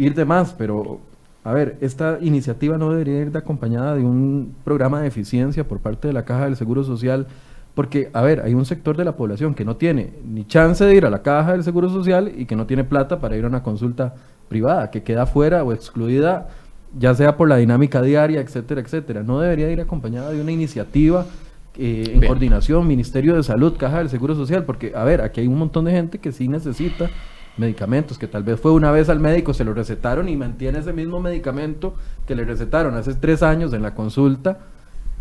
ir 0.03 0.15
de 0.15 0.25
más, 0.25 0.53
pero 0.53 1.01
a 1.45 1.53
ver, 1.53 1.77
esta 1.81 2.19
iniciativa 2.21 2.79
no 2.79 2.91
debería 2.91 3.21
ir 3.21 3.33
de 3.33 3.38
acompañada 3.38 3.97
de 3.97 4.05
un 4.05 4.55
programa 4.65 5.01
de 5.01 5.09
eficiencia 5.09 5.67
por 5.67 5.81
parte 5.81 6.09
de 6.09 6.15
la 6.15 6.25
Caja 6.25 6.45
del 6.45 6.57
Seguro 6.57 6.85
Social, 6.85 7.27
porque, 7.75 8.11
a 8.12 8.23
ver, 8.23 8.43
hay 8.43 8.55
un 8.55 8.65
sector 8.65 8.97
de 8.97 9.05
la 9.05 9.17
población 9.17 9.55
que 9.55 9.65
no 9.65 9.77
tiene 9.77 10.12
ni 10.25 10.47
chance 10.47 10.85
de 10.85 10.95
ir 10.95 11.07
a 11.07 11.11
la 11.11 11.23
Caja 11.23 11.53
del 11.53 11.65
Seguro 11.65 11.88
Social 11.88 12.33
y 12.37 12.45
que 12.45 12.55
no 12.55 12.67
tiene 12.67 12.85
plata 12.85 13.21
para 13.21 13.37
ir 13.37 13.45
a 13.45 13.49
una 13.49 13.62
consulta 13.62 14.15
privada, 14.49 14.91
que 14.91 15.03
queda 15.03 15.27
fuera 15.27 15.65
o 15.65 15.73
excluida, 15.73 16.49
ya 16.97 17.15
sea 17.15 17.37
por 17.37 17.49
la 17.49 17.57
dinámica 17.57 18.03
diaria, 18.03 18.41
etcétera, 18.41 18.83
etcétera. 18.83 19.23
No 19.23 19.41
debería 19.41 19.71
ir 19.71 19.81
acompañada 19.81 20.31
de 20.31 20.41
una 20.41 20.53
iniciativa 20.53 21.27
eh, 21.77 22.12
en 22.15 22.27
coordinación, 22.27 22.87
Ministerio 22.87 23.35
de 23.35 23.43
Salud, 23.43 23.77
Caja 23.79 23.99
del 23.99 24.11
Seguro 24.11 24.35
Social, 24.35 24.65
porque, 24.65 24.93
a 24.95 25.03
ver, 25.05 25.23
aquí 25.23 25.41
hay 25.41 25.49
un 25.49 25.59
montón 25.59 25.87
de 25.87 25.93
gente 25.93 26.19
que 26.19 26.31
sí 26.31 26.47
necesita 26.47 27.11
medicamentos, 27.57 28.19
que 28.19 28.27
tal 28.27 28.43
vez 28.43 28.61
fue 28.61 28.73
una 28.73 28.91
vez 28.91 29.09
al 29.09 29.21
médico, 29.21 29.55
se 29.55 29.65
lo 29.65 29.75
recetaron 29.75 30.29
y 30.29 30.37
mantiene 30.37 30.79
ese 30.79 30.93
mismo 30.93 31.21
medicamento 31.21 31.95
que 32.27 32.35
le 32.35 32.45
recetaron 32.45 32.95
hace 32.95 33.15
tres 33.15 33.43
años 33.43 33.73
en 33.73 33.83
la 33.83 33.95
consulta, 33.95 34.59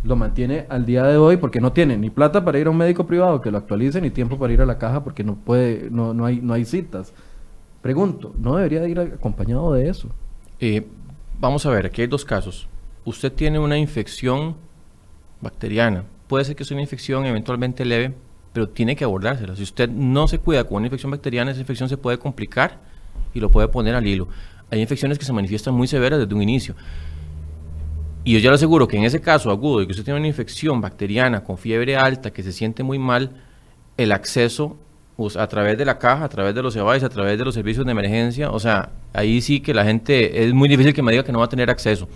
lo 0.03 0.15
mantiene 0.15 0.65
al 0.69 0.85
día 0.85 1.03
de 1.03 1.17
hoy 1.17 1.37
porque 1.37 1.61
no 1.61 1.73
tiene 1.73 1.97
ni 1.97 2.09
plata 2.09 2.43
para 2.43 2.57
ir 2.57 2.67
a 2.67 2.69
un 2.69 2.77
médico 2.77 3.05
privado 3.05 3.41
que 3.41 3.51
lo 3.51 3.57
actualice, 3.57 4.01
ni 4.01 4.09
tiempo 4.09 4.39
para 4.39 4.53
ir 4.53 4.61
a 4.61 4.65
la 4.65 4.77
caja 4.77 5.03
porque 5.03 5.23
no 5.23 5.35
puede, 5.35 5.89
no, 5.91 6.13
no, 6.13 6.25
hay, 6.25 6.41
no 6.41 6.53
hay 6.53 6.65
citas. 6.65 7.13
Pregunto, 7.81 8.33
¿no 8.39 8.55
debería 8.55 8.87
ir 8.87 8.99
acompañado 8.99 9.73
de 9.73 9.89
eso? 9.89 10.09
Eh, 10.59 10.87
vamos 11.39 11.65
a 11.65 11.69
ver, 11.71 11.85
aquí 11.85 12.01
hay 12.01 12.07
dos 12.07 12.25
casos. 12.25 12.67
Usted 13.05 13.31
tiene 13.31 13.59
una 13.59 13.77
infección 13.77 14.55
bacteriana. 15.41 16.05
Puede 16.27 16.45
ser 16.45 16.55
que 16.55 16.63
sea 16.63 16.75
una 16.75 16.83
infección 16.83 17.25
eventualmente 17.25 17.83
leve, 17.83 18.13
pero 18.53 18.69
tiene 18.69 18.95
que 18.95 19.03
abordársela. 19.03 19.55
Si 19.55 19.63
usted 19.63 19.89
no 19.89 20.27
se 20.27 20.39
cuida 20.39 20.63
con 20.63 20.77
una 20.77 20.87
infección 20.87 21.11
bacteriana, 21.11 21.51
esa 21.51 21.61
infección 21.61 21.89
se 21.89 21.97
puede 21.97 22.17
complicar 22.17 22.79
y 23.33 23.39
lo 23.39 23.49
puede 23.49 23.67
poner 23.67 23.95
al 23.95 24.05
hilo. 24.05 24.27
Hay 24.69 24.81
infecciones 24.81 25.17
que 25.17 25.25
se 25.25 25.33
manifiestan 25.33 25.73
muy 25.73 25.87
severas 25.87 26.19
desde 26.19 26.33
un 26.33 26.41
inicio. 26.41 26.75
Y 28.23 28.33
yo 28.33 28.39
ya 28.39 28.49
le 28.49 28.55
aseguro 28.55 28.87
que 28.87 28.97
en 28.97 29.03
ese 29.03 29.19
caso 29.19 29.49
agudo 29.49 29.79
de 29.79 29.87
que 29.87 29.91
usted 29.91 30.03
tiene 30.03 30.19
una 30.19 30.27
infección 30.27 30.79
bacteriana 30.79 31.43
con 31.43 31.57
fiebre 31.57 31.95
alta, 31.95 32.31
que 32.31 32.43
se 32.43 32.51
siente 32.51 32.83
muy 32.83 32.99
mal, 32.99 33.31
el 33.97 34.11
acceso 34.11 34.77
a 35.37 35.47
través 35.47 35.77
de 35.77 35.85
la 35.85 35.99
caja, 35.99 36.25
a 36.25 36.29
través 36.29 36.55
de 36.55 36.63
los 36.63 36.75
EVAIS, 36.75 37.03
a 37.03 37.09
través 37.09 37.37
de 37.37 37.45
los 37.45 37.53
servicios 37.53 37.85
de 37.85 37.91
emergencia, 37.91 38.49
o 38.49 38.59
sea, 38.59 38.89
ahí 39.13 39.41
sí 39.41 39.59
que 39.59 39.73
la 39.73 39.83
gente, 39.83 40.43
es 40.43 40.53
muy 40.53 40.67
difícil 40.67 40.93
que 40.93 41.03
me 41.03 41.11
diga 41.11 41.23
que 41.23 41.31
no 41.31 41.39
va 41.39 41.45
a 41.45 41.49
tener 41.49 41.69
acceso. 41.69 42.07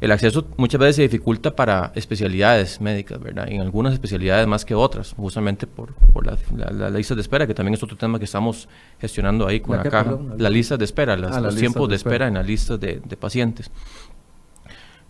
El 0.00 0.12
acceso 0.12 0.46
muchas 0.56 0.80
veces 0.80 0.96
se 0.96 1.02
dificulta 1.02 1.54
para 1.54 1.92
especialidades 1.94 2.80
médicas, 2.80 3.20
¿verdad? 3.20 3.48
En 3.48 3.60
algunas 3.60 3.92
especialidades 3.92 4.46
más 4.46 4.64
que 4.64 4.74
otras, 4.74 5.12
justamente 5.12 5.66
por, 5.66 5.92
por 5.92 6.26
las 6.26 6.40
la, 6.52 6.88
listas 6.88 7.16
de 7.16 7.20
espera, 7.20 7.46
que 7.46 7.52
también 7.52 7.74
es 7.74 7.82
otro 7.82 7.98
tema 7.98 8.18
que 8.18 8.24
estamos 8.24 8.66
gestionando 8.98 9.46
ahí 9.46 9.60
con 9.60 9.76
la, 9.76 9.82
caja. 9.82 10.18
Las 10.38 10.50
listas 10.50 10.78
de 10.78 10.86
espera, 10.86 11.16
las, 11.16 11.36
ah, 11.36 11.40
los 11.40 11.54
tiempos 11.54 11.86
de 11.88 11.96
espera, 11.96 12.28
en 12.28 12.34
las 12.34 12.46
listas 12.46 12.80
de, 12.80 13.02
de 13.04 13.16
pacientes. 13.18 13.70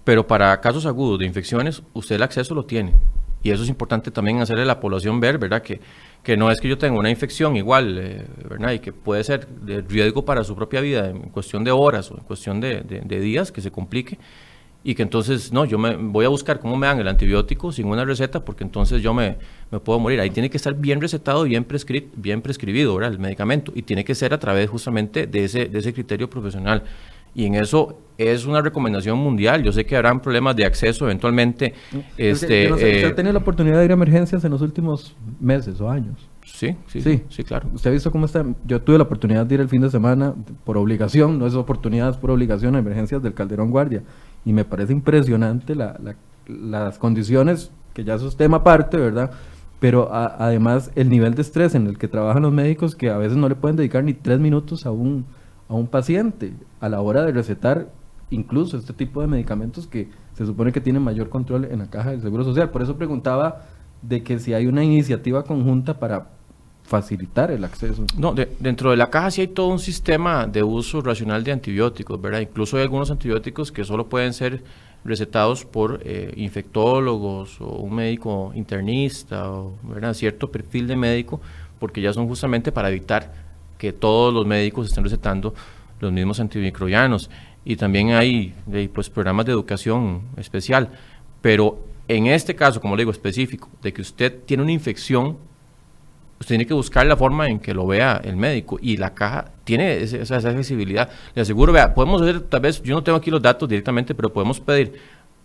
Pero 0.03 0.27
para 0.27 0.61
casos 0.61 0.87
agudos 0.87 1.21
de 1.21 1.27
infecciones, 1.27 1.83
usted 1.93 2.17
el 2.17 2.25
acceso 2.25 2.53
lo 2.57 2.65
tiene. 2.65 2.95
Y 3.45 3.53
eso 3.53 3.63
es 3.63 3.69
importante 3.69 4.11
también 4.11 4.41
hacerle 4.41 4.65
a 4.65 4.67
la 4.67 4.81
población 4.81 5.21
ver, 5.21 5.39
¿verdad? 5.39 5.63
Que, 5.63 5.81
que 6.25 6.37
no 6.37 6.51
es 6.51 6.61
que 6.61 6.69
yo 6.69 6.77
tenga 6.79 6.99
una 6.99 7.11
infección 7.11 7.57
igual, 7.57 7.97
eh, 7.97 8.27
¿verdad? 8.49 8.73
Y 8.73 8.81
que 8.81 8.93
puede 8.93 9.23
ser 9.23 9.47
de 9.47 9.83
riesgo 9.83 10.25
para 10.25 10.43
su 10.43 10.57
propia 10.57 10.81
vida 10.81 11.09
en 11.09 11.31
cuestión 11.31 11.63
de 11.63 11.71
horas 11.71 12.11
o 12.11 12.19
en 12.19 12.25
cuestión 12.25 12.61
de, 12.61 12.83
de 12.83 13.21
días 13.21 13.53
que 13.53 13.61
se 13.61 13.71
complique 13.71 14.19
y 14.83 14.95
que 14.95 15.03
entonces, 15.03 15.53
no, 15.53 15.67
yo 15.67 15.79
me 15.79 15.95
voy 15.97 16.25
a 16.25 16.29
buscar 16.29 16.59
cómo 16.59 16.77
me 16.77 16.87
dan 16.87 16.99
el 16.99 17.09
antibiótico 17.09 17.71
sin 17.71 17.87
una 17.87 18.05
receta 18.05 18.45
porque 18.45 18.65
entonces 18.65 19.03
yo 19.03 19.13
me, 19.13 19.37
me 19.71 19.79
puedo 19.79 19.99
morir. 19.99 20.21
Ahí 20.21 20.31
tiene 20.31 20.49
que 20.49 20.57
estar 20.57 20.75
bien 20.75 21.01
recetado, 21.03 21.45
bien, 21.45 21.65
prescri 21.65 22.09
bien 22.17 22.41
prescribido 22.41 22.95
¿verdad? 22.95 23.13
el 23.13 23.19
medicamento 23.19 23.73
y 23.75 23.83
tiene 23.83 24.05
que 24.05 24.15
ser 24.15 24.33
a 24.33 24.39
través 24.39 24.71
justamente 24.71 25.27
de 25.27 25.45
ese, 25.45 25.67
de 25.67 25.79
ese 25.79 25.93
criterio 25.93 26.31
profesional. 26.31 26.83
Y 27.35 27.45
en 27.45 27.57
eso 27.57 27.99
es 28.17 28.47
una 28.47 28.63
recomendación 28.63 29.19
mundial. 29.19 29.63
Yo 29.63 29.71
sé 29.71 29.85
que 29.85 29.97
habrán 29.97 30.21
problemas 30.21 30.57
de 30.57 30.65
acceso 30.65 31.05
eventualmente. 31.05 31.75
Este, 32.17 32.73
¿Usted 32.73 33.05
ha 33.05 33.15
tenido 33.15 33.35
la 33.35 33.39
oportunidad 33.41 33.79
de 33.79 33.85
ir 33.85 33.91
a 33.91 33.95
emergencias 33.95 34.43
en 34.45 34.51
los 34.51 34.63
últimos 34.63 35.15
meses 35.39 35.79
o 35.81 35.91
años? 35.91 36.30
Sí, 36.55 36.77
sí, 36.89 37.01
sí, 37.01 37.23
sí, 37.29 37.45
claro. 37.45 37.69
¿Usted 37.73 37.91
ha 37.91 37.93
visto 37.93 38.11
cómo 38.11 38.27
está? 38.27 38.45
Yo 38.67 38.83
tuve 38.83 38.99
la 38.99 39.05
oportunidad 39.05 39.47
de 39.47 39.55
ir 39.55 39.61
el 39.61 39.69
fin 39.69 39.81
de 39.81 39.91
semana 39.91 40.35
por 40.65 40.77
obligación, 40.77 41.39
no 41.39 41.47
es 41.47 41.55
oportunidad, 41.55 42.11
es 42.11 42.17
por 42.17 42.31
obligación 42.31 42.77
a 42.77 42.79
emergencias 42.79 43.23
del 43.23 43.35
Calderón 43.35 43.71
Guardia 43.71 44.03
y 44.45 44.53
me 44.53 44.65
parece 44.65 44.93
impresionante 44.93 45.75
las 45.75 46.99
condiciones, 46.99 47.73
que 47.95 48.05
ya 48.05 48.15
eso 48.15 48.29
es 48.29 48.37
tema 48.37 48.59
aparte, 48.59 48.97
¿verdad? 48.99 49.31
Pero 49.79 50.13
además 50.13 50.91
el 50.95 51.09
nivel 51.09 51.35
de 51.35 51.43
estrés 51.43 51.75
en 51.75 51.87
el 51.87 51.97
que 51.97 52.09
trabajan 52.09 52.43
los 52.43 52.53
médicos 52.53 52.95
que 52.95 53.09
a 53.09 53.17
veces 53.17 53.39
no 53.39 53.49
le 53.49 53.55
pueden 53.55 53.77
dedicar 53.77 54.05
ni 54.05 54.13
tres 54.13 54.39
minutos 54.39 54.85
a 54.85 54.91
un, 54.91 55.25
a 55.69 55.75
un 55.75 55.87
paciente 55.87 56.53
a 56.81 56.89
la 56.91 57.01
hora 57.01 57.25
de 57.25 57.33
recetar 57.33 57.91
incluso 58.29 58.77
este 58.77 58.93
tipo 58.93 59.23
de 59.23 59.27
medicamentos 59.27 59.87
que 59.87 60.09
se 60.35 60.45
supone 60.45 60.73
que 60.73 60.81
tienen 60.81 61.03
mayor 61.03 61.31
control 61.31 61.65
en 61.65 61.79
la 61.79 61.87
caja 61.87 62.11
del 62.11 62.21
Seguro 62.21 62.45
Social. 62.45 62.71
Por 62.71 62.83
eso 62.83 62.97
preguntaba 62.97 63.63
de 64.03 64.23
que 64.23 64.39
si 64.39 64.55
hay 64.55 64.67
una 64.67 64.85
iniciativa 64.85 65.45
conjunta 65.45 65.99
para 65.99 66.29
facilitar 66.91 67.53
el 67.53 67.63
acceso. 67.63 68.05
No, 68.17 68.35
dentro 68.35 68.91
de 68.91 68.97
la 68.97 69.11
caja 69.11 69.31
sí 69.31 69.43
hay 69.43 69.47
todo 69.47 69.69
un 69.69 69.79
sistema 69.79 70.49
de 70.49 70.65
uso 70.65 71.01
racional 71.01 71.45
de 71.45 71.53
antibióticos, 71.53 72.21
¿verdad? 72.21 72.41
Incluso 72.41 72.77
hay 72.77 72.83
algunos 72.83 73.13
antibióticos 73.13 73.71
que 73.71 73.85
solo 73.85 74.09
pueden 74.09 74.33
ser 74.33 74.65
recetados 75.05 75.65
por 75.65 76.01
eh, 76.05 76.33
infectólogos 76.37 77.61
o 77.61 77.77
un 77.77 77.95
médico 77.95 78.51
internista 78.57 79.53
o 79.53 79.77
¿verdad? 79.85 80.15
cierto 80.15 80.51
perfil 80.51 80.89
de 80.89 80.97
médico, 80.97 81.41
porque 81.79 82.01
ya 82.01 82.13
son 82.13 82.27
justamente 82.27 82.73
para 82.73 82.89
evitar 82.89 83.33
que 83.79 83.93
todos 83.93 84.35
los 84.35 84.45
médicos 84.45 84.89
estén 84.89 85.05
recetando 85.05 85.55
los 86.01 86.11
mismos 86.11 86.41
antimicrobianos. 86.41 87.31
Y 87.65 87.77
también 87.77 88.11
hay, 88.11 88.53
hay 88.73 88.89
pues, 88.89 89.09
programas 89.09 89.47
de 89.47 89.53
educación 89.53 90.23
especial. 90.37 90.91
Pero 91.41 91.79
en 92.09 92.27
este 92.27 92.57
caso, 92.57 92.81
como 92.81 92.97
le 92.97 93.03
digo, 93.03 93.13
específico, 93.13 93.69
de 93.81 93.93
que 93.93 94.03
usted 94.03 94.41
tiene 94.45 94.65
una 94.65 94.73
infección 94.73 95.37
usted 96.41 96.55
tiene 96.55 96.67
que 96.67 96.75
buscar 96.75 97.07
la 97.07 97.17
forma 97.17 97.49
en 97.49 97.61
que 97.61 97.75
lo 97.75 97.87
vea 97.87 98.21
el 98.25 98.35
médico 98.35 98.79
y 98.81 98.97
la 98.97 99.13
caja 99.15 99.53
tiene 99.65 100.03
esa, 100.03 100.37
accesibilidad. 100.37 101.11
Le 101.35 101.43
aseguro, 101.43 101.71
vea, 101.73 101.95
podemos 101.95 102.23
hacer, 102.23 102.41
tal 102.41 102.63
vez, 102.63 102.83
yo 102.83 102.95
no 102.95 103.03
tengo 103.03 103.19
aquí 103.19 103.31
los 103.31 103.43
datos 103.43 103.69
directamente, 103.69 104.15
pero 104.15 104.33
podemos 104.33 104.59
pedir 104.59 104.95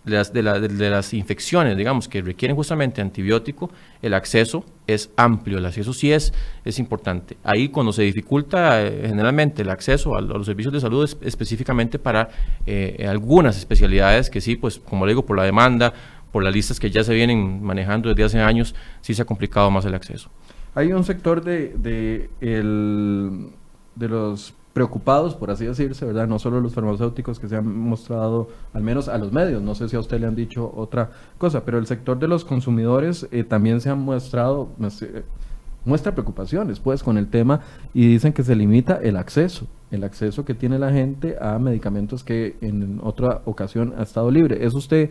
de 0.04 0.12
las, 0.12 0.32
de, 0.32 0.90
las 0.90 1.12
infecciones, 1.12 1.76
digamos, 1.76 2.08
que 2.08 2.22
requieren 2.22 2.56
justamente 2.56 3.02
antibiótico, 3.02 3.70
el 4.00 4.14
acceso 4.14 4.64
es 4.86 5.10
amplio, 5.16 5.58
el 5.58 5.66
acceso 5.66 5.92
sí 5.92 6.12
es, 6.12 6.32
es 6.64 6.78
importante. 6.78 7.36
Ahí 7.42 7.68
cuando 7.68 7.92
se 7.92 8.02
dificulta 8.02 8.82
eh, 8.82 9.02
generalmente 9.08 9.62
el 9.62 9.70
acceso 9.70 10.16
a, 10.16 10.20
los 10.20 10.46
servicios 10.46 10.72
de 10.72 10.80
salud 10.80 11.04
es 11.04 11.16
específicamente 11.20 11.98
para 11.98 12.30
eh, 12.66 13.04
algunas 13.06 13.58
especialidades 13.58 14.30
que 14.30 14.40
sí, 14.40 14.56
pues 14.56 14.78
como 14.78 15.04
le 15.04 15.10
digo, 15.10 15.26
por 15.26 15.36
la 15.36 15.42
demanda, 15.42 15.92
por 16.32 16.42
las 16.42 16.54
listas 16.54 16.78
que 16.78 16.90
ya 16.90 17.02
se 17.02 17.12
vienen 17.12 17.62
manejando 17.62 18.08
desde 18.08 18.24
hace 18.24 18.40
años, 18.40 18.74
sí 19.00 19.12
se 19.12 19.22
ha 19.22 19.24
complicado 19.24 19.70
más 19.70 19.84
el 19.84 19.94
acceso. 19.94 20.30
Hay 20.76 20.92
un 20.92 21.04
sector 21.04 21.42
de, 21.42 21.74
de, 21.78 22.28
los 24.08 24.52
preocupados, 24.74 25.34
por 25.34 25.50
así 25.50 25.64
decirse, 25.64 26.04
¿verdad? 26.04 26.28
No 26.28 26.38
solo 26.38 26.60
los 26.60 26.74
farmacéuticos 26.74 27.40
que 27.40 27.48
se 27.48 27.56
han 27.56 27.78
mostrado, 27.78 28.50
al 28.74 28.82
menos 28.82 29.08
a 29.08 29.16
los 29.16 29.32
medios, 29.32 29.62
no 29.62 29.74
sé 29.74 29.88
si 29.88 29.96
a 29.96 30.00
usted 30.00 30.20
le 30.20 30.26
han 30.26 30.36
dicho 30.36 30.70
otra 30.76 31.12
cosa, 31.38 31.64
pero 31.64 31.78
el 31.78 31.86
sector 31.86 32.18
de 32.18 32.28
los 32.28 32.44
consumidores 32.44 33.26
eh, 33.32 33.42
también 33.42 33.80
se 33.80 33.88
han 33.88 34.00
mostrado, 34.00 34.68
muestra 35.86 36.12
preocupaciones, 36.12 36.78
pues, 36.78 37.02
con 37.02 37.16
el 37.16 37.28
tema 37.28 37.62
y 37.94 38.06
dicen 38.06 38.34
que 38.34 38.42
se 38.42 38.54
limita 38.54 38.96
el 38.96 39.16
acceso, 39.16 39.66
el 39.90 40.04
acceso 40.04 40.44
que 40.44 40.52
tiene 40.52 40.78
la 40.78 40.92
gente 40.92 41.38
a 41.40 41.58
medicamentos 41.58 42.22
que 42.22 42.58
en 42.60 43.00
otra 43.02 43.40
ocasión 43.46 43.94
ha 43.96 44.02
estado 44.02 44.30
libre. 44.30 44.62
¿Eso 44.62 44.76
usted 44.76 45.08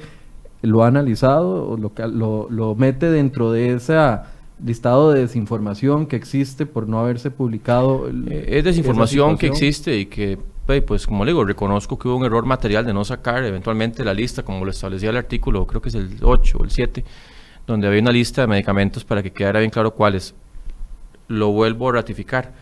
lo 0.62 0.84
ha 0.84 0.88
analizado 0.88 1.72
o 1.72 1.76
lo, 1.76 1.92
lo, 2.10 2.48
lo 2.52 2.76
mete 2.76 3.10
dentro 3.10 3.52
de 3.52 3.74
esa 3.74 4.35
listado 4.64 5.12
de 5.12 5.22
desinformación 5.22 6.06
que 6.06 6.16
existe 6.16 6.66
por 6.66 6.88
no 6.88 7.00
haberse 7.00 7.32
publicado. 7.32 8.10
Eh, 8.30 8.46
es 8.48 8.64
desinformación 8.64 9.38
que 9.38 9.48
existe 9.48 9.98
y 9.98 10.06
que, 10.06 10.38
pues 10.86 11.06
como 11.06 11.26
le 11.26 11.32
digo, 11.32 11.44
reconozco 11.44 11.98
que 11.98 12.08
hubo 12.08 12.18
un 12.18 12.26
error 12.26 12.46
material 12.46 12.86
de 12.86 12.94
no 12.94 13.04
sacar 13.04 13.44
eventualmente 13.44 14.04
la 14.04 14.14
lista, 14.14 14.44
como 14.44 14.64
lo 14.64 14.72
establecía 14.72 15.10
el 15.10 15.18
artículo, 15.18 15.66
creo 15.68 15.82
que 15.82 15.90
es 15.90 15.96
el 15.96 16.18
8 16.22 16.58
o 16.60 16.64
el 16.64 16.72
7, 16.72 17.04
donde 17.68 17.88
había 17.88 18.02
una 18.02 18.12
lista 18.12 18.42
de 18.42 18.48
medicamentos 18.48 19.04
para 19.04 19.22
que 19.22 19.32
quedara 19.32 19.60
bien 19.60 19.72
claro 19.72 19.92
cuáles. 19.92 20.34
Lo 21.28 21.52
vuelvo 21.52 21.90
a 21.90 21.94
ratificar. 21.94 22.54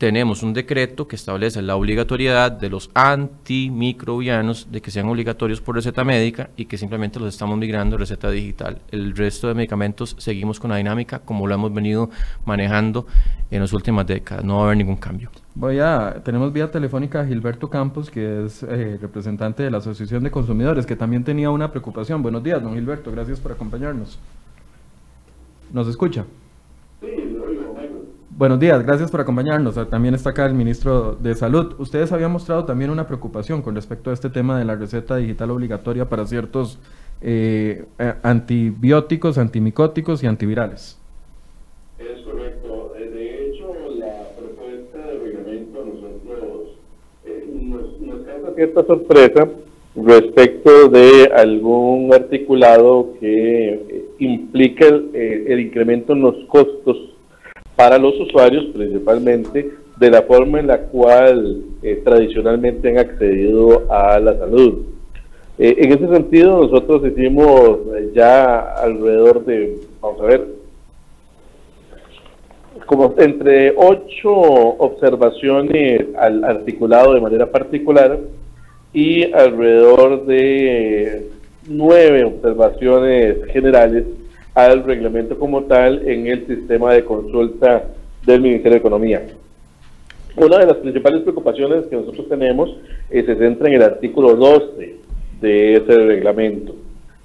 Tenemos 0.00 0.42
un 0.42 0.54
decreto 0.54 1.06
que 1.06 1.14
establece 1.14 1.60
la 1.60 1.76
obligatoriedad 1.76 2.50
de 2.50 2.70
los 2.70 2.90
antimicrobianos 2.94 4.72
de 4.72 4.80
que 4.80 4.90
sean 4.90 5.06
obligatorios 5.10 5.60
por 5.60 5.74
receta 5.74 6.04
médica 6.04 6.48
y 6.56 6.64
que 6.64 6.78
simplemente 6.78 7.20
los 7.20 7.28
estamos 7.28 7.58
migrando 7.58 7.96
a 7.96 7.98
receta 7.98 8.30
digital. 8.30 8.80
El 8.90 9.14
resto 9.14 9.48
de 9.48 9.52
medicamentos 9.52 10.16
seguimos 10.18 10.58
con 10.58 10.70
la 10.70 10.78
dinámica 10.78 11.18
como 11.18 11.46
lo 11.46 11.54
hemos 11.54 11.74
venido 11.74 12.08
manejando 12.46 13.06
en 13.50 13.60
las 13.60 13.74
últimas 13.74 14.06
décadas. 14.06 14.42
No 14.42 14.56
va 14.56 14.62
a 14.62 14.64
haber 14.68 14.78
ningún 14.78 14.96
cambio. 14.96 15.28
Voy 15.54 15.80
a, 15.80 16.22
tenemos 16.24 16.50
vía 16.50 16.70
telefónica 16.70 17.20
a 17.20 17.26
Gilberto 17.26 17.68
Campos, 17.68 18.10
que 18.10 18.46
es 18.46 18.62
eh, 18.62 18.96
representante 18.98 19.64
de 19.64 19.70
la 19.70 19.78
Asociación 19.78 20.24
de 20.24 20.30
Consumidores, 20.30 20.86
que 20.86 20.96
también 20.96 21.24
tenía 21.24 21.50
una 21.50 21.70
preocupación. 21.70 22.22
Buenos 22.22 22.42
días, 22.42 22.62
don 22.62 22.72
Gilberto, 22.72 23.12
gracias 23.12 23.38
por 23.38 23.52
acompañarnos. 23.52 24.18
¿Nos 25.74 25.86
escucha? 25.88 26.24
Buenos 28.40 28.58
días, 28.58 28.82
gracias 28.86 29.10
por 29.10 29.20
acompañarnos. 29.20 29.74
También 29.90 30.14
está 30.14 30.30
acá 30.30 30.46
el 30.46 30.54
ministro 30.54 31.14
de 31.20 31.34
Salud. 31.34 31.74
Ustedes 31.76 32.10
habían 32.10 32.32
mostrado 32.32 32.64
también 32.64 32.88
una 32.88 33.06
preocupación 33.06 33.60
con 33.60 33.74
respecto 33.74 34.08
a 34.08 34.14
este 34.14 34.30
tema 34.30 34.58
de 34.58 34.64
la 34.64 34.76
receta 34.76 35.16
digital 35.16 35.50
obligatoria 35.50 36.08
para 36.08 36.24
ciertos 36.24 36.78
eh, 37.20 37.84
antibióticos, 38.22 39.36
antimicóticos 39.36 40.22
y 40.22 40.26
antivirales. 40.26 40.98
Es 41.98 42.22
correcto. 42.22 42.94
Eh, 42.98 43.10
de 43.10 43.48
hecho, 43.50 43.74
la 43.98 44.30
propuesta 44.38 45.06
de 45.06 45.18
reglamento 45.18 45.84
nosotros 45.84 46.68
eh, 47.26 47.44
nos, 47.62 48.00
nos 48.00 48.24
causa 48.24 48.54
cierta 48.54 48.86
sorpresa 48.86 49.48
respecto 49.94 50.88
de 50.88 51.30
algún 51.36 52.14
articulado 52.14 53.12
que 53.20 54.06
implica 54.18 54.86
el, 54.86 55.10
el 55.14 55.60
incremento 55.60 56.14
en 56.14 56.22
los 56.22 56.36
costos 56.46 57.09
para 57.80 57.96
los 57.96 58.12
usuarios 58.20 58.66
principalmente 58.74 59.70
de 59.96 60.10
la 60.10 60.20
forma 60.20 60.60
en 60.60 60.66
la 60.66 60.80
cual 60.80 61.62
eh, 61.82 62.02
tradicionalmente 62.04 62.90
han 62.90 62.98
accedido 62.98 63.90
a 63.90 64.20
la 64.20 64.36
salud. 64.36 64.82
Eh, 65.58 65.76
en 65.78 65.92
ese 65.92 66.06
sentido, 66.08 66.60
nosotros 66.60 67.10
hicimos 67.10 67.78
eh, 67.96 68.10
ya 68.14 68.74
alrededor 68.74 69.46
de, 69.46 69.78
vamos 69.98 70.20
a 70.20 70.24
ver, 70.26 70.46
como 72.84 73.14
entre 73.16 73.72
ocho 73.74 74.30
observaciones 74.30 76.02
al 76.18 76.44
articulado 76.44 77.14
de 77.14 77.20
manera 77.22 77.50
particular 77.50 78.18
y 78.92 79.32
alrededor 79.32 80.26
de 80.26 81.30
nueve 81.66 82.24
observaciones 82.24 83.42
generales 83.46 84.04
al 84.54 84.84
reglamento 84.84 85.38
como 85.38 85.64
tal 85.64 86.08
en 86.08 86.26
el 86.26 86.46
sistema 86.46 86.92
de 86.92 87.04
consulta 87.04 87.84
del 88.26 88.40
Ministerio 88.40 88.72
de 88.72 88.78
Economía. 88.78 89.22
Una 90.36 90.58
de 90.58 90.66
las 90.66 90.76
principales 90.76 91.22
preocupaciones 91.22 91.86
que 91.86 91.96
nosotros 91.96 92.28
tenemos 92.28 92.76
eh, 93.10 93.22
se 93.24 93.36
centra 93.36 93.68
en 93.68 93.74
el 93.74 93.82
artículo 93.82 94.36
12 94.36 94.96
de 95.40 95.74
ese 95.74 95.96
reglamento, 95.96 96.74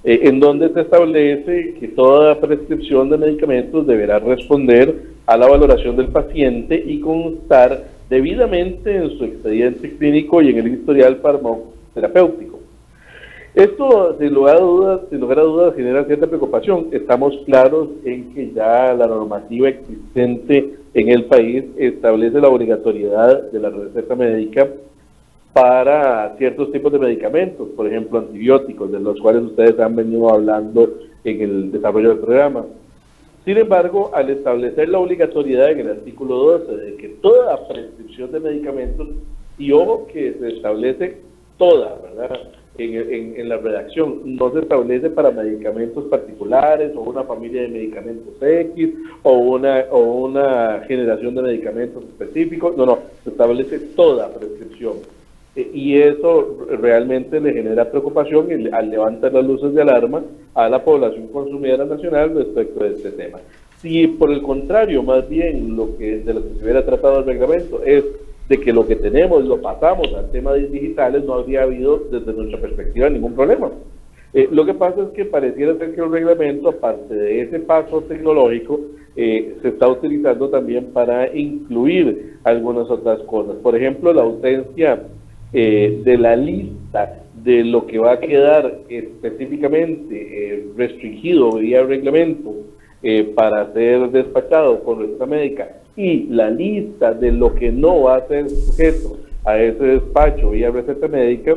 eh, 0.04 0.22
en 0.24 0.40
donde 0.40 0.70
se 0.74 0.82
establece 0.82 1.76
que 1.80 1.88
toda 1.90 2.40
prescripción 2.40 3.10
de 3.10 3.18
medicamentos 3.18 3.86
deberá 3.86 4.20
responder 4.20 5.16
a 5.26 5.38
la 5.38 5.48
valoración 5.48 5.96
del 5.96 6.08
paciente 6.08 6.82
y 6.86 7.00
constar 7.00 7.86
debidamente 8.10 8.96
en 8.96 9.18
su 9.18 9.24
expediente 9.26 9.96
clínico 9.98 10.42
y 10.42 10.50
en 10.50 10.60
el 10.60 10.68
historial 10.68 11.18
farmacoterapéutico. 11.18 12.55
Esto, 13.56 14.18
sin 14.20 14.34
lugar 14.34 14.58
a 14.58 14.60
dudas, 14.60 15.02
sin 15.10 15.22
lugar 15.22 15.40
a 15.40 15.44
dudas, 15.44 15.76
genera 15.76 16.04
cierta 16.04 16.28
preocupación. 16.28 16.90
Estamos 16.92 17.34
claros 17.46 17.88
en 18.04 18.34
que 18.34 18.52
ya 18.52 18.94
la 18.94 19.08
normativa 19.08 19.70
existente 19.70 20.76
en 20.94 21.10
el 21.10 21.24
país 21.24 21.64
establece 21.78 22.42
la 22.42 22.50
obligatoriedad 22.50 23.50
de 23.52 23.60
la 23.62 23.70
receta 23.70 24.14
médica 24.14 24.68
para 25.54 26.36
ciertos 26.38 26.70
tipos 26.74 26.92
de 26.92 27.00
medicamentos, 27.00 27.70
por 27.78 27.88
ejemplo, 27.88 28.20
antibióticos, 28.20 28.92
de 28.92 29.00
los 29.00 29.22
cuales 29.22 29.44
ustedes 29.44 29.80
han 29.80 29.96
venido 29.96 30.30
hablando 30.30 30.90
en 31.24 31.42
el 31.42 31.72
desarrollo 31.72 32.10
del 32.10 32.20
programa. 32.20 32.66
Sin 33.46 33.56
embargo, 33.56 34.12
al 34.14 34.32
establecer 34.32 34.90
la 34.90 35.00
obligatoriedad 35.00 35.72
en 35.72 35.80
el 35.80 35.90
artículo 35.92 36.60
12 36.60 36.76
de 36.76 36.96
que 36.98 37.08
toda 37.22 37.66
prescripción 37.70 38.34
de 38.34 38.40
medicamentos, 38.42 39.08
y 39.58 39.72
ojo 39.72 40.08
que 40.12 40.34
se 40.42 40.58
establece 40.58 41.20
toda, 41.58 41.98
¿verdad? 42.04 42.38
En, 42.78 43.50
la 43.50 43.58
redacción. 43.58 44.22
No 44.24 44.52
se 44.52 44.60
establece 44.60 45.10
para 45.10 45.32
medicamentos 45.32 46.06
particulares 46.06 46.92
o 46.96 47.02
una 47.02 47.24
familia 47.24 47.64
de 47.64 47.70
medicamentos 47.70 48.34
X 48.42 48.90
o 49.24 49.34
una, 49.34 49.86
o 49.92 50.00
una 50.00 50.84
generación 50.88 51.36
de 51.36 51.42
medicamentos 51.42 52.04
específicos. 52.04 52.76
No, 52.78 52.86
no, 52.86 53.00
se 53.24 53.30
establece 53.30 53.80
toda 53.96 54.34
prescripción. 54.34 54.94
E, 55.56 55.70
y 55.74 55.98
eso 56.02 56.68
realmente 56.82 57.40
le 57.40 57.54
genera 57.54 57.90
preocupación 57.90 58.48
y 58.50 58.70
al 58.74 58.90
levantar 58.90 59.34
las 59.34 59.46
luces 59.46 59.74
de 59.74 59.82
alarma 59.82 60.24
a 60.54 60.70
la 60.70 60.84
población 60.84 61.28
consumidora 61.28 61.86
nacional 61.86 62.36
respecto 62.36 62.84
de 62.84 62.92
este 62.92 63.12
tema. 63.12 63.40
Si 63.82 64.08
por 64.08 64.32
el 64.32 64.42
contrario, 64.42 65.04
más 65.04 65.28
bien 65.30 65.76
lo 65.76 65.98
que 65.98 66.18
de 66.18 66.34
lo 66.34 66.44
que 66.44 66.56
se 66.56 66.64
hubiera 66.64 66.86
tratado 66.86 67.20
el 67.20 67.26
reglamento 67.26 67.84
es 67.84 68.04
de 68.48 68.60
que 68.60 68.72
lo 68.72 68.86
que 68.88 68.96
tenemos 68.96 69.44
lo 69.46 69.62
pasamos 69.62 70.14
al 70.14 70.30
tema 70.32 70.54
de 70.54 70.68
digitales, 70.68 71.24
no 71.24 71.34
habría 71.34 71.64
habido 71.64 71.98
desde 72.12 72.34
nuestra 72.34 72.60
perspectiva 72.60 73.10
ningún 73.10 73.34
problema. 73.34 73.72
Eh, 74.34 74.50
lo 74.52 74.66
que 74.66 74.74
pasa 74.74 75.02
es 75.02 75.10
que 75.10 75.26
pareciera 75.26 75.78
ser 75.78 75.96
que 75.96 76.02
el 76.02 76.12
reglamento, 76.12 76.70
aparte 76.70 77.14
de 77.14 77.42
ese 77.42 77.60
paso 77.60 78.02
tecnológico, 78.02 78.82
eh, 79.16 79.56
se 79.62 79.70
está 79.70 79.88
utilizando 79.88 80.50
también 80.50 80.88
para 80.88 81.34
incluir 81.36 82.38
algunas 82.44 82.90
otras 82.90 83.22
cosas. 83.22 83.56
Por 83.64 83.76
ejemplo, 83.76 84.12
la 84.14 84.24
ausencia 84.24 85.04
eh, 85.54 86.02
de 86.04 86.18
la 86.18 86.36
lista 86.36 87.24
de 87.44 87.64
lo 87.64 87.88
que 87.88 87.98
va 87.98 88.14
a 88.14 88.20
quedar 88.20 88.80
específicamente 88.90 90.66
restringido 90.76 91.52
vía 91.54 91.84
reglamento 91.84 92.56
para 93.36 93.72
ser 93.74 94.10
despachado 94.10 94.84
con 94.84 95.00
receta 95.00 95.28
médica 95.28 95.70
y 95.96 96.26
la 96.26 96.50
lista 96.50 97.14
de 97.14 97.32
lo 97.32 97.56
que 97.56 97.72
no 97.72 98.02
va 98.04 98.18
a 98.18 98.28
ser 98.28 98.50
sujeto 98.50 99.18
a 99.46 99.58
ese 99.60 99.84
despacho 99.84 100.52
vía 100.52 100.72
receta 100.72 101.08
médica, 101.08 101.56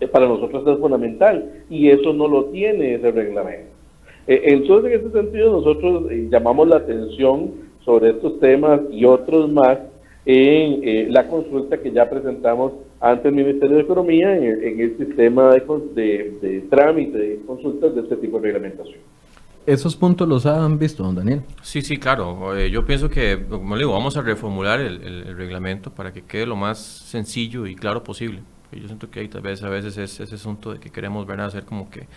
eh, 0.00 0.08
para 0.08 0.26
nosotros 0.26 0.66
es 0.66 0.78
fundamental 0.78 1.64
y 1.70 1.88
eso 1.90 2.12
no 2.12 2.26
lo 2.26 2.46
tiene 2.46 2.94
ese 2.94 3.10
reglamento. 3.10 3.70
Eh, 4.26 4.42
entonces, 4.46 4.92
en 4.92 5.00
ese 5.00 5.10
sentido, 5.10 5.52
nosotros 5.52 6.10
eh, 6.10 6.28
llamamos 6.30 6.68
la 6.68 6.76
atención 6.76 7.52
sobre 7.84 8.10
estos 8.10 8.38
temas 8.40 8.80
y 8.90 9.04
otros 9.04 9.50
más 9.50 9.78
en 10.24 11.12
la 11.12 11.26
consulta 11.26 11.78
que 11.78 11.90
ya 11.90 12.08
presentamos 12.08 12.72
ante 13.00 13.28
el 13.28 13.34
Ministerio 13.34 13.76
de 13.76 13.82
Economía 13.82 14.36
en 14.36 14.80
el, 14.80 14.96
sistema 14.96 15.52
de, 15.52 16.32
de, 16.40 16.60
trámite 16.70 17.18
de 17.18 17.40
consultas 17.44 17.92
de 17.92 18.02
este 18.02 18.16
tipo 18.16 18.38
de 18.38 18.44
reglamentación. 18.44 19.00
¿Esos 19.64 19.94
puntos 19.94 20.28
los 20.28 20.44
han 20.44 20.78
visto, 20.78 21.04
don 21.04 21.14
Daniel? 21.14 21.42
Sí, 21.62 21.82
sí, 21.82 21.96
claro. 21.96 22.56
Eh, 22.56 22.70
yo 22.70 22.84
pienso 22.84 23.08
que, 23.08 23.46
como 23.48 23.76
le 23.76 23.82
digo, 23.82 23.92
vamos 23.92 24.16
a 24.16 24.22
reformular 24.22 24.80
el, 24.80 25.36
reglamento 25.36 25.90
para 25.92 26.12
que 26.12 26.22
quede 26.22 26.46
lo 26.46 26.56
más 26.56 26.78
sencillo 26.78 27.66
y 27.66 27.76
claro 27.76 28.02
posible. 28.02 28.42
Yo 28.72 28.86
siento 28.86 29.10
que 29.10 29.20
hay 29.20 29.28
tal 29.28 29.42
vez 29.42 29.62
a 29.62 29.68
veces 29.68 29.96
es 29.98 30.18
ese 30.18 30.34
asunto 30.34 30.72
de 30.72 30.80
que 30.80 30.90
queremos 30.90 31.26
ver 31.26 31.40
hacer 31.42 31.64
como 31.64 31.90
que 31.90 32.08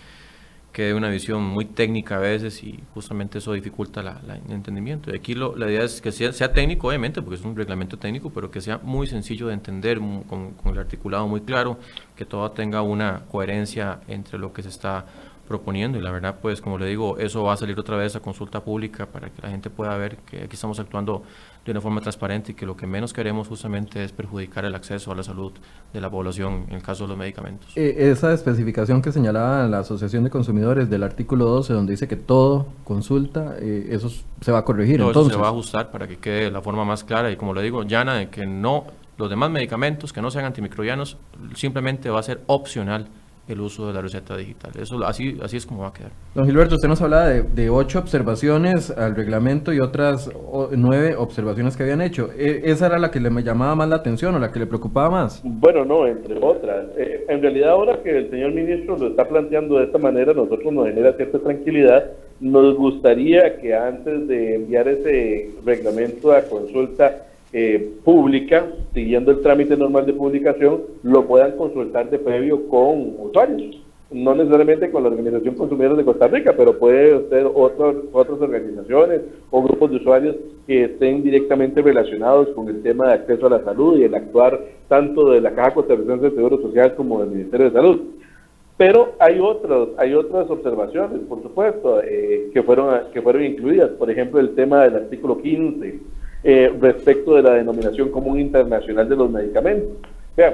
quede 0.72 0.94
una 0.94 1.10
visión 1.10 1.44
muy 1.44 1.66
técnica 1.66 2.16
a 2.16 2.20
veces 2.20 2.64
y 2.64 2.80
justamente 2.94 3.38
eso 3.38 3.54
dificulta 3.54 4.02
la, 4.02 4.20
el 4.48 4.52
entendimiento. 4.52 5.12
Y 5.12 5.16
aquí 5.16 5.36
lo, 5.36 5.56
la 5.56 5.70
idea 5.70 5.84
es 5.84 6.02
que 6.02 6.12
sea, 6.12 6.34
sea, 6.34 6.52
técnico, 6.52 6.88
obviamente, 6.88 7.22
porque 7.22 7.36
es 7.36 7.46
un 7.46 7.56
reglamento 7.56 7.98
técnico, 7.98 8.32
pero 8.32 8.50
que 8.50 8.60
sea 8.60 8.80
muy 8.80 9.06
sencillo 9.06 9.48
de 9.48 9.54
entender, 9.54 10.00
con, 10.00 10.52
con 10.52 10.74
el 10.74 10.80
articulado 10.80 11.28
muy 11.28 11.42
claro, 11.42 11.78
que 12.16 12.26
todo 12.26 12.50
tenga 12.52 12.82
una 12.82 13.22
coherencia 13.32 14.00
entre 14.08 14.40
lo 14.40 14.52
que 14.52 14.64
se 14.64 14.70
está 14.70 15.06
proponiendo 15.48 15.98
y 15.98 16.02
la 16.02 16.12
verdad 16.12 16.36
pues 16.42 16.62
como 16.62 16.78
le 16.78 16.86
digo 16.88 17.18
eso 17.18 17.44
va 17.44 17.54
a 17.54 17.58
salir 17.58 17.80
otra 17.80 17.98
vez 17.98 18.16
a 18.16 18.20
consulta 18.20 18.64
pública 18.64 19.06
para 19.06 19.30
que 19.30 19.42
la 19.42 19.50
gente 19.50 19.70
pueda 19.70 19.96
ver 19.98 20.18
que 20.18 20.44
aquí 20.44 20.56
estamos 20.56 20.80
actuando 20.80 21.24
de 21.66 21.72
una 21.72 21.82
forma 21.82 22.00
transparente 22.02 22.52
y 22.52 22.56
que 22.56 22.66
lo 22.66 22.78
que 22.78 22.86
menos 22.86 23.12
queremos 23.12 23.48
justamente 23.48 24.04
es 24.04 24.12
perjudicar 24.12 24.66
el 24.66 24.76
acceso 24.76 25.12
a 25.12 25.16
la 25.16 25.24
salud 25.24 25.52
de 25.94 26.02
la 26.02 26.10
población 26.10 26.66
en 26.70 26.76
el 26.76 26.84
caso 26.84 27.06
de 27.06 27.10
los 27.10 27.18
medicamentos. 27.18 27.76
Eh, 27.76 27.96
esa 27.98 28.34
especificación 28.34 29.02
que 29.02 29.12
señalaba 29.12 29.68
la 29.68 29.80
Asociación 29.80 30.24
de 30.24 30.30
Consumidores 30.30 30.90
del 30.90 31.02
artículo 31.02 31.46
12 31.46 31.74
donde 31.74 31.94
dice 31.94 32.08
que 32.08 32.18
todo 32.18 32.68
consulta, 32.84 33.56
eh, 33.60 33.88
eso 33.90 34.12
se 34.42 34.52
va 34.52 34.60
a 34.60 34.64
corregir. 34.64 35.02
entonces. 35.02 35.34
se 35.34 35.40
va 35.40 35.48
a 35.48 35.50
ajustar 35.50 35.90
para 35.90 36.08
que 36.08 36.18
quede 36.18 36.52
la 36.52 36.62
forma 36.62 36.86
más 36.86 37.04
clara 37.04 37.32
y 37.32 37.36
como 37.36 37.54
le 37.54 37.64
digo, 37.64 37.84
llana 37.84 38.16
de 38.16 38.30
que 38.30 38.46
no 38.46 38.86
los 39.18 39.30
demás 39.30 39.50
medicamentos 39.50 40.12
que 40.14 40.22
no 40.22 40.30
sean 40.30 40.46
antimicrobianos 40.46 41.18
simplemente 41.56 42.10
va 42.10 42.20
a 42.20 42.24
ser 42.24 42.42
opcional 42.48 43.08
el 43.48 43.62
uso 43.62 43.88
de 43.88 43.94
la 43.94 44.02
receta 44.02 44.36
digital. 44.36 44.72
Eso 44.80 45.04
así, 45.06 45.38
así 45.42 45.58
es 45.58 45.66
como 45.66 45.82
va 45.82 45.90
a 45.90 45.94
quedar. 45.94 46.12
Don 46.34 46.46
Gilberto, 46.46 46.76
usted 46.76 46.88
nos 46.88 47.02
hablaba 47.02 47.30
de, 47.30 47.70
ocho 47.70 48.00
observaciones 48.00 48.90
al 48.92 49.16
reglamento 49.16 49.74
y 49.74 49.80
otras 49.80 50.30
nueve 50.72 51.16
observaciones 51.16 51.76
que 51.76 51.84
habían 51.84 52.02
hecho. 52.02 52.30
¿E, 52.38 52.62
¿Esa 52.66 52.88
era 52.88 52.98
la 52.98 53.12
que 53.12 53.20
le 53.20 53.30
llamaba 53.44 53.76
más 53.76 53.90
la 53.90 53.98
atención 53.98 54.36
o 54.36 54.40
la 54.40 54.52
que 54.52 54.60
le 54.60 54.66
preocupaba 54.66 55.10
más? 55.10 55.42
Bueno, 55.44 55.86
no, 55.86 56.08
entre 56.08 56.38
otras. 56.42 56.88
Eh, 56.98 57.26
en 57.28 57.42
realidad 57.42 57.72
ahora 57.72 58.02
que 58.02 58.18
el 58.18 58.30
señor 58.30 58.54
ministro 58.54 58.98
lo 58.98 59.08
está 59.08 59.28
planteando 59.28 59.78
de 59.78 59.86
esta 59.86 59.98
manera, 59.98 60.34
nosotros 60.34 60.72
nos 60.74 60.88
genera 60.88 61.14
cierta 61.14 61.40
tranquilidad. 61.40 62.12
Nos 62.40 62.76
gustaría 62.76 63.58
que 63.58 63.74
antes 63.74 64.28
de 64.28 64.56
enviar 64.56 64.88
ese 64.88 65.52
reglamento 65.66 66.32
a 66.32 66.42
consulta 66.42 67.26
eh, 67.54 67.94
pública, 68.04 68.66
siguiendo 68.94 69.32
el 69.32 69.42
trámite 69.42 69.78
normal 69.78 70.06
de 70.06 70.14
publicación, 70.14 70.82
lo 71.04 71.26
puedan 71.26 71.56
consultar 71.58 72.10
de 72.10 72.20
previo 72.20 72.68
con 72.68 73.16
usuarios. 73.20 73.82
No 74.12 74.36
necesariamente 74.36 74.92
con 74.92 75.04
la 75.04 75.10
Organización 75.10 75.56
Consumidores 75.56 75.98
de 75.98 76.06
Costa 76.06 76.28
Rica, 76.28 76.54
pero 76.56 76.78
puede 76.78 77.28
ser 77.30 77.48
otras 77.54 77.96
otras 78.12 78.40
organizaciones 78.40 79.22
o 79.50 79.64
grupos 79.64 79.90
de 79.92 79.98
usuarios 79.98 80.36
que 80.68 80.84
estén 80.86 81.24
directamente 81.24 81.82
relacionados 81.82 82.50
con 82.50 82.70
el 82.70 82.84
tema 82.84 83.08
de 83.08 83.14
acceso 83.14 83.48
a 83.48 83.52
la 83.52 83.64
salud 83.64 83.98
y 83.98 84.04
el 84.04 84.14
actuar 84.14 84.60
tanto 84.88 85.32
de 85.32 85.42
la 85.42 85.56
Caja 85.56 85.74
Costarricense 85.74 86.30
de 86.30 86.36
Seguro 86.36 86.62
Social 86.62 86.96
como 86.96 87.20
del 87.22 87.32
Ministerio 87.32 87.66
de 87.66 87.72
Salud. 87.74 88.02
Pero 88.78 89.14
hay 89.20 89.40
otros, 89.40 89.90
hay 89.98 90.14
otras 90.14 90.50
observaciones, 90.50 91.22
por 91.30 91.42
supuesto, 91.42 92.02
eh, 92.04 92.50
que 92.54 92.62
fueron 92.62 92.94
que 93.14 93.22
fueron 93.22 93.44
incluidas. 93.44 93.92
Por 93.92 94.12
ejemplo, 94.12 94.40
el 94.40 94.54
tema 94.54 94.84
del 94.84 94.96
artículo 94.96 95.42
15 95.42 96.00
eh, 96.48 96.72
respecto 96.80 97.34
de 97.34 97.42
la 97.42 97.56
denominación 97.56 98.10
común 98.10 98.40
internacional 98.40 99.10
de 99.10 99.16
los 99.16 99.32
medicamentos. 99.32 99.98
Vean, 100.38 100.54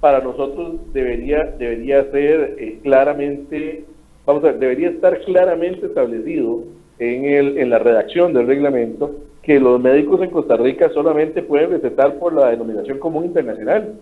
para 0.00 0.20
nosotros 0.20 0.76
debería 0.94 1.44
debería 1.58 2.10
ser 2.10 2.56
eh, 2.58 2.78
claramente, 2.82 3.84
vamos 4.24 4.42
a 4.44 4.46
ver, 4.48 4.58
debería 4.58 4.88
estar 4.88 5.20
claramente 5.20 5.86
establecido 5.86 6.64
en 6.98 7.26
el 7.26 7.58
en 7.58 7.68
la 7.68 7.78
redacción 7.78 8.32
del 8.32 8.46
reglamento 8.46 9.10
que 9.42 9.60
los 9.60 9.78
médicos 9.78 10.22
en 10.22 10.30
Costa 10.30 10.56
Rica 10.56 10.88
solamente 10.94 11.42
pueden 11.42 11.70
recetar 11.70 12.18
por 12.18 12.32
la 12.32 12.50
denominación 12.50 12.98
común 12.98 13.26
internacional, 13.26 13.92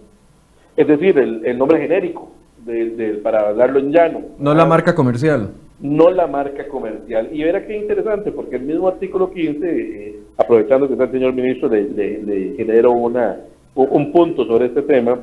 es 0.77 0.87
decir, 0.87 1.19
el, 1.19 1.45
el 1.45 1.59
nombre 1.59 1.81
genérico 1.81 2.31
de, 2.65 3.21
para 3.23 3.49
hablarlo 3.49 3.81
en 3.81 3.91
llano. 3.91 4.21
No 4.39 4.55
la 4.55 4.65
marca 4.65 4.95
comercial. 4.95 5.51
No 5.85 6.11
la 6.11 6.27
marca 6.27 6.67
comercial. 6.67 7.29
Y 7.33 7.45
verá 7.45 7.67
qué 7.67 7.77
interesante, 7.77 8.33
porque 8.33 8.57
el 8.57 8.63
mismo 8.63 8.89
artículo 8.89 9.31
15, 9.31 9.67
eh, 9.71 10.17
aprovechando 10.37 10.87
que 10.87 10.95
está 10.95 11.05
el 11.05 11.13
señor 11.13 11.33
ministro, 11.33 11.69
le, 11.69 11.85
le, 11.89 12.55
genero 12.57 12.91
un 12.91 14.13
punto 14.13 14.45
sobre 14.45 14.67
este 14.67 14.83
tema. 14.83 15.21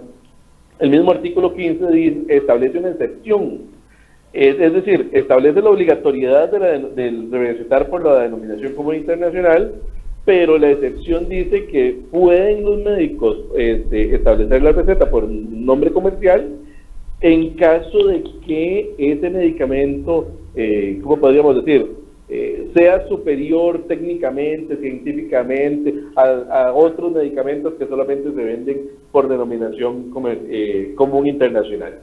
El 0.79 0.89
mismo 0.89 1.11
artículo 1.11 1.53
15 1.53 2.25
establece 2.29 2.77
una 2.77 2.89
excepción 2.89 3.71
es, 4.33 4.73
decir, 4.73 5.09
establece 5.11 5.61
la 5.61 5.69
obligatoriedad 5.69 6.49
de, 6.49 7.01
de, 7.11 7.37
recetar 7.37 7.89
por 7.89 8.03
la 8.05 8.21
denominación 8.21 8.73
común 8.75 8.95
internacional, 8.95 9.73
pero 10.23 10.57
la 10.57 10.71
excepción 10.71 11.27
dice 11.27 11.65
que 11.65 11.97
pueden 12.11 12.63
los 12.63 12.81
médicos 12.81 13.39
este, 13.57 14.15
establecer 14.15 14.61
la 14.61 14.71
receta 14.71 15.09
por 15.09 15.27
nombre 15.27 15.91
comercial 15.91 16.47
en 17.21 17.51
caso 17.51 18.07
de 18.07 18.23
que 18.45 18.95
ese 18.97 19.29
medicamento, 19.29 20.27
eh, 20.55 20.99
¿cómo 21.03 21.17
podríamos 21.17 21.63
decir? 21.63 22.01
Eh, 22.27 22.71
sea 22.73 23.07
superior 23.07 23.83
técnicamente, 23.87 24.77
científicamente 24.77 25.93
a, 26.15 26.71
otros 26.73 27.11
medicamentos 27.11 27.73
que 27.73 27.85
solamente 27.87 28.31
se 28.31 28.43
venden 28.43 28.81
por 29.11 29.27
denominación 29.27 30.11
eh, 30.49 30.93
común 30.95 31.27
internacional. 31.27 31.99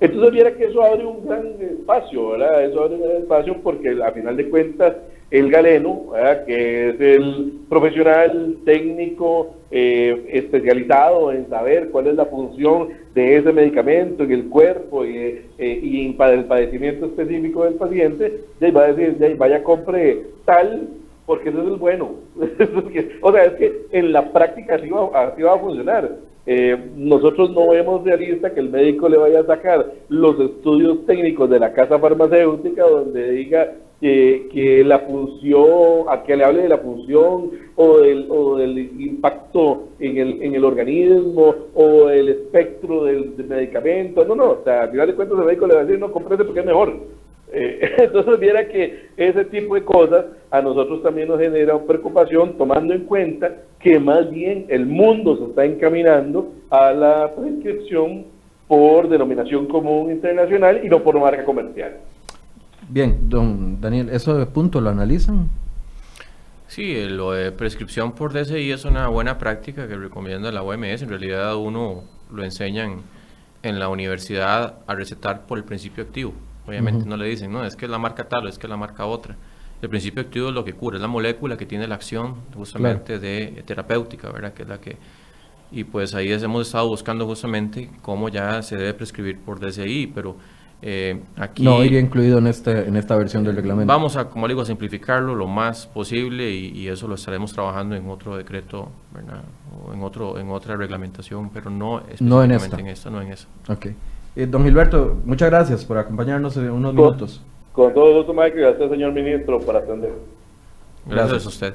Entonces, 0.00 0.32
viera 0.32 0.56
que 0.56 0.64
eso 0.64 0.82
abre 0.82 1.06
un 1.06 1.24
gran 1.24 1.46
espacio, 1.60 2.30
¿verdad? 2.30 2.64
Eso 2.64 2.82
abre 2.82 2.96
un 2.96 3.02
gran 3.02 3.16
espacio 3.18 3.56
porque 3.62 3.96
a 4.04 4.10
final 4.10 4.36
de 4.36 4.50
cuentas 4.50 4.96
el 5.32 5.50
galeno, 5.50 6.12
que 6.46 6.90
es 6.90 7.00
el 7.00 7.52
profesional 7.68 8.58
técnico 8.66 9.54
eh, 9.70 10.28
especializado 10.30 11.32
en 11.32 11.48
saber 11.48 11.88
cuál 11.90 12.08
es 12.08 12.16
la 12.16 12.26
función 12.26 12.90
de 13.14 13.38
ese 13.38 13.50
medicamento 13.52 14.24
en 14.24 14.32
el 14.32 14.48
cuerpo 14.50 15.06
y, 15.06 15.40
eh, 15.58 16.14
para 16.18 16.34
el 16.34 16.44
padecimiento 16.44 17.06
específico 17.06 17.64
del 17.64 17.74
paciente, 17.74 18.40
va 18.76 18.84
a 18.84 18.92
decir, 18.92 19.36
vaya 19.38 19.64
compre 19.64 20.26
tal 20.44 20.88
porque 21.24 21.48
eso 21.48 21.62
es 21.62 21.68
el 21.68 21.76
bueno. 21.76 22.10
o 23.22 23.32
sea, 23.32 23.44
es 23.44 23.52
que 23.54 23.86
en 23.92 24.12
la 24.12 24.30
práctica 24.32 24.74
así 24.74 24.90
va, 24.90 25.08
va 25.08 25.54
a 25.54 25.58
funcionar. 25.58 26.10
Eh, 26.44 26.76
nosotros 26.96 27.52
no 27.52 27.68
vemos 27.68 28.04
realista 28.04 28.52
que 28.52 28.60
el 28.60 28.68
médico 28.68 29.08
le 29.08 29.16
vaya 29.16 29.40
a 29.40 29.46
sacar 29.46 29.92
los 30.08 30.38
estudios 30.40 31.06
técnicos 31.06 31.48
de 31.48 31.60
la 31.60 31.72
casa 31.72 31.98
farmacéutica 31.98 32.82
donde 32.82 33.30
diga 33.30 33.72
que, 34.02 34.82
la 34.84 34.98
función, 35.00 36.06
a 36.08 36.24
que 36.24 36.36
le 36.36 36.44
hable 36.44 36.62
de 36.62 36.68
la 36.68 36.78
función 36.78 37.50
o 37.76 37.98
del, 37.98 38.26
o 38.28 38.56
del 38.56 38.76
impacto 38.78 39.90
en 40.00 40.16
el, 40.16 40.42
en 40.42 40.54
el 40.56 40.64
organismo 40.64 41.54
o 41.74 42.08
el 42.08 42.28
espectro 42.28 43.04
del, 43.04 43.32
medicamento. 43.48 44.24
No, 44.24 44.34
no, 44.34 44.50
o 44.50 44.64
sea, 44.64 44.82
al 44.82 44.90
final 44.90 45.06
de 45.06 45.14
cuentas 45.14 45.38
el 45.38 45.44
médico 45.44 45.66
le 45.68 45.74
va 45.74 45.80
a 45.80 45.84
decir, 45.84 46.00
no, 46.00 46.10
comprende 46.10 46.44
porque 46.44 46.60
es 46.60 46.66
mejor. 46.66 46.94
Eh, 47.54 47.80
entonces, 47.98 48.40
viera 48.40 48.66
que 48.66 49.10
ese 49.14 49.44
tipo 49.44 49.74
de 49.74 49.84
cosas 49.84 50.24
a 50.50 50.62
nosotros 50.62 51.02
también 51.02 51.28
nos 51.28 51.38
genera 51.38 51.78
preocupación, 51.78 52.56
tomando 52.56 52.94
en 52.94 53.04
cuenta 53.04 53.54
que 53.78 54.00
más 54.00 54.30
bien 54.30 54.64
el 54.70 54.86
mundo 54.86 55.36
se 55.36 55.44
está 55.44 55.66
encaminando 55.66 56.50
a 56.70 56.94
la 56.94 57.30
prescripción 57.36 58.24
por 58.66 59.06
denominación 59.10 59.66
común 59.66 60.10
internacional 60.10 60.80
y 60.82 60.88
no 60.88 61.02
por 61.02 61.20
marca 61.20 61.44
comercial. 61.44 61.98
Bien, 62.88 63.28
don 63.28 63.80
Daniel, 63.80 64.10
¿eso 64.10 64.36
de 64.36 64.46
punto 64.46 64.80
lo 64.80 64.90
analizan? 64.90 65.48
Sí, 66.68 66.96
eh, 66.96 67.10
lo 67.10 67.32
de 67.32 67.52
prescripción 67.52 68.12
por 68.12 68.32
DSI 68.32 68.70
es 68.70 68.84
una 68.84 69.08
buena 69.08 69.38
práctica 69.38 69.86
que 69.86 69.96
recomienda 69.96 70.50
la 70.50 70.62
OMS. 70.62 71.02
En 71.02 71.08
realidad 71.08 71.54
uno 71.56 72.04
lo 72.30 72.44
enseñan 72.44 73.02
en 73.62 73.78
la 73.78 73.88
universidad 73.88 74.78
a 74.86 74.94
recetar 74.94 75.46
por 75.46 75.58
el 75.58 75.64
principio 75.64 76.04
activo. 76.04 76.32
Obviamente 76.66 77.04
no 77.06 77.16
le 77.16 77.26
dicen, 77.26 77.52
no, 77.52 77.64
es 77.64 77.76
que 77.76 77.88
la 77.88 77.98
marca 77.98 78.28
tal 78.28 78.46
o 78.46 78.48
es 78.48 78.58
que 78.58 78.68
la 78.68 78.76
marca 78.76 79.04
otra. 79.04 79.36
El 79.82 79.88
principio 79.88 80.22
activo 80.22 80.48
es 80.48 80.54
lo 80.54 80.64
que 80.64 80.74
cura, 80.74 80.96
es 80.96 81.02
la 81.02 81.08
molécula 81.08 81.56
que 81.56 81.66
tiene 81.66 81.88
la 81.88 81.96
acción 81.96 82.36
justamente 82.54 83.18
de 83.18 83.64
terapéutica, 83.66 84.30
¿verdad? 84.30 84.54
Que 84.54 84.62
es 84.62 84.68
la 84.68 84.80
que... 84.80 84.96
Y 85.72 85.84
pues 85.84 86.14
ahí 86.14 86.30
hemos 86.32 86.66
estado 86.66 86.86
buscando 86.88 87.26
justamente 87.26 87.90
cómo 88.00 88.28
ya 88.28 88.62
se 88.62 88.76
debe 88.76 88.94
prescribir 88.94 89.40
por 89.40 89.58
DSI, 89.58 90.12
pero 90.14 90.36
eh, 90.84 91.20
aquí, 91.36 91.62
no 91.62 91.84
iría 91.84 92.00
incluido 92.00 92.38
en, 92.38 92.48
este, 92.48 92.88
en 92.88 92.96
esta 92.96 93.16
versión 93.16 93.44
del 93.44 93.54
reglamento. 93.54 93.92
Vamos 93.92 94.16
a, 94.16 94.28
como 94.28 94.48
digo, 94.48 94.62
a 94.62 94.64
simplificarlo 94.64 95.36
lo 95.36 95.46
más 95.46 95.86
posible 95.86 96.50
y, 96.50 96.88
eso 96.88 97.06
lo 97.06 97.14
estaremos 97.14 97.52
trabajando 97.52 97.94
en 97.94 98.10
otro 98.10 98.36
decreto, 98.36 98.88
O 99.86 99.92
en, 99.94 100.02
otro, 100.02 100.38
en 100.38 100.50
otra 100.50 100.76
reglamentación, 100.76 101.50
pero 101.50 101.70
no 101.70 102.00
específicamente 102.00 102.80
en 102.80 102.88
esta. 102.88 103.10
no 103.10 103.22
en 103.22 103.32
esa. 103.32 103.46
Ok. 103.68 103.86
Eh, 104.34 104.46
don 104.46 104.64
Gilberto, 104.64 105.18
muchas 105.24 105.50
gracias 105.50 105.84
por 105.84 105.98
acompañarnos 105.98 106.56
en 106.56 106.70
unos 106.70 106.92
minutos. 106.92 107.40
Con 107.72 107.94
todo 107.94 108.16
gusto, 108.16 108.34
Mike, 108.34 108.58
gracias, 108.58 108.90
señor 108.90 109.12
ministro, 109.12 109.60
por 109.60 109.76
atender. 109.76 110.12
gracias. 111.06 111.46
a 111.46 111.48
usted. 111.48 111.74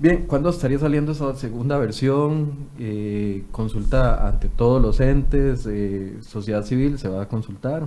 Bien, 0.00 0.24
¿cuándo 0.26 0.48
estaría 0.48 0.78
saliendo 0.78 1.12
esa 1.12 1.36
segunda 1.36 1.76
versión? 1.76 2.70
Eh, 2.78 3.44
¿Consulta 3.52 4.26
ante 4.26 4.48
todos 4.48 4.80
los 4.80 4.98
entes? 4.98 5.66
Eh, 5.66 6.16
¿Sociedad 6.22 6.62
civil 6.62 6.98
se 6.98 7.10
va 7.10 7.20
a 7.24 7.28
consultar? 7.28 7.86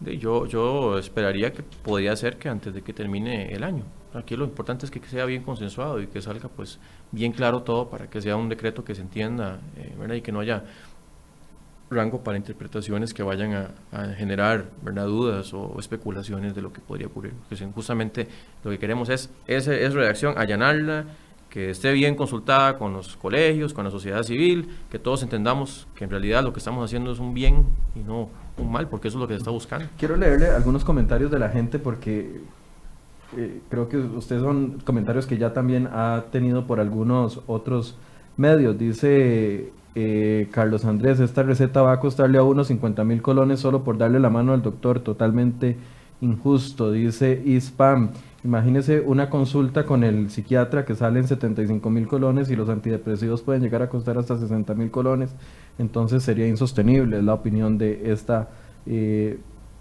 Yo, 0.00 0.46
yo 0.46 0.96
esperaría 0.96 1.52
que 1.52 1.62
podría 1.62 2.16
ser 2.16 2.38
que 2.38 2.48
antes 2.48 2.72
de 2.72 2.80
que 2.80 2.94
termine 2.94 3.52
el 3.52 3.64
año. 3.64 3.84
Aquí 4.14 4.34
lo 4.34 4.46
importante 4.46 4.86
es 4.86 4.90
que 4.90 4.98
sea 5.00 5.26
bien 5.26 5.42
consensuado 5.42 6.00
y 6.00 6.06
que 6.06 6.22
salga 6.22 6.48
pues 6.48 6.78
bien 7.12 7.32
claro 7.32 7.60
todo 7.60 7.90
para 7.90 8.08
que 8.08 8.22
sea 8.22 8.36
un 8.36 8.48
decreto 8.48 8.82
que 8.82 8.94
se 8.94 9.02
entienda 9.02 9.60
eh, 9.76 10.16
y 10.16 10.22
que 10.22 10.32
no 10.32 10.40
haya 10.40 10.64
rango 11.90 12.24
para 12.24 12.38
interpretaciones 12.38 13.12
que 13.12 13.22
vayan 13.22 13.52
a, 13.92 14.04
generar 14.16 14.70
dudas 14.82 15.52
o, 15.52 15.76
especulaciones 15.78 16.54
de 16.54 16.62
lo 16.62 16.72
que 16.72 16.80
podría 16.80 17.08
ocurrir. 17.08 17.34
Justamente 17.74 18.26
lo 18.64 18.70
que 18.70 18.78
queremos 18.78 19.10
es, 19.10 19.30
es, 19.46 19.68
es 19.68 19.92
redacción, 19.92 20.34
allanarla, 20.38 21.04
que 21.56 21.70
esté 21.70 21.90
bien 21.92 22.16
consultada 22.16 22.76
con 22.76 22.92
los 22.92 23.16
colegios, 23.16 23.72
con 23.72 23.86
la 23.86 23.90
sociedad 23.90 24.22
civil, 24.24 24.68
que 24.90 24.98
todos 24.98 25.22
entendamos 25.22 25.88
que 25.94 26.04
en 26.04 26.10
realidad 26.10 26.44
lo 26.44 26.52
que 26.52 26.58
estamos 26.58 26.84
haciendo 26.84 27.10
es 27.10 27.18
un 27.18 27.32
bien 27.32 27.64
y 27.94 28.00
no 28.00 28.28
un 28.58 28.70
mal, 28.70 28.88
porque 28.88 29.08
eso 29.08 29.16
es 29.16 29.22
lo 29.22 29.26
que 29.26 29.32
se 29.32 29.38
está 29.38 29.52
buscando. 29.52 29.86
Quiero 29.96 30.16
leerle 30.16 30.48
algunos 30.48 30.84
comentarios 30.84 31.30
de 31.30 31.38
la 31.38 31.48
gente 31.48 31.78
porque 31.78 32.42
eh, 33.38 33.60
creo 33.70 33.88
que 33.88 33.96
ustedes 33.96 34.42
son 34.42 34.82
comentarios 34.84 35.24
que 35.24 35.38
ya 35.38 35.54
también 35.54 35.88
ha 35.90 36.24
tenido 36.30 36.66
por 36.66 36.78
algunos 36.78 37.40
otros 37.46 37.96
medios. 38.36 38.76
Dice 38.76 39.72
eh, 39.94 40.48
Carlos 40.50 40.84
Andrés, 40.84 41.20
esta 41.20 41.42
receta 41.42 41.80
va 41.80 41.92
a 41.92 42.00
costarle 42.00 42.36
a 42.36 42.42
uno 42.42 42.64
50 42.64 43.02
mil 43.04 43.22
colones 43.22 43.60
solo 43.60 43.82
por 43.82 43.96
darle 43.96 44.20
la 44.20 44.28
mano 44.28 44.52
al 44.52 44.60
doctor, 44.60 45.00
totalmente 45.00 45.78
injusto, 46.20 46.92
dice 46.92 47.42
ISPAM. 47.46 48.10
Imagínese 48.46 49.00
una 49.00 49.28
consulta 49.28 49.84
con 49.84 50.04
el 50.04 50.30
psiquiatra 50.30 50.84
que 50.84 50.94
sale 50.94 51.18
en 51.18 51.26
75 51.26 51.90
mil 51.90 52.06
colones 52.06 52.48
y 52.48 52.54
los 52.54 52.68
antidepresivos 52.68 53.42
pueden 53.42 53.60
llegar 53.60 53.82
a 53.82 53.88
costar 53.88 54.18
hasta 54.18 54.38
60 54.38 54.72
mil 54.74 54.92
colones, 54.92 55.34
entonces 55.80 56.22
sería 56.22 56.46
insostenible, 56.46 57.18
es 57.18 57.24
la 57.24 57.34
opinión 57.34 57.76
de 57.76 58.12
esta 58.12 58.50
eh, 58.86 59.40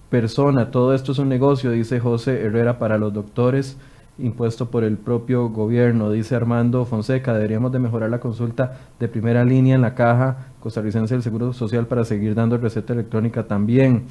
persona. 0.10 0.72
Todo 0.72 0.96
esto 0.96 1.12
es 1.12 1.20
un 1.20 1.30
negocio, 1.30 1.70
dice 1.70 2.00
José 2.00 2.42
Herrera, 2.44 2.80
para 2.80 2.98
los 2.98 3.14
doctores, 3.14 3.78
impuesto 4.18 4.72
por 4.72 4.84
el 4.84 4.98
propio 4.98 5.50
gobierno, 5.50 6.10
dice 6.10 6.36
Armando 6.36 6.86
Fonseca, 6.86 7.36
deberíamos 7.36 7.72
de 7.72 7.78
mejorar 7.78 8.10
la 8.10 8.20
consulta 8.20 8.80
de 9.00 9.08
primera 9.08 9.46
línea 9.46 9.76
en 9.76 9.82
la 9.82 9.94
caja 9.94 10.48
costarricense 10.60 11.14
del 11.14 11.22
Seguro 11.22 11.54
Social 11.54 11.86
para 11.86 12.04
seguir 12.04 12.34
dando 12.34 12.58
receta 12.58 12.94
electrónica 12.94 13.44
también. 13.44 14.08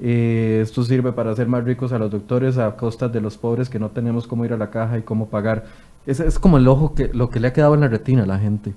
Eh, 0.00 0.60
esto 0.62 0.82
sirve 0.82 1.12
para 1.12 1.30
hacer 1.30 1.46
más 1.48 1.64
ricos 1.64 1.92
a 1.92 1.98
los 1.98 2.10
doctores 2.10 2.58
a 2.58 2.76
costas 2.76 3.12
de 3.12 3.20
los 3.20 3.38
pobres 3.38 3.70
que 3.70 3.78
no 3.78 3.90
tenemos 3.90 4.26
cómo 4.26 4.44
ir 4.44 4.52
a 4.52 4.58
la 4.58 4.68
caja 4.68 4.98
y 4.98 5.02
cómo 5.02 5.28
pagar 5.28 5.64
Es, 6.04 6.20
es 6.20 6.38
como 6.38 6.58
el 6.58 6.68
ojo 6.68 6.94
que 6.94 7.08
lo 7.14 7.30
que 7.30 7.40
le 7.40 7.48
ha 7.48 7.52
quedado 7.54 7.74
en 7.74 7.80
la 7.80 7.88
retina 7.88 8.24
a 8.24 8.26
la 8.26 8.38
gente. 8.38 8.74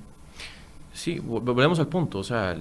Sí, 0.94 1.20
volvemos 1.20 1.80
al 1.80 1.88
punto. 1.88 2.20
O 2.20 2.24
sea, 2.24 2.56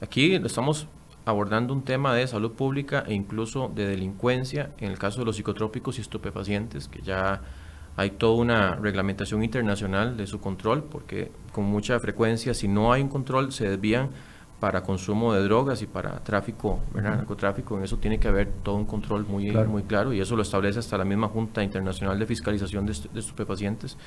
aquí 0.00 0.34
estamos 0.34 0.88
abordando 1.24 1.72
un 1.72 1.82
tema 1.82 2.14
de 2.14 2.26
salud 2.26 2.52
pública 2.52 3.04
e 3.06 3.14
incluso 3.14 3.70
de 3.74 3.86
delincuencia 3.86 4.70
en 4.78 4.90
el 4.90 4.98
caso 4.98 5.20
de 5.20 5.26
los 5.26 5.36
psicotrópicos 5.36 5.98
y 5.98 6.00
estupefacientes, 6.00 6.88
que 6.88 7.02
ya 7.02 7.40
hay 7.96 8.10
toda 8.10 8.34
una 8.34 8.74
reglamentación 8.74 9.44
internacional 9.44 10.16
de 10.16 10.26
su 10.26 10.40
control, 10.40 10.82
porque 10.82 11.30
con 11.52 11.64
mucha 11.64 12.00
frecuencia, 12.00 12.52
si 12.52 12.66
no 12.66 12.92
hay 12.92 13.02
un 13.02 13.08
control, 13.08 13.52
se 13.52 13.68
desvían 13.68 14.10
para 14.64 14.82
consumo 14.82 15.34
de 15.34 15.42
drogas 15.42 15.82
y 15.82 15.86
para 15.86 16.20
tráfico, 16.20 16.80
narcotráfico. 16.94 17.76
En 17.76 17.84
eso 17.84 17.98
tiene 17.98 18.18
que 18.18 18.28
haber 18.28 18.48
todo 18.62 18.76
un 18.76 18.86
control 18.86 19.26
muy 19.26 19.50
claro. 19.50 19.68
muy 19.68 19.82
claro 19.82 20.10
y 20.14 20.22
eso 20.22 20.36
lo 20.36 20.40
establece 20.40 20.78
hasta 20.78 20.96
la 20.96 21.04
misma 21.04 21.28
Junta 21.28 21.62
Internacional 21.62 22.18
de 22.18 22.24
Fiscalización 22.24 22.86
de, 22.86 22.92
Estupefacientes 22.92 23.98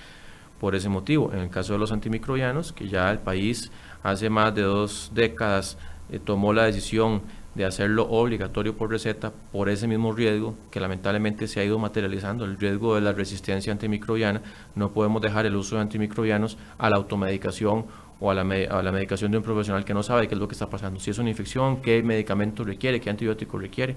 por 0.59 0.73
ese 0.73 0.89
motivo. 0.89 1.31
En 1.31 1.41
el 1.41 1.51
caso 1.51 1.73
de 1.73 1.79
los 1.79 1.91
antimicrobianos, 1.91 2.73
que 2.73 2.87
ya 2.87 3.11
el 3.11 3.19
país 3.19 3.71
hace 4.01 4.31
más 4.31 4.55
de 4.55 4.63
dos 4.63 5.11
décadas 5.13 5.77
eh, 6.09 6.17
tomó 6.17 6.51
la 6.53 6.63
decisión 6.63 7.21
de 7.53 7.63
hacerlo 7.63 8.07
obligatorio 8.09 8.75
por 8.75 8.89
receta 8.89 9.31
por 9.51 9.69
ese 9.69 9.87
mismo 9.87 10.11
riesgo 10.11 10.55
que 10.71 10.79
lamentablemente 10.79 11.47
se 11.47 11.59
ha 11.59 11.65
ido 11.65 11.77
materializando, 11.77 12.45
el 12.45 12.57
riesgo 12.57 12.95
de 12.95 13.01
la 13.01 13.13
resistencia 13.13 13.71
antimicrobiana. 13.71 14.41
No 14.73 14.91
podemos 14.91 15.21
dejar 15.21 15.45
el 15.45 15.55
uso 15.55 15.75
de 15.75 15.81
antimicrobianos 15.81 16.57
a 16.79 16.89
la 16.89 16.95
automedicación 16.95 17.85
o 18.19 18.31
a 18.31 18.33
la, 18.33 18.41
a 18.41 18.81
la, 18.81 18.91
medicación 18.91 19.31
de 19.31 19.37
un 19.37 19.43
profesional 19.43 19.85
que 19.85 19.93
no 19.93 20.03
sabe 20.03 20.27
qué 20.27 20.35
es 20.35 20.39
lo 20.39 20.47
que 20.47 20.53
está 20.53 20.69
pasando, 20.69 20.99
si 20.99 21.11
es 21.11 21.17
una 21.19 21.29
infección, 21.29 21.81
qué 21.81 22.01
medicamento 22.01 22.63
requiere, 22.63 22.99
qué 22.99 23.09
antibiótico 23.09 23.57
requiere. 23.57 23.95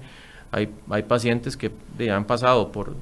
Hay, 0.51 0.69
hay 0.89 1.03
pacientes 1.03 1.57
que 1.57 1.71
han 2.11 2.25
pasado 2.25 2.71
por 2.71 2.95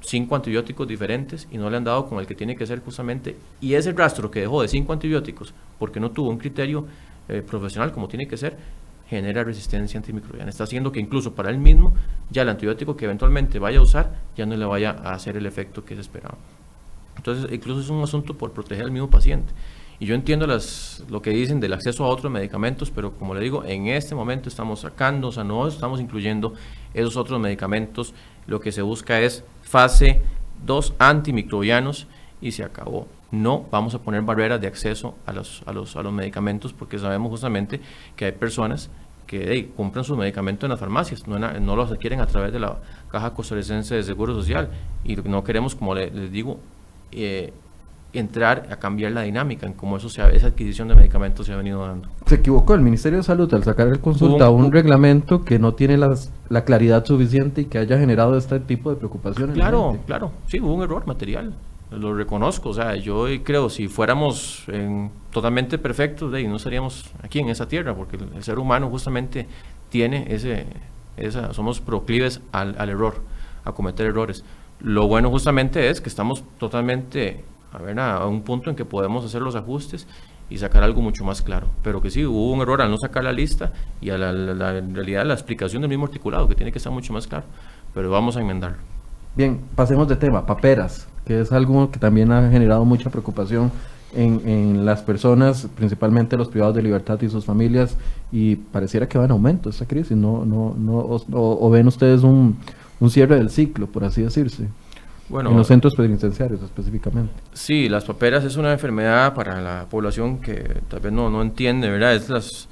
cinco 0.00 0.36
antibióticos 0.36 0.86
diferentes 0.86 1.48
y 1.50 1.58
no 1.58 1.70
le 1.70 1.76
han 1.76 1.84
dado 1.84 2.06
con 2.06 2.18
el 2.18 2.26
que 2.26 2.34
tiene 2.34 2.56
que 2.56 2.66
ser 2.66 2.80
justamente, 2.80 3.36
y 3.60 3.74
ese 3.74 3.92
rastro 3.92 4.30
que 4.30 4.40
dejó 4.40 4.62
de 4.62 4.68
cinco 4.68 4.92
antibióticos 4.92 5.54
porque 5.78 6.00
no 6.00 6.10
tuvo 6.10 6.30
un 6.30 6.38
criterio 6.38 6.86
eh, 7.28 7.42
profesional 7.42 7.92
como 7.92 8.08
tiene 8.08 8.28
que 8.28 8.36
ser, 8.36 8.56
genera 9.08 9.44
resistencia 9.44 9.98
antimicrobiana. 9.98 10.50
Está 10.50 10.64
haciendo 10.64 10.90
que 10.92 11.00
incluso 11.00 11.34
para 11.34 11.50
él 11.50 11.58
mismo 11.58 11.94
ya 12.30 12.42
el 12.42 12.48
antibiótico 12.48 12.96
que 12.96 13.04
eventualmente 13.04 13.58
vaya 13.58 13.78
a 13.78 13.82
usar 13.82 14.14
ya 14.36 14.46
no 14.46 14.56
le 14.56 14.64
vaya 14.64 14.90
a 14.90 15.12
hacer 15.12 15.36
el 15.36 15.46
efecto 15.46 15.84
que 15.84 15.94
se 15.94 16.00
esperaba. 16.00 16.36
Entonces, 17.16 17.50
incluso 17.52 17.80
es 17.80 17.88
un 17.90 18.02
asunto 18.02 18.34
por 18.34 18.52
proteger 18.52 18.84
al 18.84 18.90
mismo 18.90 19.08
paciente. 19.08 19.52
Y 20.00 20.06
yo 20.06 20.14
entiendo 20.14 20.46
las, 20.46 21.04
lo 21.08 21.22
que 21.22 21.30
dicen 21.30 21.60
del 21.60 21.72
acceso 21.72 22.04
a 22.04 22.08
otros 22.08 22.30
medicamentos, 22.32 22.90
pero 22.90 23.12
como 23.12 23.34
le 23.34 23.40
digo, 23.40 23.64
en 23.64 23.86
este 23.86 24.14
momento 24.14 24.48
estamos 24.48 24.80
sacando, 24.80 25.28
o 25.28 25.32
sea, 25.32 25.44
no 25.44 25.66
estamos 25.68 26.00
incluyendo 26.00 26.54
esos 26.92 27.16
otros 27.16 27.40
medicamentos. 27.40 28.14
Lo 28.46 28.60
que 28.60 28.72
se 28.72 28.82
busca 28.82 29.20
es 29.20 29.44
fase 29.62 30.20
2 30.66 30.94
antimicrobianos 30.98 32.06
y 32.40 32.52
se 32.52 32.64
acabó. 32.64 33.06
No 33.30 33.66
vamos 33.70 33.94
a 33.94 34.00
poner 34.00 34.22
barreras 34.22 34.60
de 34.60 34.66
acceso 34.66 35.14
a 35.26 35.32
los, 35.32 35.62
a 35.66 35.72
los, 35.72 35.96
a 35.96 36.02
los 36.02 36.12
medicamentos 36.12 36.72
porque 36.72 36.98
sabemos 36.98 37.30
justamente 37.30 37.80
que 38.16 38.26
hay 38.26 38.32
personas 38.32 38.90
que 39.26 39.70
compran 39.76 40.04
sus 40.04 40.16
medicamentos 40.16 40.64
en 40.64 40.70
las 40.70 40.80
farmacias, 40.80 41.26
no, 41.26 41.38
no, 41.38 41.76
los 41.76 41.90
adquieren 41.90 42.20
a 42.20 42.26
través 42.26 42.52
de 42.52 42.60
la 42.60 42.76
Caja 43.10 43.32
Costarricense 43.32 43.94
de 43.94 44.02
Seguro 44.02 44.34
Social 44.34 44.68
y 45.02 45.16
no 45.16 45.42
queremos, 45.42 45.74
como 45.74 45.94
les 45.94 46.30
digo, 46.30 46.60
eh, 47.10 47.52
entrar 48.14 48.68
a 48.70 48.76
cambiar 48.76 49.12
la 49.12 49.22
dinámica 49.22 49.66
en 49.66 49.72
cómo 49.72 49.96
eso 49.96 50.06
esa 50.06 50.46
adquisición 50.46 50.88
de 50.88 50.94
medicamentos 50.94 51.46
se 51.46 51.52
ha 51.52 51.56
venido 51.56 51.86
dando. 51.86 52.08
Se 52.26 52.36
equivocó 52.36 52.74
el 52.74 52.80
Ministerio 52.80 53.18
de 53.18 53.22
Salud 53.24 53.52
al 53.52 53.64
sacar 53.64 53.88
el 53.88 54.00
consulta 54.00 54.50
un, 54.50 54.66
un, 54.66 54.72
reglamento 54.72 55.44
que 55.44 55.58
no 55.58 55.74
tiene 55.74 55.96
las, 55.96 56.32
la 56.48 56.64
claridad 56.64 57.04
suficiente 57.04 57.62
y 57.62 57.64
que 57.66 57.78
haya 57.78 57.98
generado 57.98 58.36
este 58.36 58.60
tipo 58.60 58.90
de 58.90 58.96
preocupaciones. 58.96 59.54
Claro, 59.54 59.98
claro, 60.06 60.32
sí, 60.46 60.60
hubo 60.60 60.74
un 60.74 60.82
error 60.82 61.06
material, 61.06 61.54
lo 61.90 62.14
reconozco, 62.14 62.70
o 62.70 62.74
sea, 62.74 62.96
yo 62.96 63.26
creo 63.42 63.68
si 63.68 63.88
fuéramos 63.88 64.64
en, 64.68 65.10
totalmente 65.30 65.78
perfectos, 65.78 66.32
de, 66.32 66.44
no 66.44 66.56
estaríamos 66.56 67.04
aquí 67.22 67.40
en 67.40 67.48
esa 67.48 67.68
tierra, 67.68 67.94
porque 67.94 68.16
el, 68.16 68.28
el 68.36 68.42
ser 68.42 68.58
humano 68.58 68.88
justamente 68.88 69.46
tiene 69.90 70.26
ese, 70.28 70.66
esa, 71.16 71.52
somos 71.52 71.80
proclives 71.80 72.40
al, 72.52 72.76
al 72.78 72.88
error, 72.88 73.22
a 73.64 73.72
cometer 73.72 74.06
errores. 74.06 74.44
Lo 74.80 75.06
bueno 75.06 75.30
justamente 75.30 75.88
es 75.88 76.00
que 76.00 76.08
estamos 76.08 76.44
totalmente 76.58 77.44
a, 77.74 77.82
ver, 77.82 77.98
a 77.98 78.26
un 78.26 78.42
punto 78.42 78.70
en 78.70 78.76
que 78.76 78.84
podemos 78.84 79.24
hacer 79.24 79.42
los 79.42 79.56
ajustes 79.56 80.06
y 80.48 80.58
sacar 80.58 80.84
algo 80.84 81.02
mucho 81.02 81.24
más 81.24 81.42
claro. 81.42 81.66
Pero 81.82 82.00
que 82.00 82.10
sí, 82.10 82.24
hubo 82.24 82.52
un 82.52 82.60
error 82.60 82.80
al 82.80 82.90
no 82.90 82.98
sacar 82.98 83.24
la 83.24 83.32
lista 83.32 83.72
y 84.00 84.10
a 84.10 84.18
la, 84.18 84.32
la, 84.32 84.54
la, 84.54 84.78
en 84.78 84.94
realidad 84.94 85.26
la 85.26 85.34
explicación 85.34 85.82
del 85.82 85.88
mismo 85.88 86.04
articulado, 86.04 86.48
que 86.48 86.54
tiene 86.54 86.70
que 86.70 86.78
estar 86.78 86.92
mucho 86.92 87.12
más 87.12 87.26
claro. 87.26 87.44
Pero 87.92 88.10
vamos 88.10 88.36
a 88.36 88.40
enmendarlo. 88.40 88.78
Bien, 89.36 89.60
pasemos 89.74 90.06
de 90.06 90.14
tema, 90.14 90.46
paperas, 90.46 91.08
que 91.26 91.40
es 91.40 91.50
algo 91.50 91.90
que 91.90 91.98
también 91.98 92.30
ha 92.30 92.48
generado 92.50 92.84
mucha 92.84 93.10
preocupación 93.10 93.72
en, 94.14 94.48
en, 94.48 94.86
las 94.86 95.02
personas, 95.02 95.66
principalmente 95.74 96.36
los 96.36 96.46
privados 96.46 96.76
de 96.76 96.82
libertad 96.82 97.20
y 97.20 97.28
sus 97.28 97.44
familias, 97.44 97.96
y 98.30 98.54
pareciera 98.54 99.08
que 99.08 99.18
va 99.18 99.24
en 99.24 99.32
aumento 99.32 99.70
esta 99.70 99.86
crisis, 99.86 100.16
¿no, 100.16 100.44
no, 100.44 100.76
no, 100.78 100.98
o, 100.98 101.20
o 101.32 101.70
ven 101.70 101.88
ustedes 101.88 102.22
un, 102.22 102.56
un 103.00 103.10
cierre 103.10 103.34
del 103.34 103.50
ciclo, 103.50 103.88
por 103.88 104.04
así 104.04 104.22
decirse? 104.22 104.68
Bueno, 105.28 105.50
en 105.50 105.56
los 105.56 105.66
centros 105.66 105.94
penitenciarios 105.94 106.62
específicamente. 106.62 107.32
Sí, 107.52 107.88
las 107.88 108.04
paperas 108.04 108.44
es 108.44 108.56
una 108.56 108.72
enfermedad 108.72 109.34
para 109.34 109.60
la 109.60 109.86
población 109.88 110.38
que 110.38 110.82
tal 110.88 111.00
vez 111.00 111.12
no, 111.12 111.30
no 111.30 111.40
entiende, 111.40 111.88
¿verdad? 111.88 112.14
Es 112.14 112.28
las 112.28 112.68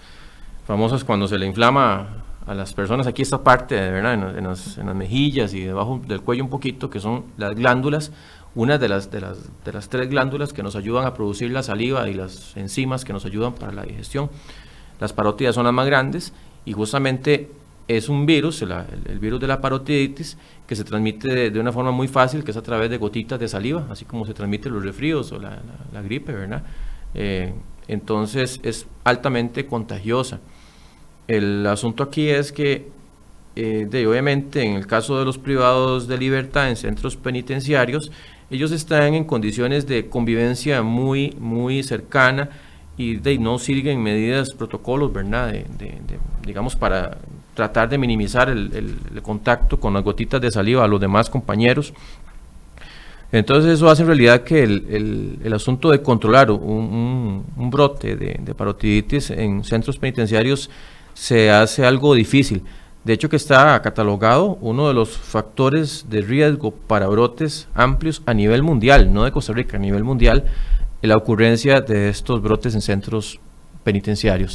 famosas 0.67 1.03
cuando 1.03 1.27
se 1.27 1.39
le 1.39 1.47
inflama 1.47 2.25
a 2.47 2.55
las 2.55 2.75
personas 2.75 3.07
aquí 3.07 3.23
esta 3.23 3.43
parte, 3.43 3.75
¿verdad? 3.75 4.15
En, 4.15 4.39
en, 4.39 4.45
las, 4.45 4.77
en 4.77 4.87
las 4.87 4.95
mejillas 4.95 5.55
y 5.55 5.61
debajo 5.61 6.01
del 6.07 6.21
cuello 6.21 6.45
un 6.45 6.51
poquito, 6.51 6.91
que 6.91 7.01
son 7.01 7.25
las 7.37 7.55
glándulas, 7.55 8.13
una 8.55 8.77
de 8.77 8.89
las, 8.89 9.11
de, 9.11 9.21
las, 9.21 9.39
de 9.65 9.73
las 9.73 9.89
tres 9.89 10.11
glándulas 10.11 10.53
que 10.53 10.63
nos 10.63 10.77
ayudan 10.77 11.07
a 11.07 11.15
producir 11.15 11.51
la 11.51 11.63
saliva 11.63 12.09
y 12.09 12.15
las 12.15 12.57
enzimas 12.57 13.05
que 13.05 13.13
nos 13.13 13.25
ayudan 13.25 13.55
para 13.55 13.73
la 13.73 13.83
digestión. 13.83 14.29
Las 15.01 15.13
parótidas 15.13 15.55
son 15.55 15.65
las 15.65 15.73
más 15.73 15.87
grandes 15.87 16.33
y 16.65 16.73
justamente 16.73 17.51
es 17.89 18.09
un 18.09 18.27
virus, 18.27 18.63
el, 18.63 19.19
virus 19.19 19.41
de 19.41 19.47
la 19.47 19.61
parotiditis, 19.61 20.39
que 20.67 20.77
se 20.77 20.85
transmite 20.85 21.51
de, 21.51 21.61
una 21.61 21.73
forma 21.73 21.91
muy 21.91 22.09
fácil, 22.09 22.45
que 22.45 22.51
es 22.51 22.57
a 22.57 22.63
través 22.63 22.91
de 22.91 22.99
gotitas 22.99 23.39
de 23.39 23.49
saliva, 23.49 23.87
así 23.91 24.05
como 24.05 24.25
se 24.25 24.35
transmiten 24.35 24.73
los 24.73 24.85
resfríos 24.85 25.33
o 25.33 25.39
la, 25.39 25.61
gripe, 26.03 26.33
¿verdad? 26.33 26.63
Eh, 27.15 27.53
entonces 27.89 28.61
es 28.63 28.87
altamente 29.05 29.67
contagiosa. 29.67 30.41
El 31.29 31.67
asunto 31.67 32.03
aquí 32.03 32.29
es 32.29 32.53
que, 32.53 32.89
eh, 33.57 33.87
de, 33.89 34.07
obviamente, 34.07 34.63
en 34.63 34.77
el 34.77 34.87
caso 34.87 35.19
de 35.19 35.25
los 35.25 35.39
privados 35.39 36.09
de 36.09 36.19
libertad 36.19 36.69
en 36.69 36.77
centros 36.77 37.17
penitenciarios, 37.17 38.11
ellos 38.51 38.71
están 38.73 39.15
en 39.15 39.25
condiciones 39.25 39.87
de 39.87 40.09
convivencia 40.09 40.83
muy, 40.83 41.35
muy 41.39 41.83
cercana 41.83 42.51
y 42.97 43.17
de, 43.17 43.39
no 43.39 43.59
siguen 43.59 44.03
medidas, 44.03 44.53
protocolos, 44.53 45.13
¿verdad? 45.13 45.53
De, 45.53 45.65
digamos, 46.45 46.77
para 46.77 47.19
tratar 47.55 47.89
de 47.89 47.99
minimizar 47.99 48.49
el, 48.49 48.97
contacto 49.23 49.79
con 49.79 49.95
las 49.95 50.03
gotitas 50.03 50.41
de 50.41 50.51
saliva 50.51 50.85
a 50.85 50.89
los 50.89 51.01
demás 51.01 51.29
compañeros. 51.29 51.93
Entonces 53.31 53.73
eso 53.73 53.89
hace 53.89 54.03
en 54.03 54.09
realidad 54.09 54.43
que 54.43 54.63
el, 54.63 55.53
asunto 55.55 55.91
de 55.91 56.03
controlar 56.03 56.51
un, 56.51 57.45
brote 57.57 58.17
de, 58.17 58.39
de, 58.41 58.55
parotiditis 58.55 59.31
en 59.31 59.65
centros 59.65 59.99
penitenciarios 59.99 60.71
se 61.15 61.51
hace 61.51 61.85
algo 61.85 62.15
difícil. 62.15 62.63
De 63.05 63.13
hecho 63.13 63.29
que 63.29 63.37
está 63.37 63.81
catalogado 63.83 64.59
uno 64.61 64.87
de 64.87 64.95
los 64.95 65.11
factores 65.11 66.07
de 66.09 66.21
riesgo 66.21 66.71
para 66.71 67.09
brotes 67.09 67.69
amplios 67.75 68.23
a 68.27 68.35
nivel 68.35 68.63
mundial, 68.63 69.13
no 69.13 69.25
de 69.25 69.33
Costa 69.33 69.53
Rica, 69.53 69.77
a 69.77 69.81
nivel 69.81 70.05
mundial, 70.05 70.45
la 71.01 71.17
ocurrencia 71.17 71.81
de 71.81 72.09
estos 72.09 72.41
brotes 72.41 72.75
en 72.75 72.81
centros 72.81 73.41
penitenciarios. 73.41 73.52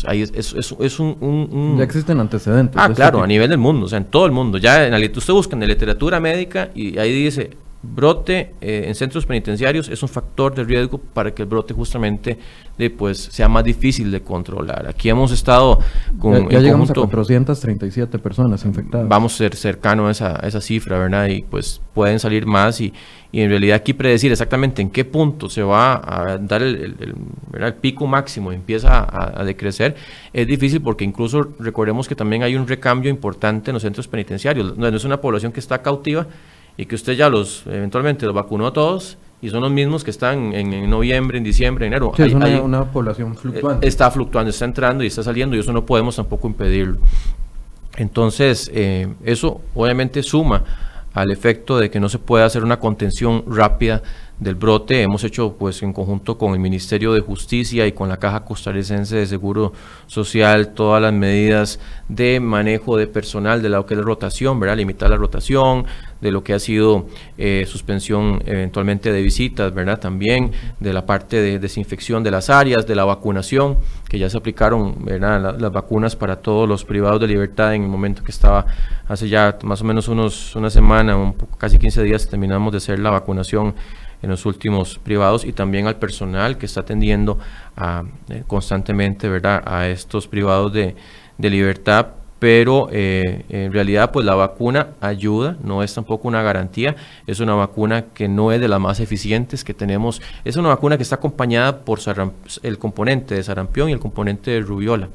Ahí 0.08 0.22
es, 0.22 0.32
es, 0.34 0.54
es, 0.54 0.76
es 0.80 1.00
un, 1.00 1.18
un, 1.20 1.50
un, 1.52 1.78
Ya 1.78 1.84
existen 1.84 2.20
antecedentes. 2.20 2.80
Ah, 2.82 2.90
claro, 2.94 3.22
a 3.22 3.28
nivel 3.28 3.50
del 3.50 3.58
mundo, 3.58 3.86
o 3.86 3.90
sea, 3.90 3.98
en 3.98 4.06
todo 4.06 4.26
el 4.26 4.32
mundo. 4.32 4.58
Ya 4.58 4.86
en 4.86 4.92
la, 4.92 4.98
usted 4.98 5.34
busca 5.34 5.56
en 5.56 5.62
la 5.62 5.68
literatura 5.68 6.20
médica 6.20 6.70
y 6.74 6.98
ahí 6.98 7.12
dice 7.12 7.52
brote 7.94 8.54
eh, 8.62 8.86
en 8.88 8.96
centros 8.96 9.26
penitenciarios 9.26 9.90
es 9.90 10.04
un 10.04 10.10
factor 10.10 10.54
de 10.54 10.64
riesgo 10.64 10.98
para 10.98 11.34
que 11.34 11.44
el 11.44 11.48
brote 11.48 11.74
justamente 11.74 12.38
de, 12.78 12.90
pues, 12.90 13.18
sea 13.18 13.48
más 13.50 13.64
difícil 13.64 14.12
de 14.12 14.22
controlar. 14.22 14.88
Aquí 14.88 15.10
hemos 15.10 15.32
estado 15.32 15.80
con... 16.20 16.34
Ya, 16.50 16.52
ya 16.52 16.60
llegamos 16.60 16.90
conjunto, 16.90 17.02
a 17.02 17.24
437 17.24 18.20
personas 18.20 18.64
infectadas. 18.66 19.08
Vamos 19.08 19.34
a 19.34 19.38
ser 19.38 19.56
cercano 19.56 20.08
a 20.08 20.12
esa, 20.12 20.44
a 20.44 20.48
esa 20.48 20.62
cifra, 20.62 21.00
¿verdad? 21.00 21.28
Y 21.28 21.42
pues 21.42 21.82
pueden 21.94 22.20
salir 22.20 22.46
más 22.46 22.80
y, 22.80 22.94
y, 23.32 23.42
en 23.42 23.50
realidad 23.50 23.78
aquí 23.78 23.94
predecir 23.94 24.32
exactamente 24.32 24.82
en 24.82 24.92
qué 24.92 25.06
punto 25.06 25.50
se 25.50 25.64
va 25.64 25.96
a 25.96 26.38
dar 26.38 26.62
el, 26.62 26.76
el, 26.76 26.96
el, 27.00 27.64
el 27.64 27.74
pico 27.76 28.06
máximo 28.06 28.52
y 28.52 28.56
empieza 28.56 29.00
a, 29.00 29.42
a, 29.42 29.44
decrecer 29.44 29.96
es 30.34 30.46
difícil 30.46 30.82
porque 30.82 31.04
incluso 31.04 31.56
recordemos 31.60 32.08
que 32.08 32.16
también 32.16 32.44
hay 32.44 32.56
un 32.56 32.68
recambio 32.68 33.10
importante 33.10 33.72
en 33.72 33.74
los 33.74 33.82
centros 33.82 34.08
penitenciarios. 34.08 34.78
No 34.78 34.88
es 34.88 35.04
una 35.04 35.20
población 35.20 35.52
que 35.52 35.60
está 35.60 35.82
cautiva, 35.82 36.28
y 36.78 36.86
que 36.86 36.96
usted 36.96 37.14
ya 37.14 37.30
los 37.30 37.66
eventualmente 37.66 38.26
los 38.26 38.36
vacunó 38.36 38.68
a 38.68 38.74
todos 38.74 39.18
y 39.42 39.50
son 39.50 39.62
los 39.62 39.72
mismos 39.72 40.04
que 40.04 40.12
están 40.12 40.54
en, 40.54 40.74
en 40.74 40.90
noviembre, 40.90 41.38
en 41.38 41.44
diciembre, 41.44 41.86
enero. 41.86 42.12
Sí, 42.16 42.24
hay, 42.24 42.30
es 42.30 42.36
una, 42.36 42.46
hay, 42.46 42.56
una, 42.56 42.92
población 42.92 43.36
fluctuante. 43.36 43.88
Está 43.88 44.10
fluctuando, 44.10 44.50
está 44.50 44.66
entrando 44.66 45.04
y 45.04 45.08
está 45.08 45.22
saliendo 45.22 45.56
y 45.56 45.60
eso 45.60 45.74
no 45.74 45.86
podemos 45.86 46.16
tampoco 46.16 46.48
impedirlo. 46.48 46.98
Entonces, 47.98 48.70
eh, 48.74 49.08
eso 49.24 49.62
obviamente 49.76 50.24
suma 50.24 50.64
al 51.14 51.32
efecto 51.32 51.78
de 51.80 51.90
que 51.90 52.00
no 52.00 52.10
se 52.10 52.20
puede 52.20 52.44
hacer 52.46 52.64
una 52.64 52.80
contención 52.80 53.44
rápida 53.48 54.04
del 54.40 54.56
brote. 54.56 55.02
Hemos 55.02 55.24
hecho, 55.24 55.56
pues, 55.58 55.82
en 55.84 55.94
conjunto 55.94 56.38
con 56.38 56.54
el 56.54 56.60
Ministerio 56.60 57.14
de 57.14 57.22
Justicia 57.22 57.88
y 57.88 57.92
con 57.92 58.10
la 58.10 58.18
Caja 58.18 58.46
Costarricense 58.46 59.16
de 59.16 59.26
Seguro 59.26 59.74
Social, 60.08 60.74
todas 60.74 61.02
las 61.02 61.14
medidas 61.14 61.80
de 62.08 62.40
manejo 62.40 62.98
de 62.98 63.08
personal 63.08 63.62
de 63.62 63.70
lo 63.70 63.86
que 63.86 63.96
es 63.96 64.02
rotación, 64.02 64.60
¿verdad? 64.60 64.78
Limitar 64.78 65.10
la 65.10 65.18
rotación, 65.18 65.86
de 66.22 66.32
lo 66.32 66.44
que 66.44 66.54
ha 66.54 66.60
sido 66.60 67.06
eh, 67.38 67.66
suspensión 67.68 68.42
eventualmente 68.46 69.12
de 69.12 69.22
visitas, 69.22 69.74
¿verdad? 69.74 70.00
También 70.00 70.52
de 70.80 70.94
la 70.94 71.06
parte 71.06 71.42
de 71.42 71.60
desinfección 71.60 72.24
de 72.24 72.32
las 72.32 72.50
áreas, 72.50 72.88
de 72.88 72.96
la 72.96 73.06
vacunación, 73.06 73.78
que 74.10 74.18
ya 74.18 74.30
se 74.30 74.38
aplicaron, 74.38 75.04
¿verdad? 75.04 75.58
las 75.60 75.72
vacunas 75.72 76.16
para 76.16 76.38
todos 76.38 76.68
los 76.68 76.86
privados 76.86 77.22
de 77.22 77.28
libertad 77.28 77.74
en 77.76 77.84
el 77.84 77.90
momento 77.90 78.24
que 78.24 78.32
estaba 78.32 78.66
hace 79.08 79.30
ya 79.30 79.58
más 79.64 79.82
o 79.82 79.86
menos 79.86 80.08
unos 80.08 80.56
una 80.56 80.70
semana, 80.70 81.16
un 81.16 81.34
casi 81.58 81.78
15 81.78 82.04
días 82.04 82.28
terminamos 82.28 82.72
de 82.72 82.78
hacer 82.78 83.00
la 83.00 83.10
vacunación 83.10 83.76
en 84.22 84.30
los 84.30 84.46
últimos 84.46 85.00
privados 85.00 85.46
y 85.46 85.54
también 85.54 85.88
al 85.88 85.98
personal 85.98 86.58
que 86.58 86.66
está 86.66 86.82
atendiendo 86.82 87.40
eh, 88.30 88.44
constantemente 88.48 89.30
¿verdad? 89.30 89.64
a 89.66 89.88
estos 89.88 90.28
privados 90.28 90.74
de, 90.74 90.96
de 91.38 91.50
libertad 91.50 92.08
pero 92.40 92.90
eh, 92.92 93.46
en 93.50 93.74
realidad 93.74 94.12
pues 94.12 94.26
la 94.26 94.36
vacuna 94.36 94.90
ayuda, 95.02 95.58
no 95.64 95.82
es 95.84 95.94
tampoco 95.94 96.28
una 96.28 96.42
garantía, 96.42 96.96
es 97.26 97.40
una 97.40 97.56
vacuna 97.56 98.06
que 98.14 98.28
no 98.28 98.52
es 98.52 98.62
de 98.62 98.68
las 98.68 98.80
más 98.80 99.00
eficientes 99.00 99.64
que 99.64 99.74
tenemos, 99.74 100.22
es 100.46 100.56
una 100.56 100.70
vacuna 100.70 100.98
que 100.98 101.04
está 101.04 101.16
acompañada 101.16 101.80
por 101.80 102.00
el 102.64 102.78
componente 102.78 103.36
de 103.36 103.44
sarampión 103.44 103.90
y 103.90 103.94
el 103.94 104.00
componente 104.00 104.52
de 104.52 104.62
rubiola, 104.62 105.10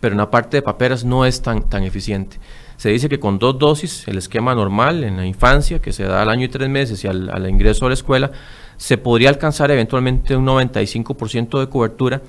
pero 0.00 0.12
en 0.12 0.18
la 0.18 0.30
parte 0.30 0.58
de 0.58 0.62
paperas 0.62 1.04
no 1.04 1.24
es 1.24 1.42
tan, 1.42 1.68
tan 1.68 1.82
eficiente. 1.82 2.38
Se 2.76 2.90
dice 2.90 3.08
que 3.08 3.18
con 3.18 3.38
dos 3.38 3.58
dosis, 3.58 4.06
el 4.08 4.18
esquema 4.18 4.54
normal 4.54 5.04
en 5.04 5.16
la 5.16 5.26
infancia, 5.26 5.80
que 5.80 5.92
se 5.92 6.04
da 6.04 6.22
al 6.22 6.28
año 6.28 6.44
y 6.44 6.48
tres 6.48 6.68
meses 6.68 7.02
y 7.04 7.08
al, 7.08 7.30
al 7.30 7.48
ingreso 7.48 7.86
a 7.86 7.88
la 7.88 7.94
escuela, 7.94 8.32
se 8.76 8.98
podría 8.98 9.30
alcanzar 9.30 9.70
eventualmente 9.70 10.36
un 10.36 10.46
95% 10.46 11.60
de 11.60 11.68
cobertura 11.68 12.22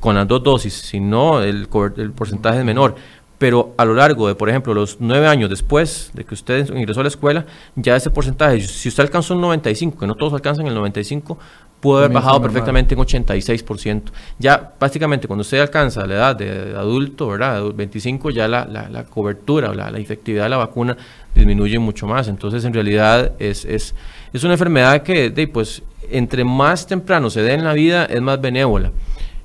con 0.00 0.14
las 0.14 0.26
dos 0.26 0.42
dosis, 0.42 0.74
si 0.74 0.98
no 0.98 1.42
el, 1.42 1.68
el 1.96 2.12
porcentaje 2.12 2.60
es 2.60 2.64
menor. 2.64 2.94
Pero 3.38 3.74
a 3.78 3.86
lo 3.86 3.94
largo 3.94 4.28
de, 4.28 4.34
por 4.34 4.50
ejemplo, 4.50 4.74
los 4.74 4.98
nueve 5.00 5.26
años 5.26 5.48
después 5.48 6.10
de 6.12 6.24
que 6.24 6.34
usted 6.34 6.74
ingresó 6.74 7.00
a 7.00 7.04
la 7.04 7.08
escuela, 7.08 7.46
ya 7.74 7.96
ese 7.96 8.10
porcentaje, 8.10 8.60
si 8.60 8.90
usted 8.90 9.02
alcanzó 9.02 9.34
un 9.34 9.40
95, 9.40 9.98
que 9.98 10.06
no 10.06 10.14
todos 10.14 10.34
alcanzan 10.34 10.66
el 10.66 10.74
95, 10.74 11.38
puede 11.80 12.04
haber 12.04 12.14
bajado 12.14 12.42
perfectamente 12.42 12.94
en 12.94 13.00
86%. 13.00 14.02
Ya 14.38 14.70
prácticamente 14.78 15.26
cuando 15.26 15.40
usted 15.40 15.60
alcanza 15.60 16.06
la 16.06 16.14
edad 16.14 16.36
de 16.36 16.74
adulto, 16.76 17.28
¿verdad? 17.28 17.62
25, 17.74 18.30
ya 18.30 18.46
la, 18.46 18.64
la, 18.66 19.04
cobertura 19.04 19.70
o 19.70 19.74
la, 19.74 19.90
la, 19.90 19.98
efectividad 19.98 20.44
de 20.44 20.50
la 20.50 20.58
vacuna 20.58 20.96
disminuye 21.34 21.78
mucho 21.78 22.06
más. 22.06 22.28
Entonces, 22.28 22.64
en 22.64 22.74
realidad 22.74 23.32
es, 23.38 23.64
es, 23.64 23.94
es 24.32 24.44
una 24.44 24.54
enfermedad 24.54 25.02
que, 25.02 25.30
de, 25.30 25.48
pues, 25.48 25.82
entre 26.10 26.44
más 26.44 26.86
temprano 26.86 27.30
se 27.30 27.42
dé 27.42 27.54
en 27.54 27.64
la 27.64 27.72
vida, 27.72 28.04
es 28.04 28.20
más 28.20 28.40
benévola. 28.40 28.92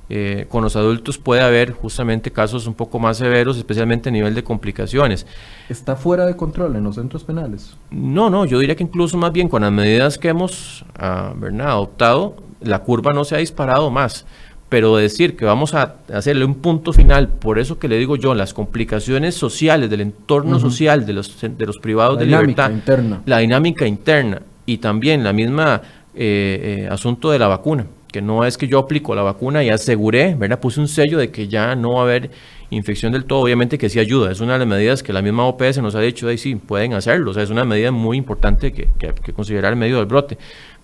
Eh, 0.08 0.46
con 0.48 0.62
los 0.62 0.76
adultos 0.76 1.18
puede 1.18 1.40
haber 1.40 1.72
justamente 1.72 2.30
casos 2.30 2.68
un 2.68 2.74
poco 2.74 3.00
más 3.00 3.16
severos, 3.16 3.56
especialmente 3.56 4.08
a 4.08 4.12
nivel 4.12 4.34
de 4.34 4.44
complicaciones. 4.44 5.26
¿Está 5.68 5.96
fuera 5.96 6.26
de 6.26 6.36
control 6.36 6.76
en 6.76 6.84
los 6.84 6.94
centros 6.94 7.24
penales? 7.24 7.76
No, 7.90 8.30
no, 8.30 8.44
yo 8.44 8.60
diría 8.60 8.76
que 8.76 8.84
incluso 8.84 9.16
más 9.16 9.32
bien 9.32 9.48
con 9.48 9.62
las 9.62 9.72
medidas 9.72 10.16
que 10.18 10.28
hemos 10.28 10.84
ah, 10.96 11.34
adoptado, 11.60 12.36
la 12.60 12.80
curva 12.80 13.12
no 13.12 13.24
se 13.24 13.34
ha 13.34 13.38
disparado 13.38 13.90
más. 13.90 14.26
Pero 14.68 14.96
decir 14.96 15.36
que 15.36 15.44
vamos 15.44 15.74
a 15.74 15.96
hacerle 16.12 16.44
un 16.44 16.56
punto 16.56 16.92
final, 16.92 17.28
por 17.28 17.60
eso 17.60 17.78
que 17.78 17.86
le 17.86 17.98
digo 17.98 18.16
yo, 18.16 18.34
las 18.34 18.52
complicaciones 18.52 19.36
sociales 19.36 19.88
del 19.90 20.00
entorno 20.00 20.58
social 20.58 21.06
de 21.06 21.12
los, 21.12 21.40
de 21.40 21.66
los 21.66 21.78
privados 21.78 22.18
de 22.18 22.26
libertad, 22.26 22.72
interna. 22.72 23.22
la 23.26 23.38
dinámica 23.38 23.86
interna 23.86 24.42
y 24.66 24.78
también 24.78 25.22
la 25.22 25.32
misma 25.32 25.82
eh, 26.14 26.80
eh, 26.82 26.88
asunto 26.90 27.30
de 27.30 27.38
la 27.38 27.46
vacuna 27.46 27.86
que 28.12 28.22
no 28.22 28.44
es 28.44 28.56
que 28.56 28.68
yo 28.68 28.78
aplico 28.78 29.14
la 29.14 29.22
vacuna 29.22 29.62
y 29.62 29.70
aseguré, 29.70 30.34
¿verdad? 30.34 30.60
Puse 30.60 30.80
un 30.80 30.88
sello 30.88 31.18
de 31.18 31.30
que 31.30 31.48
ya 31.48 31.74
no 31.74 31.94
va 31.94 32.00
a 32.00 32.02
haber 32.04 32.30
infección 32.70 33.12
del 33.12 33.24
todo, 33.24 33.40
obviamente 33.40 33.78
que 33.78 33.88
sí 33.88 33.98
ayuda, 33.98 34.32
es 34.32 34.40
una 34.40 34.54
de 34.54 34.60
las 34.60 34.68
medidas 34.68 35.02
que 35.02 35.12
la 35.12 35.22
misma 35.22 35.44
OPS 35.44 35.78
nos 35.78 35.94
ha 35.94 36.00
dicho, 36.00 36.26
de 36.26 36.36
sí, 36.38 36.56
pueden 36.56 36.94
hacerlo, 36.94 37.30
o 37.30 37.34
sea, 37.34 37.42
es 37.42 37.50
una 37.50 37.64
medida 37.64 37.90
muy 37.92 38.16
importante 38.16 38.72
que, 38.72 38.88
que, 38.98 39.32
considerar 39.32 39.72
en 39.72 39.78
medio 39.78 39.98
del 39.98 40.06
brote, 40.06 40.36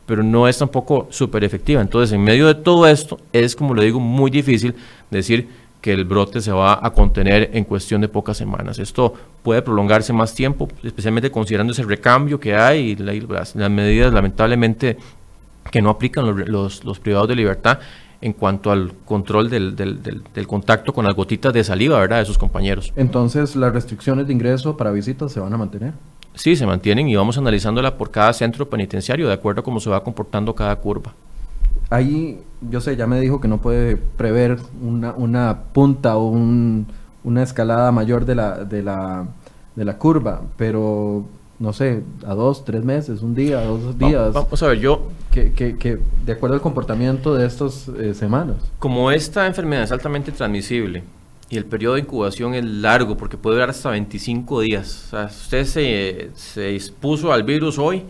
pero 0.07 0.23
no 0.23 0.49
es 0.49 0.59
tampoco 0.59 1.09
súper 1.11 1.45
efectiva. 1.45 1.81
Entonces, 1.81 2.13
en 2.13 2.23
medio 2.23 2.47
de 2.47 2.55
todo 2.57 2.87
esto, 2.87 3.19
es, 3.33 3.57
como 3.57 3.75
le 3.75 3.85
digo, 3.85 4.01
muy 4.01 4.31
difícil 4.31 4.75
decir 5.11 5.49
que 5.81 5.93
el 5.93 6.05
brote 6.05 6.41
se 6.41 6.53
va 6.53 6.79
a 6.81 6.93
contener 6.93 7.51
en 7.53 7.65
cuestión 7.65 8.01
de 8.01 8.09
pocas 8.09 8.37
semanas. 8.37 8.79
Esto 8.79 9.15
puede 9.43 9.63
prolongarse 9.63 10.13
más 10.13 10.35
tiempo, 10.35 10.69
especialmente 10.83 11.31
considerando 11.31 11.73
ese 11.73 11.83
recambio 11.83 12.39
que 12.39 12.55
hay 12.55 12.91
y 12.91 12.97
las 12.97 13.71
medidas 13.71 14.13
lamentablemente 14.13 14.97
que 15.71 15.83
no 15.83 15.91
aplican 15.91 16.47
los, 16.49 16.85
los, 16.85 17.01
privados 17.01 17.29
de 17.29 17.37
libertad 17.37 17.79
en 18.21 18.33
cuanto 18.33 18.71
al 18.71 18.93
control 19.05 19.51
del, 19.51 19.75
del, 19.75 20.03
del, 20.03 20.47
contacto 20.47 20.93
con 20.93 21.05
las 21.05 21.15
gotitas 21.15 21.53
de 21.53 21.65
saliva, 21.65 21.99
¿verdad?, 21.99 22.19
de 22.19 22.25
sus 22.25 22.39
compañeros. 22.39 22.93
Entonces, 22.97 23.57
¿las 23.57 23.73
restricciones 23.73 24.27
de 24.27 24.33
ingreso 24.33 24.77
para 24.77 24.93
visitas 24.93 25.33
se 25.33 25.41
van 25.41 25.53
a 25.53 25.57
mantener? 25.57 25.93
Sí, 26.35 26.57
se 26.57 26.67
mantienen 26.67 27.09
y 27.09 27.17
vamos 27.17 27.37
analizándola 27.37 27.99
por 27.99 28.11
cada 28.11 28.33
centro 28.33 28.69
penitenciario, 28.71 29.27
de 29.27 29.35
acuerdo 29.35 29.61
a 29.61 29.65
cómo 29.65 29.81
se 29.81 29.91
va 29.91 30.03
comportando 30.03 30.55
cada 30.55 30.77
curva. 30.77 31.15
Ahí, 31.91 32.41
yo 32.71 32.81
sé, 32.81 32.97
ya 32.97 33.07
me 33.07 33.21
dijo 33.21 33.41
que 33.41 33.49
no 33.49 33.59
puede 33.59 33.97
prever 33.97 34.59
una, 34.81 35.13
una 35.13 35.65
punta 35.73 36.17
o 36.17 36.29
un, 36.29 36.87
una 37.25 37.43
escalada 37.43 37.93
mayor 37.93 38.25
de 38.25 38.35
la, 38.35 38.65
de 38.65 38.83
la, 38.83 39.27
de 39.77 39.85
la 39.85 39.99
curva, 39.99 40.43
pero 40.57 41.27
no 41.59 41.73
sé, 41.73 42.03
a 42.27 42.35
dos, 42.35 42.65
tres 42.65 42.85
meses, 42.85 43.23
un 43.23 43.35
día, 43.35 43.63
dos 43.63 43.99
días. 43.99 44.33
Vamos, 44.33 44.63
a 44.63 44.69
ver, 44.69 44.79
yo... 44.81 45.09
Que, 45.31 45.53
que, 45.53 45.79
que, 45.79 45.99
de 46.27 46.33
acuerdo 46.33 46.57
al 46.57 46.61
comportamiento 46.61 47.35
de 47.35 47.47
estas 47.47 47.89
eh, 47.89 48.13
semanas. 48.15 48.57
Como 48.79 49.11
esta 49.11 49.47
enfermedad 49.47 49.85
es 49.85 49.93
altamente 49.93 50.31
transmisible 50.31 51.05
y 51.53 51.57
el 51.59 51.67
periodo 51.67 51.95
de 51.95 52.01
incubación 52.01 52.55
es 52.55 52.65
largo, 52.65 53.17
porque 53.17 53.37
puede 53.37 53.57
durar 53.57 53.71
hasta 53.71 53.91
25 53.91 54.61
días. 54.61 55.05
O 55.07 55.11
sea, 55.11 55.25
usted 55.27 55.65
se, 55.67 56.31
se 56.35 56.75
expuso 56.75 57.33
al 57.33 57.43
virus 57.43 57.79
hoy 57.79 58.05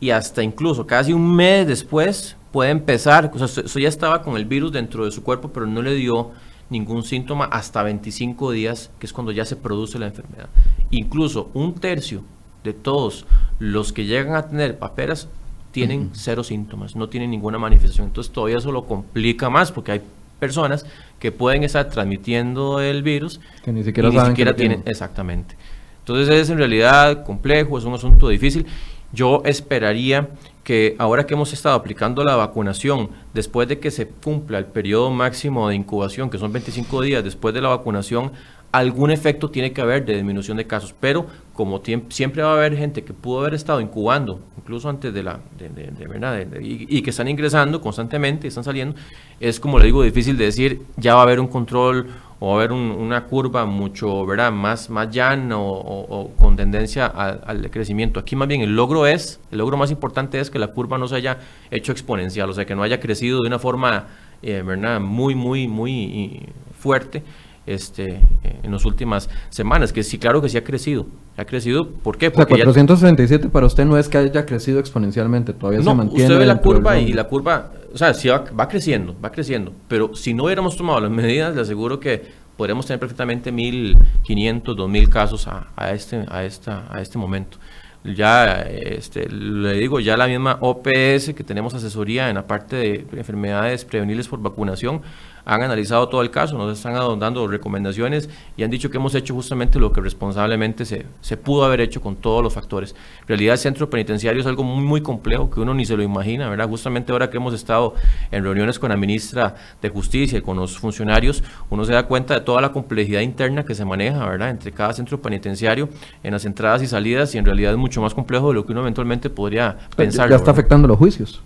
y 0.00 0.10
hasta 0.10 0.42
incluso 0.42 0.86
casi 0.86 1.12
un 1.12 1.36
mes 1.36 1.66
después 1.66 2.36
puede 2.50 2.70
empezar, 2.70 3.30
o 3.34 3.38
sea, 3.46 3.64
usted 3.64 3.80
ya 3.80 3.88
estaba 3.88 4.22
con 4.22 4.36
el 4.36 4.46
virus 4.46 4.72
dentro 4.72 5.04
de 5.04 5.10
su 5.10 5.22
cuerpo, 5.22 5.50
pero 5.52 5.66
no 5.66 5.82
le 5.82 5.94
dio 5.94 6.30
ningún 6.70 7.02
síntoma 7.02 7.44
hasta 7.44 7.82
25 7.82 8.52
días, 8.52 8.90
que 8.98 9.06
es 9.06 9.12
cuando 9.12 9.32
ya 9.32 9.44
se 9.44 9.56
produce 9.56 9.98
la 9.98 10.06
enfermedad. 10.06 10.48
Incluso 10.90 11.50
un 11.54 11.74
tercio 11.74 12.22
de 12.64 12.72
todos 12.72 13.26
los 13.58 13.92
que 13.92 14.04
llegan 14.04 14.34
a 14.34 14.48
tener 14.48 14.78
paperas 14.78 15.28
tienen 15.72 16.10
cero 16.12 16.44
síntomas, 16.44 16.94
no 16.96 17.08
tienen 17.08 17.30
ninguna 17.30 17.58
manifestación. 17.58 18.08
Entonces 18.08 18.32
todavía 18.32 18.58
eso 18.58 18.70
lo 18.70 18.84
complica 18.84 19.50
más 19.50 19.72
porque 19.72 19.92
hay 19.92 20.02
personas 20.38 20.86
que 21.18 21.32
pueden 21.32 21.64
estar 21.64 21.88
transmitiendo 21.88 22.80
el 22.80 23.02
virus 23.02 23.40
que 23.64 23.72
ni 23.72 23.82
siquiera, 23.82 24.54
tienen. 24.54 24.82
Exactamente. 24.86 25.56
Entonces 26.00 26.28
es 26.28 26.50
en 26.50 26.58
realidad 26.58 27.24
complejo, 27.24 27.78
es 27.78 27.84
un 27.84 27.94
asunto 27.94 28.28
difícil. 28.28 28.66
Yo 29.12 29.42
esperaría 29.44 30.30
que 30.64 30.96
ahora 30.98 31.26
que 31.26 31.34
hemos 31.34 31.52
estado 31.52 31.74
aplicando 31.74 32.24
la 32.24 32.36
vacunación, 32.36 33.10
después 33.34 33.68
de 33.68 33.78
que 33.78 33.90
se 33.90 34.08
cumpla 34.08 34.58
el 34.58 34.66
periodo 34.66 35.10
máximo 35.10 35.68
de 35.68 35.74
incubación, 35.74 36.30
que 36.30 36.38
son 36.38 36.52
25 36.52 37.02
días 37.02 37.24
después 37.24 37.54
de 37.54 37.60
la 37.60 37.68
vacunación, 37.68 38.32
algún 38.72 39.10
efecto 39.10 39.50
tiene 39.50 39.72
que 39.72 39.82
haber 39.82 40.06
de 40.06 40.14
disminución 40.14 40.56
de 40.56 40.66
casos, 40.66 40.94
pero 40.98 41.26
como 41.52 41.82
siempre 42.08 42.42
va 42.42 42.52
a 42.52 42.54
haber 42.54 42.74
gente 42.74 43.04
que 43.04 43.12
pudo 43.12 43.40
haber 43.40 43.52
estado 43.52 43.82
incubando, 43.82 44.40
incluso 44.56 44.88
antes 44.88 45.12
de 45.12 45.22
la, 45.22 45.40
de, 45.58 46.08
verdad, 46.08 46.42
y, 46.60 47.02
que 47.02 47.10
están 47.10 47.28
ingresando 47.28 47.82
constantemente, 47.82 48.48
están 48.48 48.64
saliendo, 48.64 48.96
es 49.38 49.60
como 49.60 49.78
le 49.78 49.84
digo, 49.84 50.02
difícil 50.02 50.38
de 50.38 50.46
decir, 50.46 50.82
ya 50.96 51.14
va 51.14 51.20
a 51.20 51.24
haber 51.24 51.38
un 51.38 51.48
control 51.48 52.06
o 52.40 52.46
va 52.46 52.52
a 52.52 52.56
haber 52.56 52.72
una 52.72 53.26
curva 53.26 53.66
mucho, 53.66 54.24
¿verdad?, 54.24 54.50
más, 54.50 54.88
más 54.88 55.10
llana 55.10 55.58
o, 55.58 56.32
con 56.38 56.56
tendencia 56.56 57.06
al 57.06 57.70
crecimiento. 57.70 58.18
Aquí 58.18 58.36
más 58.36 58.48
bien 58.48 58.62
el 58.62 58.74
logro 58.74 59.06
es, 59.06 59.38
el 59.50 59.58
logro 59.58 59.76
más 59.76 59.90
importante 59.90 60.40
es 60.40 60.50
que 60.50 60.58
la 60.58 60.68
curva 60.68 60.96
no 60.96 61.06
se 61.06 61.16
haya 61.16 61.38
hecho 61.70 61.92
exponencial, 61.92 62.48
o 62.48 62.54
sea, 62.54 62.64
que 62.64 62.74
no 62.74 62.82
haya 62.82 63.00
crecido 63.00 63.38
de 63.42 63.48
una 63.48 63.58
forma, 63.58 64.06
eh, 64.40 64.62
¿verdad?, 64.64 64.98
muy, 64.98 65.34
muy, 65.34 65.68
muy 65.68 66.48
fuerte 66.78 67.22
este, 67.66 68.20
en 68.62 68.72
las 68.72 68.84
últimas 68.84 69.30
semanas, 69.50 69.92
que 69.92 70.02
sí, 70.02 70.18
claro 70.18 70.42
que 70.42 70.48
sí 70.48 70.56
ha 70.56 70.64
crecido. 70.64 71.06
Ha 71.36 71.44
crecido, 71.44 71.88
¿por 71.88 72.18
qué? 72.18 72.30
Porque 72.30 72.54
467 72.54 73.48
para 73.48 73.66
usted 73.66 73.84
no 73.84 73.96
es 73.96 74.08
que 74.08 74.18
haya 74.18 74.44
crecido 74.44 74.78
exponencialmente, 74.78 75.52
todavía 75.52 75.82
se 75.82 75.94
mantiene. 75.94 76.24
Usted 76.24 76.38
ve 76.38 76.46
la 76.46 76.58
curva 76.58 76.98
y 76.98 77.12
la 77.12 77.24
curva, 77.24 77.72
o 77.92 77.96
sea, 77.96 78.12
sí 78.12 78.28
va, 78.28 78.68
creciendo, 78.68 79.16
va 79.22 79.30
creciendo, 79.30 79.72
pero 79.88 80.14
si 80.14 80.34
no 80.34 80.44
hubiéramos 80.44 80.76
tomado 80.76 81.00
las 81.00 81.10
medidas, 81.10 81.54
le 81.54 81.62
aseguro 81.62 81.98
que 81.98 82.22
podríamos 82.56 82.86
tener 82.86 83.00
perfectamente 83.00 83.52
1.500, 83.52 84.62
2.000 84.62 85.08
casos 85.08 85.48
a, 85.48 85.68
a, 85.74 85.92
este, 85.92 86.24
a, 86.28 86.44
esta, 86.44 86.84
a 86.90 87.00
este 87.00 87.16
momento 87.16 87.58
ya 88.04 88.62
este, 88.62 89.28
le 89.28 89.74
digo, 89.74 90.00
ya 90.00 90.16
la 90.16 90.26
misma 90.26 90.58
OPS 90.60 91.34
que 91.36 91.44
tenemos 91.46 91.72
asesoría 91.74 92.28
en 92.28 92.34
la 92.34 92.46
parte 92.46 92.76
de 92.76 93.06
enfermedades 93.12 93.84
prevenibles 93.84 94.26
por 94.28 94.40
vacunación 94.40 95.02
han 95.44 95.62
analizado 95.62 96.08
todo 96.08 96.22
el 96.22 96.30
caso, 96.30 96.56
nos 96.56 96.76
están 96.76 96.94
dando 97.18 97.46
recomendaciones 97.46 98.28
y 98.56 98.62
han 98.62 98.70
dicho 98.70 98.90
que 98.90 98.98
hemos 98.98 99.14
hecho 99.14 99.34
justamente 99.34 99.78
lo 99.78 99.92
que 99.92 100.00
responsablemente 100.00 100.84
se, 100.84 101.06
se 101.20 101.36
pudo 101.36 101.64
haber 101.64 101.80
hecho 101.80 102.00
con 102.00 102.16
todos 102.16 102.42
los 102.42 102.52
factores. 102.52 102.94
En 103.22 103.28
realidad 103.28 103.54
el 103.54 103.58
centro 103.58 103.90
penitenciario 103.90 104.40
es 104.40 104.46
algo 104.46 104.62
muy, 104.62 104.84
muy 104.84 105.00
complejo 105.00 105.50
que 105.50 105.60
uno 105.60 105.74
ni 105.74 105.84
se 105.84 105.96
lo 105.96 106.02
imagina, 106.02 106.48
¿verdad? 106.48 106.68
Justamente 106.68 107.12
ahora 107.12 107.30
que 107.30 107.36
hemos 107.36 107.54
estado 107.54 107.94
en 108.30 108.44
reuniones 108.44 108.78
con 108.78 108.90
la 108.90 108.96
ministra 108.96 109.54
de 109.80 109.88
Justicia 109.88 110.38
y 110.38 110.42
con 110.42 110.56
los 110.56 110.78
funcionarios, 110.78 111.42
uno 111.70 111.84
se 111.84 111.92
da 111.92 112.06
cuenta 112.06 112.34
de 112.34 112.40
toda 112.40 112.60
la 112.60 112.72
complejidad 112.72 113.20
interna 113.20 113.64
que 113.64 113.74
se 113.74 113.84
maneja, 113.84 114.26
¿verdad? 114.26 114.50
Entre 114.50 114.72
cada 114.72 114.92
centro 114.92 115.20
penitenciario, 115.20 115.88
en 116.22 116.32
las 116.32 116.44
entradas 116.44 116.82
y 116.82 116.86
salidas, 116.86 117.34
y 117.34 117.38
en 117.38 117.44
realidad 117.44 117.72
es 117.72 117.78
mucho 117.78 118.00
más 118.00 118.14
complejo 118.14 118.48
de 118.48 118.54
lo 118.54 118.66
que 118.66 118.72
uno 118.72 118.82
eventualmente 118.82 119.30
podría 119.30 119.76
pensar. 119.96 120.30
Ya 120.30 120.36
está 120.36 120.50
afectando 120.50 120.88
los 120.88 120.98
juicios. 120.98 121.42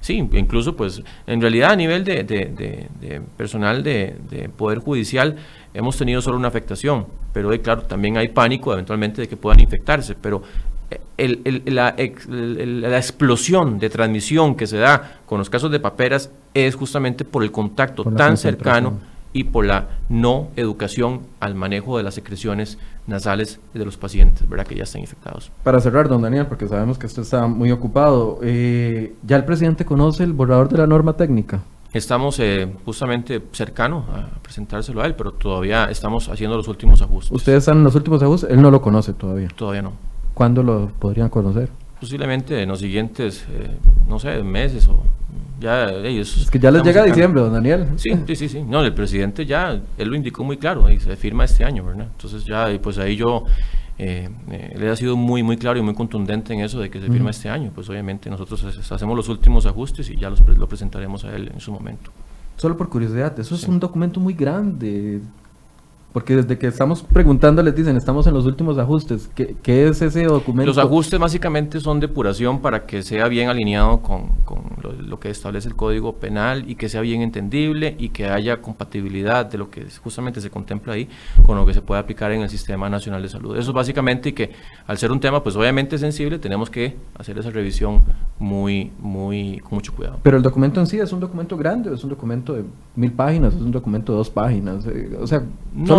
Sí, 0.00 0.16
incluso 0.16 0.76
pues 0.76 1.02
en 1.26 1.40
realidad 1.40 1.72
a 1.72 1.76
nivel 1.76 2.04
de, 2.04 2.24
de, 2.24 3.22
personal 3.36 3.82
de, 3.82 4.50
Poder 4.56 4.78
Judicial 4.78 5.36
hemos 5.74 5.96
tenido 5.96 6.22
solo 6.22 6.36
una 6.36 6.48
afectación, 6.48 7.06
pero 7.32 7.50
claro, 7.62 7.82
también 7.82 8.16
hay 8.16 8.28
pánico 8.28 8.72
eventualmente 8.72 9.22
de 9.22 9.28
que 9.28 9.36
puedan 9.36 9.60
infectarse, 9.60 10.14
pero 10.14 10.42
el, 11.16 11.62
la, 11.66 11.94
la, 12.28 12.96
explosión 12.96 13.78
de 13.78 13.90
transmisión 13.90 14.54
que 14.54 14.66
se 14.66 14.78
da 14.78 15.18
con 15.26 15.38
los 15.38 15.50
casos 15.50 15.70
de 15.70 15.80
paperas 15.80 16.30
es 16.54 16.74
justamente 16.74 17.24
por 17.24 17.42
el 17.42 17.52
contacto 17.52 18.04
tan 18.04 18.36
cercano 18.36 18.98
y 19.32 19.44
por 19.44 19.66
la 19.66 19.88
no 20.08 20.48
educación 20.56 21.22
al 21.40 21.54
manejo 21.54 21.96
de 21.96 22.02
las 22.02 22.14
secreciones 22.14 22.78
nasales 23.06 23.60
de 23.74 23.84
los 23.84 23.96
pacientes, 23.96 24.48
¿verdad? 24.48 24.66
Que 24.66 24.74
ya 24.74 24.84
están 24.84 25.00
infectados. 25.00 25.50
Para 25.64 25.80
cerrar, 25.80 26.08
don 26.08 26.22
Daniel, 26.22 26.46
porque 26.46 26.68
sabemos 26.68 26.98
que 26.98 27.06
usted 27.06 27.22
está 27.22 27.46
muy 27.46 27.70
ocupado, 27.70 28.38
eh, 28.42 29.14
¿ya 29.22 29.36
el 29.36 29.44
presidente 29.44 29.84
conoce 29.84 30.24
el 30.24 30.32
borrador 30.32 30.68
de 30.68 30.78
la 30.78 30.86
norma 30.86 31.14
técnica? 31.14 31.62
Estamos 31.92 32.38
eh, 32.38 32.70
justamente 32.84 33.42
cercano 33.52 34.04
a 34.12 34.42
presentárselo 34.42 35.00
a 35.00 35.06
él, 35.06 35.14
pero 35.14 35.32
todavía 35.32 35.86
estamos 35.86 36.28
haciendo 36.28 36.56
los 36.56 36.68
últimos 36.68 37.00
ajustes. 37.00 37.32
¿Ustedes 37.32 37.58
están 37.60 37.78
en 37.78 37.84
los 37.84 37.94
últimos 37.94 38.22
ajustes? 38.22 38.50
Él 38.50 38.60
no 38.60 38.70
lo 38.70 38.82
conoce 38.82 39.14
todavía. 39.14 39.48
Todavía 39.48 39.80
no. 39.80 39.92
¿Cuándo 40.34 40.62
lo 40.62 40.88
podrían 40.98 41.30
conocer? 41.30 41.70
Posiblemente 41.98 42.62
en 42.62 42.68
los 42.68 42.80
siguientes, 42.80 43.46
eh, 43.50 43.70
no 44.06 44.18
sé, 44.18 44.42
meses 44.42 44.86
o 44.86 45.02
ya 45.60 45.90
ellos. 45.90 46.36
Es 46.36 46.50
que 46.50 46.58
ya 46.58 46.70
les 46.70 46.82
llega 46.82 47.04
diciembre, 47.04 47.42
don 47.42 47.52
Daniel. 47.52 47.88
Sí, 47.96 48.10
sí, 48.26 48.36
sí, 48.36 48.48
sí. 48.48 48.62
No, 48.62 48.82
el 48.82 48.94
presidente 48.94 49.46
ya, 49.46 49.80
él 49.96 50.08
lo 50.08 50.16
indicó 50.16 50.44
muy 50.44 50.56
claro 50.56 50.90
y 50.90 51.00
se 51.00 51.16
firma 51.16 51.44
este 51.44 51.64
año, 51.64 51.84
¿verdad? 51.84 52.08
Entonces 52.10 52.44
ya, 52.44 52.68
pues 52.82 52.98
ahí 52.98 53.16
yo, 53.16 53.44
eh, 53.98 54.28
eh, 54.50 54.72
él 54.74 54.88
ha 54.88 54.96
sido 54.96 55.16
muy, 55.16 55.42
muy 55.42 55.56
claro 55.56 55.78
y 55.78 55.82
muy 55.82 55.94
contundente 55.94 56.54
en 56.54 56.60
eso 56.60 56.80
de 56.80 56.90
que 56.90 57.00
se 57.00 57.08
firma 57.08 57.30
este 57.30 57.48
año. 57.48 57.70
Pues 57.74 57.88
obviamente 57.88 58.30
nosotros 58.30 58.64
hacemos 58.90 59.16
los 59.16 59.28
últimos 59.28 59.66
ajustes 59.66 60.08
y 60.10 60.16
ya 60.16 60.30
los, 60.30 60.40
lo 60.40 60.68
presentaremos 60.68 61.24
a 61.24 61.34
él 61.34 61.50
en 61.52 61.60
su 61.60 61.72
momento. 61.72 62.10
Solo 62.56 62.76
por 62.76 62.88
curiosidad, 62.88 63.38
eso 63.38 63.54
es 63.54 63.64
un 63.64 63.78
documento 63.78 64.20
muy 64.20 64.34
grande. 64.34 65.20
Porque 66.12 66.36
desde 66.36 66.56
que 66.56 66.66
estamos 66.66 67.02
preguntando 67.02 67.62
les 67.62 67.74
dicen, 67.74 67.96
estamos 67.96 68.26
en 68.26 68.34
los 68.34 68.46
últimos 68.46 68.78
ajustes. 68.78 69.30
¿Qué, 69.34 69.56
qué 69.62 69.88
es 69.88 70.00
ese 70.00 70.24
documento? 70.24 70.66
Los 70.66 70.78
ajustes 70.78 71.20
básicamente 71.20 71.80
son 71.80 72.00
depuración 72.00 72.60
para 72.60 72.86
que 72.86 73.02
sea 73.02 73.28
bien 73.28 73.50
alineado 73.50 74.00
con, 74.00 74.28
con 74.44 74.62
lo, 74.82 75.20
que 75.20 75.30
establece 75.30 75.68
el 75.68 75.76
Código 75.76 76.14
Penal 76.14 76.64
y 76.68 76.76
que 76.76 76.88
sea 76.88 77.02
bien 77.02 77.20
entendible 77.22 77.94
y 77.98 78.08
que 78.08 78.28
haya 78.28 78.62
compatibilidad 78.62 79.46
de 79.46 79.58
lo 79.58 79.70
que 79.70 79.86
justamente 80.02 80.40
se 80.40 80.50
contempla 80.50 80.94
ahí 80.94 81.08
con 81.44 81.56
lo 81.56 81.66
que 81.66 81.74
se 81.74 81.82
puede 81.82 82.00
aplicar 82.00 82.32
en 82.32 82.42
el 82.42 82.48
Sistema 82.48 82.88
Nacional 82.88 83.22
de 83.22 83.28
Salud. 83.28 83.56
Eso 83.56 83.70
es 83.70 83.74
básicamente 83.74 84.30
y 84.30 84.32
que 84.32 84.52
al 84.86 84.96
ser 84.98 85.12
un 85.12 85.20
tema 85.20 85.42
pues 85.42 85.56
obviamente 85.56 85.98
sensible 85.98 86.38
tenemos 86.38 86.70
que 86.70 86.96
hacer 87.18 87.38
esa 87.38 87.50
revisión 87.50 88.02
muy, 88.38 88.92
muy, 88.98 89.58
con 89.58 89.74
mucho 89.74 89.94
cuidado. 89.94 90.18
Pero 90.22 90.36
el 90.36 90.42
documento 90.42 90.80
en 90.80 90.86
sí 90.86 90.98
es 90.98 91.12
un 91.12 91.20
documento 91.20 91.56
grande, 91.56 91.92
es 91.92 92.02
un 92.04 92.10
documento 92.10 92.54
de 92.54 92.64
mil 92.96 93.12
páginas, 93.12 93.54
es 93.54 93.60
un 93.60 93.72
documento 93.72 94.12
de 94.12 94.18
dos 94.18 94.30
páginas. 94.30 94.86
Eh, 94.86 95.16
o 95.20 95.26
sea, 95.26 95.42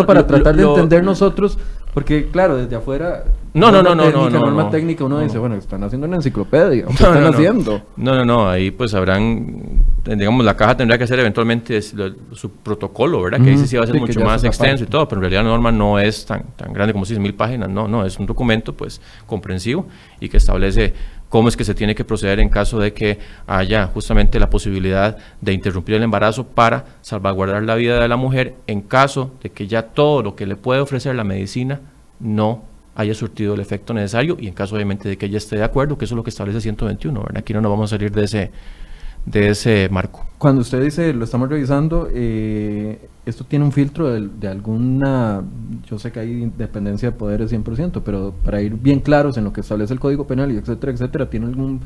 para 0.06 0.26
tratar 0.26 0.56
de 0.56 0.64
entender 0.64 1.04
nosotros, 1.04 1.58
porque 1.94 2.28
claro, 2.28 2.58
desde 2.58 2.76
afuera... 2.76 3.24
No, 3.54 3.72
no, 3.72 3.82
no, 3.82 3.96
no, 3.96 4.12
no, 4.12 4.30
no, 4.30 4.40
norma 4.40 4.70
técnica 4.70 5.04
uno 5.04 5.20
dice, 5.20 5.40
bueno, 5.40 5.56
están 5.56 5.84
haciendo 5.84 6.06
una 6.06 6.18
enciclopedia, 6.18 6.86
¿qué 6.88 6.94
están 6.94 7.26
haciendo? 7.26 7.82
No, 7.98 8.14
no, 8.16 8.24
no, 8.24 8.48
ahí 8.48 8.70
pues 8.70 8.94
habrán, 8.94 9.84
digamos, 10.06 10.46
la 10.46 10.56
caja 10.56 10.78
tendrá 10.78 11.00
que 11.00 11.06
hacer 11.06 11.20
eventualmente 11.20 11.82
su 11.82 12.52
protocolo, 12.64 13.24
¿verdad? 13.24 13.42
Que 13.42 13.50
dice 13.50 13.66
si 13.66 13.76
va 13.76 13.84
a 13.84 13.88
ser 13.88 14.00
mucho 14.00 14.20
más 14.22 14.44
extenso 14.44 14.84
y 14.84 14.88
todo, 14.88 15.08
pero 15.08 15.20
en 15.20 15.24
realidad 15.24 15.44
la 15.44 15.50
norma 15.50 15.72
no 15.72 16.00
es 16.00 16.26
tan, 16.26 16.44
tan 16.56 16.72
grande 16.74 16.94
como 16.94 17.06
si 17.06 17.14
es 17.14 17.20
mil 17.20 17.34
páginas, 17.34 17.70
no, 17.70 17.88
no, 17.88 18.06
es 18.06 18.20
un 18.20 18.28
documento 18.28 18.74
pues 18.74 19.02
comprensivo 19.26 19.88
y 20.20 20.30
que 20.30 20.38
establece 20.38 20.94
cómo 21.30 21.48
es 21.48 21.56
que 21.56 21.64
se 21.64 21.76
tiene 21.76 21.96
que 21.96 22.04
proceder 22.04 22.40
en 22.40 22.50
caso 22.50 22.80
de 22.80 22.94
que 22.94 23.20
haya 23.48 23.88
justamente 23.88 24.40
la 24.40 24.50
posibilidad 24.50 25.18
de 25.42 25.54
interrumpir 25.54 25.96
el 25.96 26.04
embarazo 26.04 26.48
para 26.48 26.86
salvaguardar 27.02 27.64
la 27.64 27.76
vida 27.76 28.02
de 28.02 28.08
la 28.08 28.18
mujer 28.18 28.56
en 28.68 28.82
caso 28.82 29.32
de 29.42 29.52
que 29.52 29.68
ya 29.68 29.84
todo 29.84 30.24
lo 30.24 30.36
que 30.36 30.46
le 30.46 30.56
puede 30.56 30.82
ofrecer 30.82 31.16
la 31.16 31.24
medicina 31.24 31.80
no 32.20 32.64
haya 32.96 33.14
surtido 33.14 33.54
el 33.54 33.62
efecto 33.62 33.94
necesario 33.94 34.38
y 34.40 34.48
en 34.48 34.54
caso 34.54 34.76
obviamente 34.76 35.08
de 35.08 35.18
que 35.18 35.28
ella 35.28 35.38
esté 35.38 35.56
de 35.56 35.64
acuerdo, 35.64 35.98
que 35.98 36.06
eso 36.06 36.16
es 36.16 36.18
lo 36.18 36.24
que 36.24 36.32
establece 36.32 36.60
121, 36.60 37.22
¿verdad? 37.22 37.38
Aquí 37.38 37.54
no 37.54 37.62
nos 37.62 37.72
vamos 37.72 37.94
a 37.94 37.96
salir 37.96 38.12
de 38.12 38.26
ese, 38.26 38.52
de 39.26 39.50
ese 39.50 39.88
marco. 39.90 40.29
Cuando 40.40 40.62
usted 40.62 40.82
dice, 40.82 41.14
lo 41.14 41.26
estamos 41.26 41.50
revisando, 41.50 42.08
eh, 42.14 43.10
esto 43.26 43.44
tiene 43.44 43.66
un 43.66 43.74
filtro 43.74 44.10
de, 44.10 44.48
alguna, 44.48 45.44
yo 45.86 46.00
sé 46.00 46.14
que 46.14 46.22
hay 46.22 46.32
independencia 46.44 47.12
de 47.12 47.18
poderes 47.18 47.52
100%, 47.52 48.02
pero 48.06 48.34
para 48.46 48.62
ir 48.62 48.76
bien 48.76 49.02
claros 49.02 49.38
en 49.38 49.44
lo 49.44 49.52
que 49.52 49.60
establece 49.60 49.94
el 49.94 50.00
Código 50.00 50.28
Penal 50.28 50.54
y 50.54 50.56
etcétera, 50.56 50.94
etcétera, 50.94 51.30
¿tiene 51.30 51.48
algún 51.48 51.82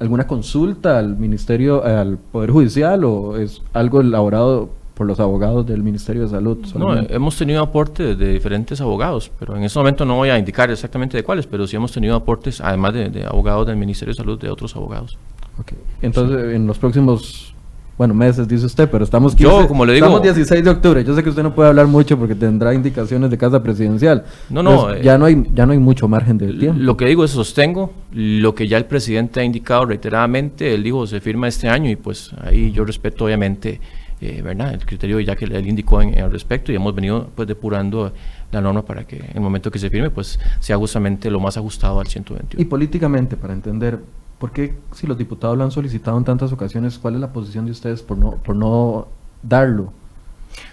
alguna 0.00 0.26
consulta 0.26 0.98
al 0.98 1.16
Ministerio, 1.18 1.84
al 1.84 2.16
Poder 2.16 2.50
Judicial 2.50 3.04
o 3.04 3.36
es 3.36 3.60
algo 3.74 4.00
elaborado 4.00 4.70
por 4.94 5.06
los 5.06 5.20
abogados 5.20 5.66
del 5.66 5.82
Ministerio 5.82 6.22
de 6.22 6.28
Salud? 6.28 6.58
No, 6.76 6.94
hemos 6.94 7.36
tenido 7.36 7.62
aportes 7.62 8.18
de 8.18 8.32
diferentes 8.32 8.80
abogados, 8.80 9.30
pero 9.38 9.56
en 9.56 9.62
este 9.62 9.78
momento 9.78 10.06
no 10.06 10.16
voy 10.16 10.30
a 10.30 10.38
indicar 10.38 10.70
exactamente 10.70 11.18
de 11.18 11.22
cuáles, 11.22 11.46
pero 11.46 11.66
sí 11.66 11.76
hemos 11.76 11.92
tenido 11.92 12.16
aportes, 12.16 12.62
además 12.62 12.94
de, 12.94 13.26
abogados 13.26 13.66
del 13.66 13.76
Ministerio 13.76 14.12
de 14.12 14.16
Salud, 14.16 14.38
de 14.40 14.48
otros 14.48 14.74
abogados. 14.74 15.18
Okay. 15.60 15.78
Entonces, 16.02 16.54
en 16.54 16.66
los 16.66 16.78
próximos 16.78 17.53
bueno, 17.96 18.12
meses, 18.12 18.48
dice 18.48 18.66
usted, 18.66 18.88
pero 18.90 19.04
estamos, 19.04 19.36
yo, 19.36 19.68
como 19.68 19.86
le 19.86 19.92
digo, 19.92 20.06
estamos 20.06 20.22
16 20.22 20.64
de 20.64 20.70
octubre. 20.70 21.04
Yo 21.04 21.14
sé 21.14 21.22
que 21.22 21.28
usted 21.28 21.42
no 21.42 21.54
puede 21.54 21.68
hablar 21.68 21.86
mucho 21.86 22.18
porque 22.18 22.34
tendrá 22.34 22.74
indicaciones 22.74 23.30
de 23.30 23.38
casa 23.38 23.62
presidencial. 23.62 24.24
No, 24.50 24.62
no. 24.62 24.96
ya, 24.96 25.16
no 25.16 25.26
hay, 25.26 25.46
ya 25.54 25.64
no 25.64 25.72
hay 25.72 25.78
mucho 25.78 26.08
margen 26.08 26.38
de 26.38 26.52
tiempo. 26.52 26.80
Lo 26.80 26.96
que 26.96 27.06
digo 27.06 27.24
es 27.24 27.30
sostengo 27.30 27.92
lo 28.12 28.54
que 28.54 28.66
ya 28.66 28.78
el 28.78 28.86
presidente 28.86 29.40
ha 29.40 29.44
indicado 29.44 29.86
reiteradamente. 29.86 30.74
Él 30.74 30.82
dijo 30.82 31.06
se 31.06 31.20
firma 31.20 31.46
este 31.46 31.68
año 31.68 31.90
y 31.90 31.96
pues 31.96 32.32
ahí 32.42 32.72
yo 32.72 32.84
respeto 32.84 33.26
obviamente 33.26 33.80
eh, 34.20 34.42
¿verdad? 34.42 34.72
el 34.72 34.86
criterio 34.86 35.20
ya 35.20 35.36
que 35.36 35.44
él 35.44 35.66
indicó 35.66 36.00
en, 36.00 36.18
al 36.18 36.32
respecto 36.32 36.72
y 36.72 36.76
hemos 36.76 36.94
venido 36.94 37.28
pues 37.34 37.46
depurando 37.46 38.12
la 38.52 38.60
norma 38.60 38.82
para 38.82 39.04
que 39.04 39.16
en 39.16 39.34
el 39.34 39.40
momento 39.40 39.70
que 39.70 39.78
se 39.78 39.90
firme 39.90 40.10
pues 40.10 40.38
sea 40.60 40.76
justamente 40.76 41.30
lo 41.30 41.40
más 41.40 41.56
ajustado 41.56 42.00
al 42.00 42.06
121. 42.06 42.60
Y 42.60 42.64
políticamente, 42.64 43.36
para 43.36 43.52
entender 43.52 44.00
¿Por 44.38 44.50
qué, 44.50 44.74
si 44.92 45.06
los 45.06 45.16
diputados 45.16 45.56
lo 45.56 45.64
han 45.64 45.70
solicitado 45.70 46.18
en 46.18 46.24
tantas 46.24 46.52
ocasiones, 46.52 46.98
cuál 46.98 47.14
es 47.14 47.20
la 47.20 47.32
posición 47.32 47.64
de 47.64 47.72
ustedes 47.72 48.02
por 48.02 48.18
no, 48.18 48.32
por 48.32 48.56
no 48.56 49.06
darlo? 49.42 49.92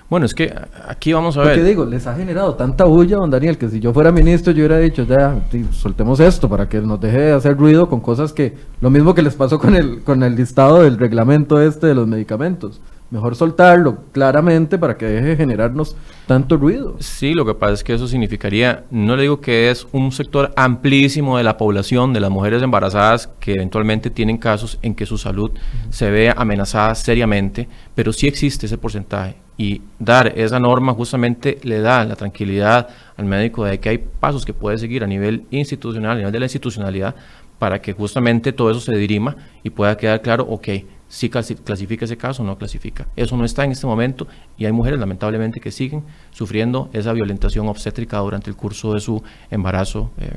Bueno, 0.10 0.26
es 0.26 0.34
que 0.34 0.54
aquí 0.88 1.14
vamos 1.14 1.38
a 1.38 1.42
ver. 1.42 1.54
Porque 1.54 1.64
digo, 1.64 1.86
les 1.86 2.06
ha 2.06 2.14
generado 2.14 2.56
tanta 2.56 2.84
bulla, 2.84 3.16
don 3.16 3.30
Daniel, 3.30 3.58
que 3.58 3.70
si 3.70 3.80
yo 3.80 3.94
fuera 3.94 4.12
ministro, 4.12 4.52
yo 4.52 4.60
hubiera 4.60 4.78
dicho, 4.78 5.04
ya, 5.04 5.40
soltemos 5.72 6.20
esto 6.20 6.50
para 6.50 6.68
que 6.68 6.82
nos 6.82 7.00
deje 7.00 7.18
de 7.18 7.32
hacer 7.32 7.58
ruido 7.58 7.88
con 7.88 8.02
cosas 8.02 8.34
que. 8.34 8.58
Lo 8.82 8.90
mismo 8.90 9.16
que 9.16 9.22
les 9.22 9.36
pasó 9.36 9.58
con 9.58 9.74
el, 9.74 10.04
con 10.04 10.22
el 10.24 10.36
listado 10.36 10.84
del 10.84 10.98
reglamento 10.98 11.62
este 11.62 11.88
de 11.88 11.96
los 11.96 12.08
medicamentos. 12.08 12.82
Mejor 13.12 13.36
soltarlo 13.36 14.06
claramente 14.14 14.78
para 14.78 14.96
que 14.96 15.06
deje 15.06 15.26
de 15.28 15.36
generarnos 15.36 15.98
tanto 16.28 16.56
ruido. 16.56 16.96
Sí, 17.02 17.34
lo 17.34 17.46
que 17.46 17.54
pasa 17.54 17.74
es 17.74 17.84
que 17.84 17.94
eso 17.94 18.08
significaría, 18.08 18.86
no 18.90 19.18
le 19.18 19.24
digo 19.24 19.42
que 19.42 19.70
es 19.70 19.86
un 19.92 20.14
sector 20.14 20.54
amplísimo 20.56 21.38
de 21.38 21.44
la 21.44 21.58
población, 21.58 22.14
de 22.14 22.22
las 22.22 22.30
mujeres 22.30 22.64
embarazadas, 22.64 23.30
que 23.42 23.56
eventualmente 23.56 24.12
tienen 24.12 24.38
casos 24.38 24.80
en 24.82 24.96
que 24.96 25.06
su 25.06 25.18
salud 25.18 25.52
se 25.90 26.10
ve 26.10 26.34
amenazada 26.34 26.96
seriamente, 26.96 27.68
pero 27.96 28.14
sí 28.14 28.28
existe 28.28 28.66
ese 28.66 28.78
porcentaje. 28.78 29.36
Y 29.58 29.82
dar 30.00 30.32
esa 30.40 30.62
norma 30.62 30.94
justamente 30.94 31.60
le 31.64 31.82
da 31.82 32.06
la 32.06 32.16
tranquilidad 32.16 32.88
al 33.18 33.26
médico 33.26 33.66
de 33.66 33.82
que 33.82 33.90
hay 33.90 33.98
pasos 33.98 34.46
que 34.46 34.54
puede 34.54 34.78
seguir 34.78 35.04
a 35.04 35.08
nivel 35.08 35.44
institucional, 35.52 36.14
a 36.14 36.16
nivel 36.16 36.32
de 36.32 36.40
la 36.40 36.46
institucionalidad, 36.46 37.14
para 37.60 37.82
que 37.82 37.92
justamente 37.92 38.54
todo 38.54 38.72
eso 38.72 38.80
se 38.80 38.96
dirima 38.96 39.36
y 39.64 39.70
pueda 39.70 39.98
quedar 39.98 40.22
claro, 40.22 40.48
ok, 40.50 40.70
si 41.12 41.30
clasifica 41.30 42.06
ese 42.06 42.16
caso 42.16 42.42
o 42.42 42.46
no 42.46 42.58
clasifica. 42.58 43.06
Eso 43.18 43.36
no 43.36 43.44
está 43.44 43.66
en 43.66 43.72
este 43.74 43.86
momento 43.86 44.28
y 44.58 44.64
hay 44.64 44.72
mujeres 44.72 44.98
lamentablemente 44.98 45.60
que 45.60 45.70
siguen 45.70 46.06
sufriendo 46.32 46.90
esa 46.94 47.12
violentación 47.12 47.68
obstétrica 47.68 48.18
durante 48.20 48.50
el 48.50 48.56
curso 48.56 48.94
de 48.94 49.02
su 49.02 49.22
embarazo 49.50 50.10
eh, 50.18 50.30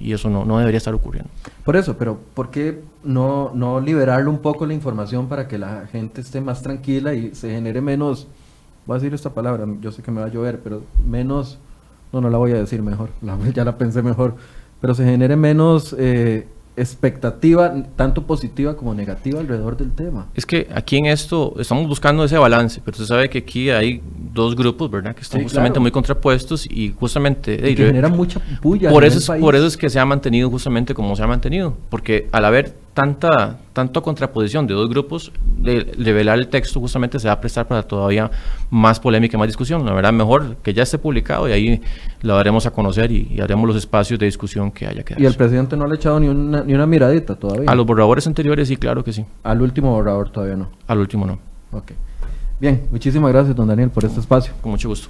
y 0.00 0.14
eso 0.14 0.30
no, 0.30 0.46
no, 0.46 0.58
debería 0.58 0.78
estar 0.78 0.94
ocurriendo. 0.94 1.28
Por 1.62 1.76
eso, 1.76 1.98
pero 1.98 2.18
¿por 2.32 2.50
qué 2.50 2.80
no, 3.04 3.52
no 3.54 3.80
liberarle 3.80 4.30
un 4.30 4.38
poco 4.38 4.64
la 4.64 4.72
información 4.72 5.28
para 5.28 5.46
que 5.46 5.58
la 5.58 5.86
gente 5.92 6.22
esté 6.22 6.40
más 6.40 6.62
tranquila 6.62 7.12
y 7.12 7.34
se 7.34 7.50
genere 7.50 7.82
menos, 7.82 8.28
voy 8.86 8.94
a 8.94 8.98
decir 8.98 9.12
esta 9.12 9.34
palabra, 9.34 9.66
yo 9.82 9.92
sé 9.92 10.02
que 10.02 10.10
me 10.10 10.22
va 10.22 10.28
a 10.28 10.30
llover, 10.30 10.60
pero 10.60 10.84
menos, 11.06 11.58
no, 12.14 12.22
no 12.22 12.30
la 12.30 12.38
voy 12.38 12.52
a 12.52 12.56
decir 12.56 12.80
mejor, 12.82 13.10
ya 13.54 13.62
la 13.62 13.76
pensé 13.76 14.00
mejor, 14.00 14.36
pero 14.80 14.94
se 14.94 15.04
genere 15.04 15.36
menos... 15.36 15.94
Eh, 15.98 16.48
expectativa 16.76 17.72
tanto 17.96 18.26
positiva 18.26 18.76
como 18.76 18.94
negativa 18.94 19.40
alrededor 19.40 19.76
del 19.76 19.92
tema. 19.92 20.28
Es 20.34 20.46
que 20.46 20.68
aquí 20.74 20.96
en 20.96 21.06
esto 21.06 21.54
estamos 21.58 21.86
buscando 21.86 22.24
ese 22.24 22.38
balance, 22.38 22.80
pero 22.84 22.92
usted 22.94 23.06
sabe 23.06 23.28
que 23.28 23.38
aquí 23.38 23.70
hay 23.70 24.02
dos 24.32 24.56
grupos, 24.56 24.90
¿verdad? 24.90 25.14
Que 25.14 25.22
están 25.22 25.40
Sí, 25.40 25.44
justamente 25.44 25.74
claro. 25.74 25.82
muy 25.82 25.90
contrapuestos 25.90 26.66
y 26.70 26.94
justamente... 26.98 27.54
Y 27.54 27.72
eh, 27.72 27.74
que 27.74 27.86
genera 27.86 28.08
mucha 28.08 28.40
bulla. 28.62 28.90
por 28.90 29.04
eso, 29.04 29.18
es, 29.18 29.40
por 29.40 29.54
eso 29.54 29.66
es 29.66 29.76
que 29.76 29.90
se 29.90 29.98
ha 29.98 30.04
mantenido 30.06 30.48
justamente 30.50 30.94
como 30.94 31.14
se 31.16 31.22
ha 31.22 31.26
mantenido, 31.26 31.76
porque 31.90 32.28
al 32.32 32.44
haber 32.44 32.74
tanta, 32.94 33.58
tanta 33.72 34.00
contraposición 34.00 34.66
de 34.66 34.74
dos 34.74 34.88
grupos, 34.88 35.32
de 35.56 35.92
revelar 35.98 36.38
el 36.38 36.48
texto 36.48 36.80
justamente 36.80 37.18
se 37.18 37.28
va 37.28 37.34
a 37.34 37.40
prestar 37.40 37.66
para 37.66 37.82
todavía 37.82 38.30
más 38.70 39.00
polémica 39.00 39.36
y 39.36 39.38
más 39.38 39.48
discusión. 39.48 39.84
La 39.84 39.92
verdad, 39.92 40.12
mejor 40.12 40.56
que 40.56 40.74
ya 40.74 40.82
esté 40.82 40.98
publicado 40.98 41.48
y 41.48 41.52
ahí 41.52 41.80
lo 42.22 42.34
daremos 42.34 42.66
a 42.66 42.70
conocer 42.70 43.10
y, 43.12 43.28
y 43.30 43.40
haremos 43.40 43.66
los 43.66 43.76
espacios 43.76 44.18
de 44.18 44.26
discusión 44.26 44.70
que 44.70 44.86
haya 44.86 45.02
que 45.02 45.14
Y 45.18 45.24
el 45.24 45.34
presidente 45.34 45.76
no 45.76 45.86
le 45.86 45.92
ha 45.92 45.96
echado 45.96 46.20
ni 46.20 46.28
una, 46.28 46.62
ni 46.62 46.74
una 46.74 46.86
miradita 46.86 47.34
todavía. 47.34 47.70
A 47.70 47.74
los 47.74 47.86
borradores 47.86 48.26
anteriores 48.26 48.68
sí, 48.68 48.76
claro 48.76 49.02
que 49.02 49.12
sí. 49.12 49.24
Al 49.42 49.62
último 49.62 49.92
borrador 49.92 50.30
todavía 50.30 50.56
no. 50.56 50.68
Al 50.86 50.98
último 50.98 51.26
no. 51.26 51.38
Ok. 51.72 51.92
Bien, 52.60 52.82
muchísimas 52.90 53.32
gracias, 53.32 53.56
don 53.56 53.66
Daniel, 53.66 53.90
por 53.90 54.04
este 54.04 54.20
espacio. 54.20 54.52
Con 54.60 54.70
mucho 54.72 54.88
gusto. 54.88 55.08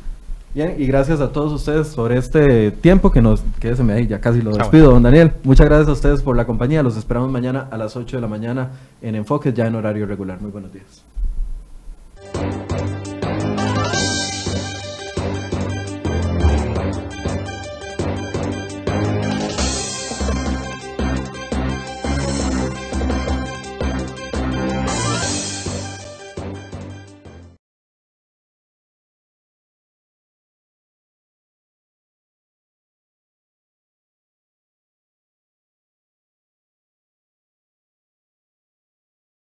Bien, 0.54 0.74
y 0.78 0.86
gracias 0.86 1.20
a 1.20 1.32
todos 1.32 1.50
ustedes 1.52 1.94
por 1.94 2.12
este 2.12 2.70
tiempo 2.70 3.10
que 3.10 3.22
nos, 3.22 3.42
que 3.58 3.74
se 3.74 3.82
me 3.82 3.94
ahí, 3.94 4.06
ya 4.06 4.20
casi 4.20 4.42
lo 4.42 4.50
ah, 4.50 4.58
despido, 4.58 4.90
don 4.90 5.02
Daniel. 5.02 5.32
Muchas 5.44 5.66
gracias 5.66 5.88
a 5.88 5.92
ustedes 5.92 6.22
por 6.22 6.36
la 6.36 6.44
compañía. 6.44 6.82
Los 6.82 6.98
esperamos 6.98 7.30
mañana 7.30 7.68
a 7.70 7.78
las 7.78 7.96
8 7.96 8.18
de 8.18 8.20
la 8.20 8.28
mañana 8.28 8.70
en 9.00 9.14
Enfoque, 9.14 9.54
ya 9.54 9.66
en 9.66 9.76
horario 9.76 10.04
regular. 10.04 10.40
Muy 10.42 10.50
buenos 10.50 10.70
días. 10.72 11.04